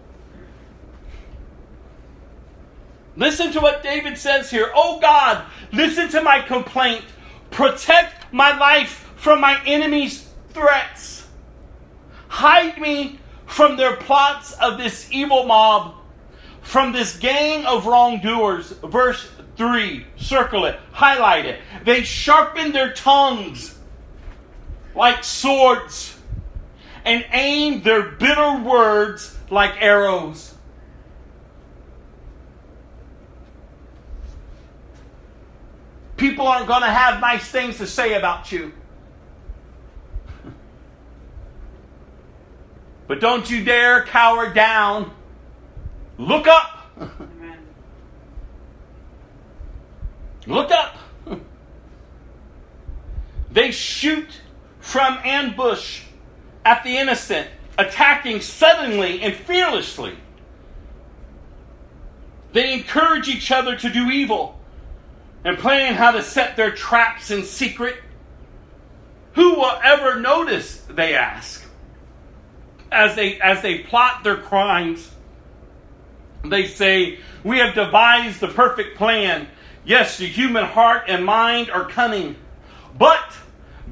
[3.16, 4.72] Listen to what David says here.
[4.74, 7.04] Oh God, listen to my complaint.
[7.50, 11.28] Protect my life from my enemies' threats.
[12.28, 15.96] Hide me from their plots of this evil mob,
[16.62, 18.72] from this gang of wrongdoers.
[18.72, 21.60] Verse 3, circle it, highlight it.
[21.84, 23.78] They sharpen their tongues
[24.96, 26.18] like swords
[27.06, 30.51] and aim their bitter words like arrows.
[36.22, 38.72] People aren't going to have nice things to say about you.
[43.08, 45.16] But don't you dare cower down.
[46.20, 46.92] Look up.
[50.46, 50.96] Look up.
[53.52, 54.30] They shoot
[54.80, 56.04] from ambush
[56.64, 57.48] at the innocent,
[57.80, 60.16] attacking suddenly and fearlessly.
[62.54, 64.61] They encourage each other to do evil
[65.44, 67.98] and plan how to set their traps in secret.
[69.34, 71.66] Who will ever notice, they ask
[72.92, 75.10] as they as they plot their crimes.
[76.44, 79.48] They say, "We have devised the perfect plan.
[79.86, 82.36] Yes, the human heart and mind are cunning,
[82.98, 83.38] but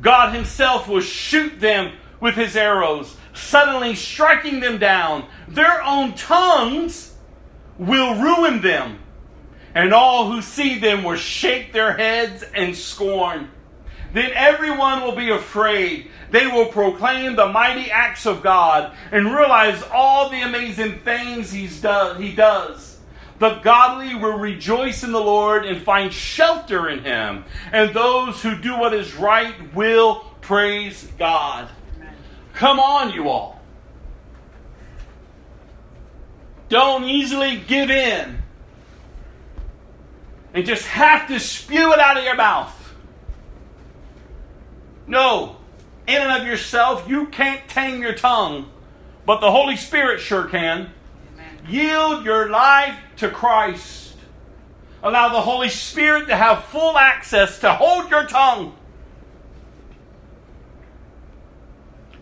[0.02, 5.26] God himself will shoot them with his arrows, suddenly striking them down.
[5.48, 7.14] Their own tongues
[7.78, 9.00] will ruin them,
[9.76, 13.50] and all who see them will shake their heads in scorn."
[14.14, 19.84] Then everyone will be afraid they will proclaim the mighty acts of God and realize
[19.92, 22.98] all the amazing things he's done, he does.
[23.40, 28.56] The godly will rejoice in the Lord and find shelter in him, and those who
[28.56, 31.70] do what is right will praise God.
[31.98, 32.14] Amen.
[32.54, 33.62] Come on, you all.
[36.68, 38.39] Don't easily give in
[40.60, 42.94] and just have to spew it out of your mouth.
[45.08, 45.56] No,
[46.06, 48.70] in and of yourself, you can't tame your tongue,
[49.26, 50.92] but the Holy Spirit sure can.
[51.34, 51.60] Amen.
[51.70, 54.18] Yield your life to Christ.
[55.02, 58.76] Allow the Holy Spirit to have full access to hold your tongue.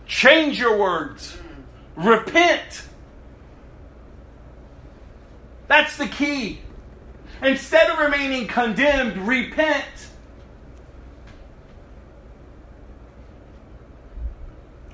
[0.06, 1.36] Change your words.
[1.96, 2.06] Mm.
[2.06, 2.84] Repent.
[5.66, 6.60] That's the key.
[7.42, 9.84] Instead of remaining condemned, repent.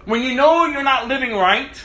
[0.05, 1.83] When you know you're not living right,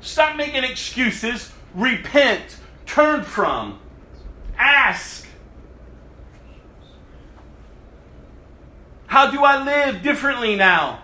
[0.00, 3.78] stop making excuses, repent, turn from,
[4.58, 5.26] ask.
[9.06, 11.02] How do I live differently now?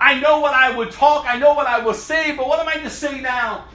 [0.00, 2.66] I know what I would talk, I know what I will say, but what am
[2.66, 3.66] I to say now?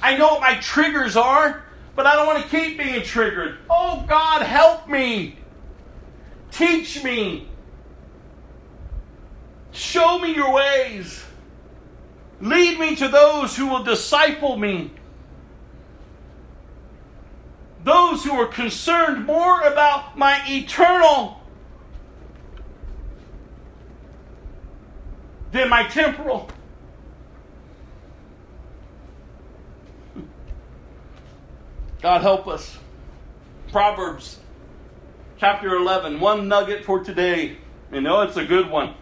[0.00, 1.62] I know what my triggers are,
[1.98, 3.58] but I don't want to keep being triggered.
[3.68, 5.36] Oh God, help me.
[6.52, 7.48] Teach me.
[9.72, 11.24] Show me your ways.
[12.40, 14.92] Lead me to those who will disciple me.
[17.82, 21.42] Those who are concerned more about my eternal
[25.50, 26.48] than my temporal.
[32.00, 32.78] God help us.
[33.72, 34.38] Proverbs
[35.38, 37.56] chapter 11, one nugget for today.
[37.92, 38.94] You know, it's a good one.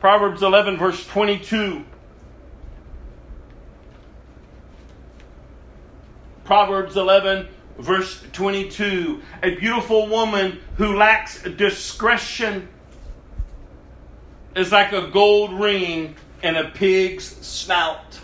[0.00, 1.84] Proverbs 11, verse 22.
[6.44, 9.22] Proverbs 11, verse 22.
[9.42, 12.68] A beautiful woman who lacks discretion
[14.56, 18.18] is like a gold ring in a pig's snout.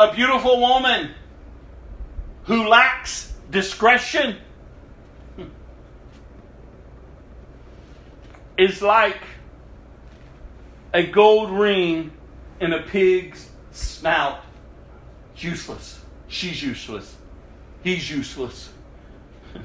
[0.00, 1.10] A beautiful woman
[2.44, 4.38] who lacks discretion
[8.56, 9.20] is like
[10.94, 12.12] a gold ring
[12.60, 14.42] in a pig's snout.
[15.36, 16.00] Useless.
[16.28, 17.14] She's useless.
[17.84, 18.72] He's useless.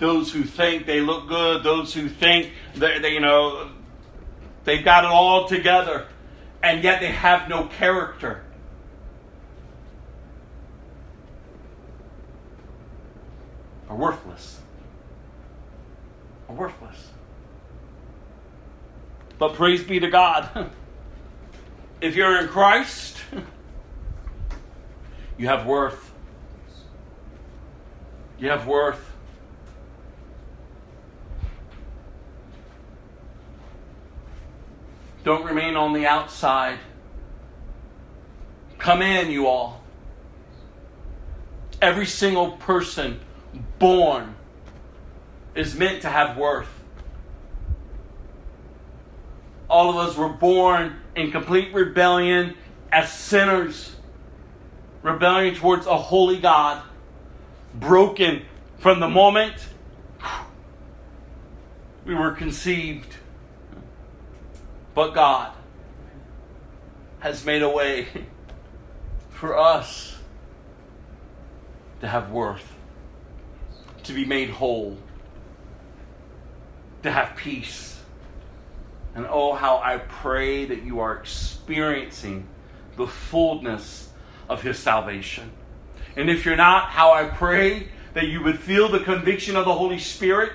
[0.00, 3.70] those who think they look good, those who think that they, you know
[4.64, 6.06] they've got it all together,
[6.62, 8.42] and yet they have no character.
[13.92, 14.58] are worthless.
[16.48, 17.10] Are worthless.
[19.38, 20.70] But praise be to God.
[22.00, 23.16] If you're in Christ,
[25.38, 26.12] you have worth.
[28.40, 29.11] You have worth.
[35.24, 36.78] Don't remain on the outside.
[38.78, 39.80] Come in, you all.
[41.80, 43.20] Every single person
[43.78, 44.34] born
[45.54, 46.68] is meant to have worth.
[49.68, 52.54] All of us were born in complete rebellion
[52.90, 53.96] as sinners,
[55.02, 56.82] rebellion towards a holy God,
[57.74, 58.42] broken
[58.78, 59.54] from the moment
[62.04, 63.16] we were conceived.
[64.94, 65.52] But God
[67.20, 68.08] has made a way
[69.30, 70.16] for us
[72.00, 72.74] to have worth,
[74.02, 74.98] to be made whole,
[77.02, 78.00] to have peace.
[79.14, 82.48] And oh, how I pray that you are experiencing
[82.96, 84.10] the fullness
[84.48, 85.50] of His salvation.
[86.16, 89.74] And if you're not, how I pray that you would feel the conviction of the
[89.74, 90.52] Holy Spirit,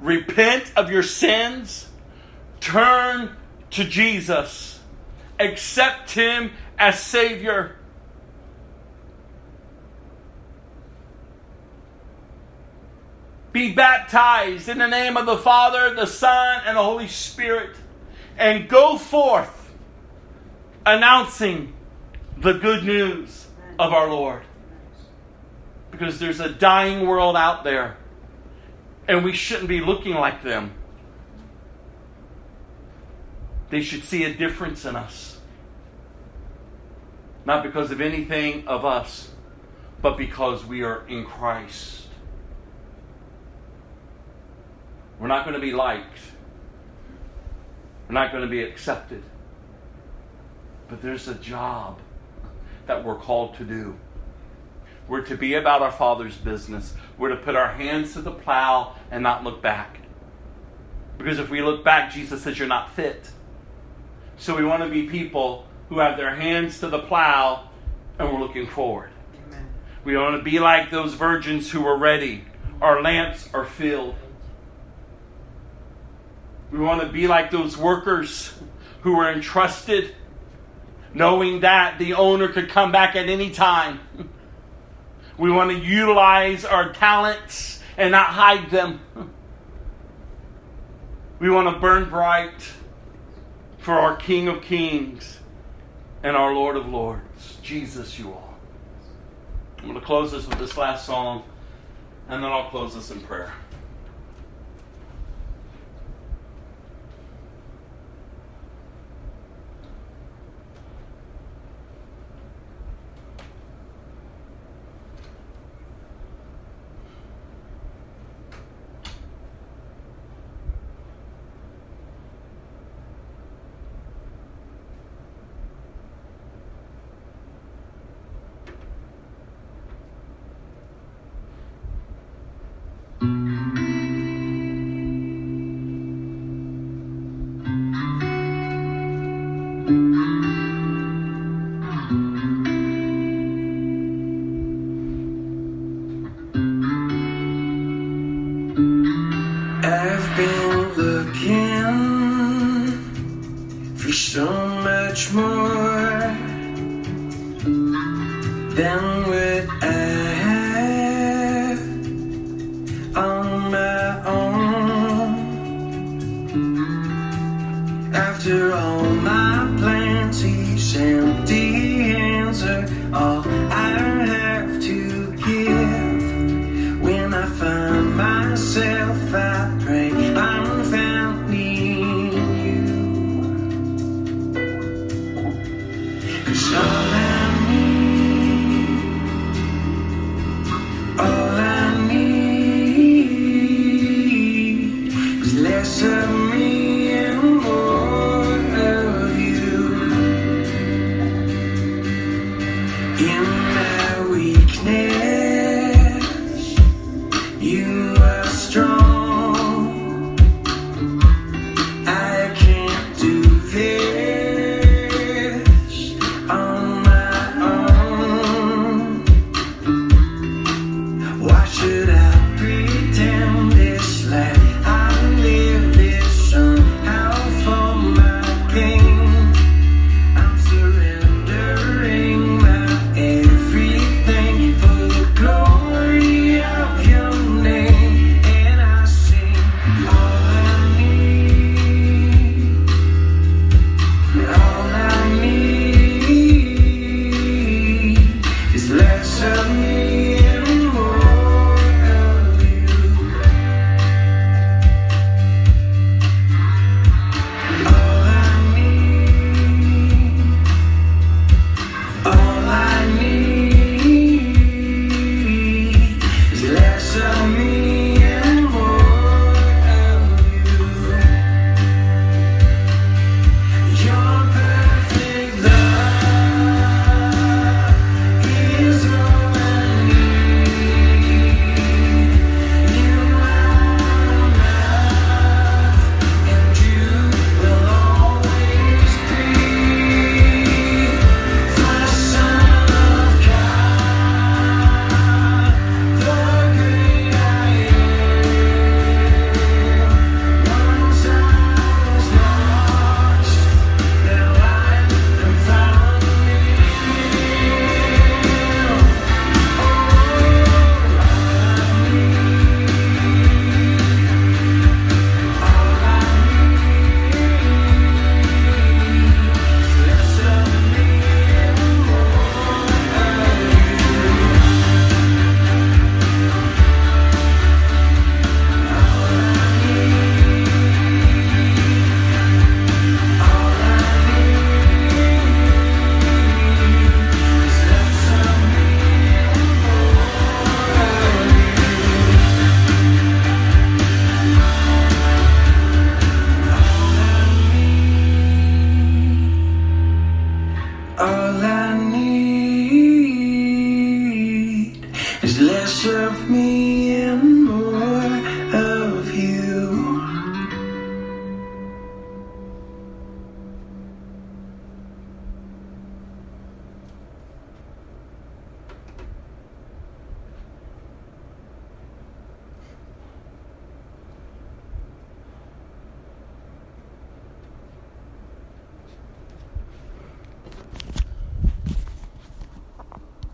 [0.00, 1.87] repent of your sins,
[2.60, 3.36] turn
[3.70, 4.80] to Jesus,
[5.38, 7.76] accept Him as Savior.
[13.52, 17.74] Be baptized in the name of the Father, the Son, and the Holy Spirit,
[18.36, 19.72] and go forth
[20.86, 21.74] announcing
[22.36, 23.46] the good news
[23.78, 24.42] of our Lord.
[25.90, 27.96] Because there's a dying world out there,
[29.08, 30.72] and we shouldn't be looking like them.
[33.70, 35.38] They should see a difference in us.
[37.44, 39.30] Not because of anything of us,
[40.02, 42.06] but because we are in Christ.
[45.18, 46.18] We're not going to be liked.
[48.06, 49.22] We're not going to be accepted.
[50.88, 51.98] But there's a job
[52.86, 53.98] that we're called to do.
[55.08, 56.94] We're to be about our Father's business.
[57.16, 59.98] We're to put our hands to the plow and not look back.
[61.16, 63.30] Because if we look back, Jesus says you're not fit.
[64.38, 67.68] So we want to be people who have their hands to the plow
[68.18, 69.10] and we're looking forward.
[69.46, 69.68] Amen.
[70.04, 72.44] We want to be like those virgins who were ready.
[72.80, 74.14] Our lamps are filled.
[76.70, 78.52] We want to be like those workers
[79.00, 80.14] who were entrusted,
[81.14, 84.00] knowing that the owner could come back at any time.
[85.36, 89.00] We want to utilize our talents and not hide them.
[91.38, 92.72] We want to burn bright
[93.88, 95.38] for our King of Kings
[96.22, 98.54] and our Lord of Lords, Jesus, you all.
[99.78, 101.42] I'm going to close this with this last song,
[102.28, 103.50] and then I'll close this in prayer.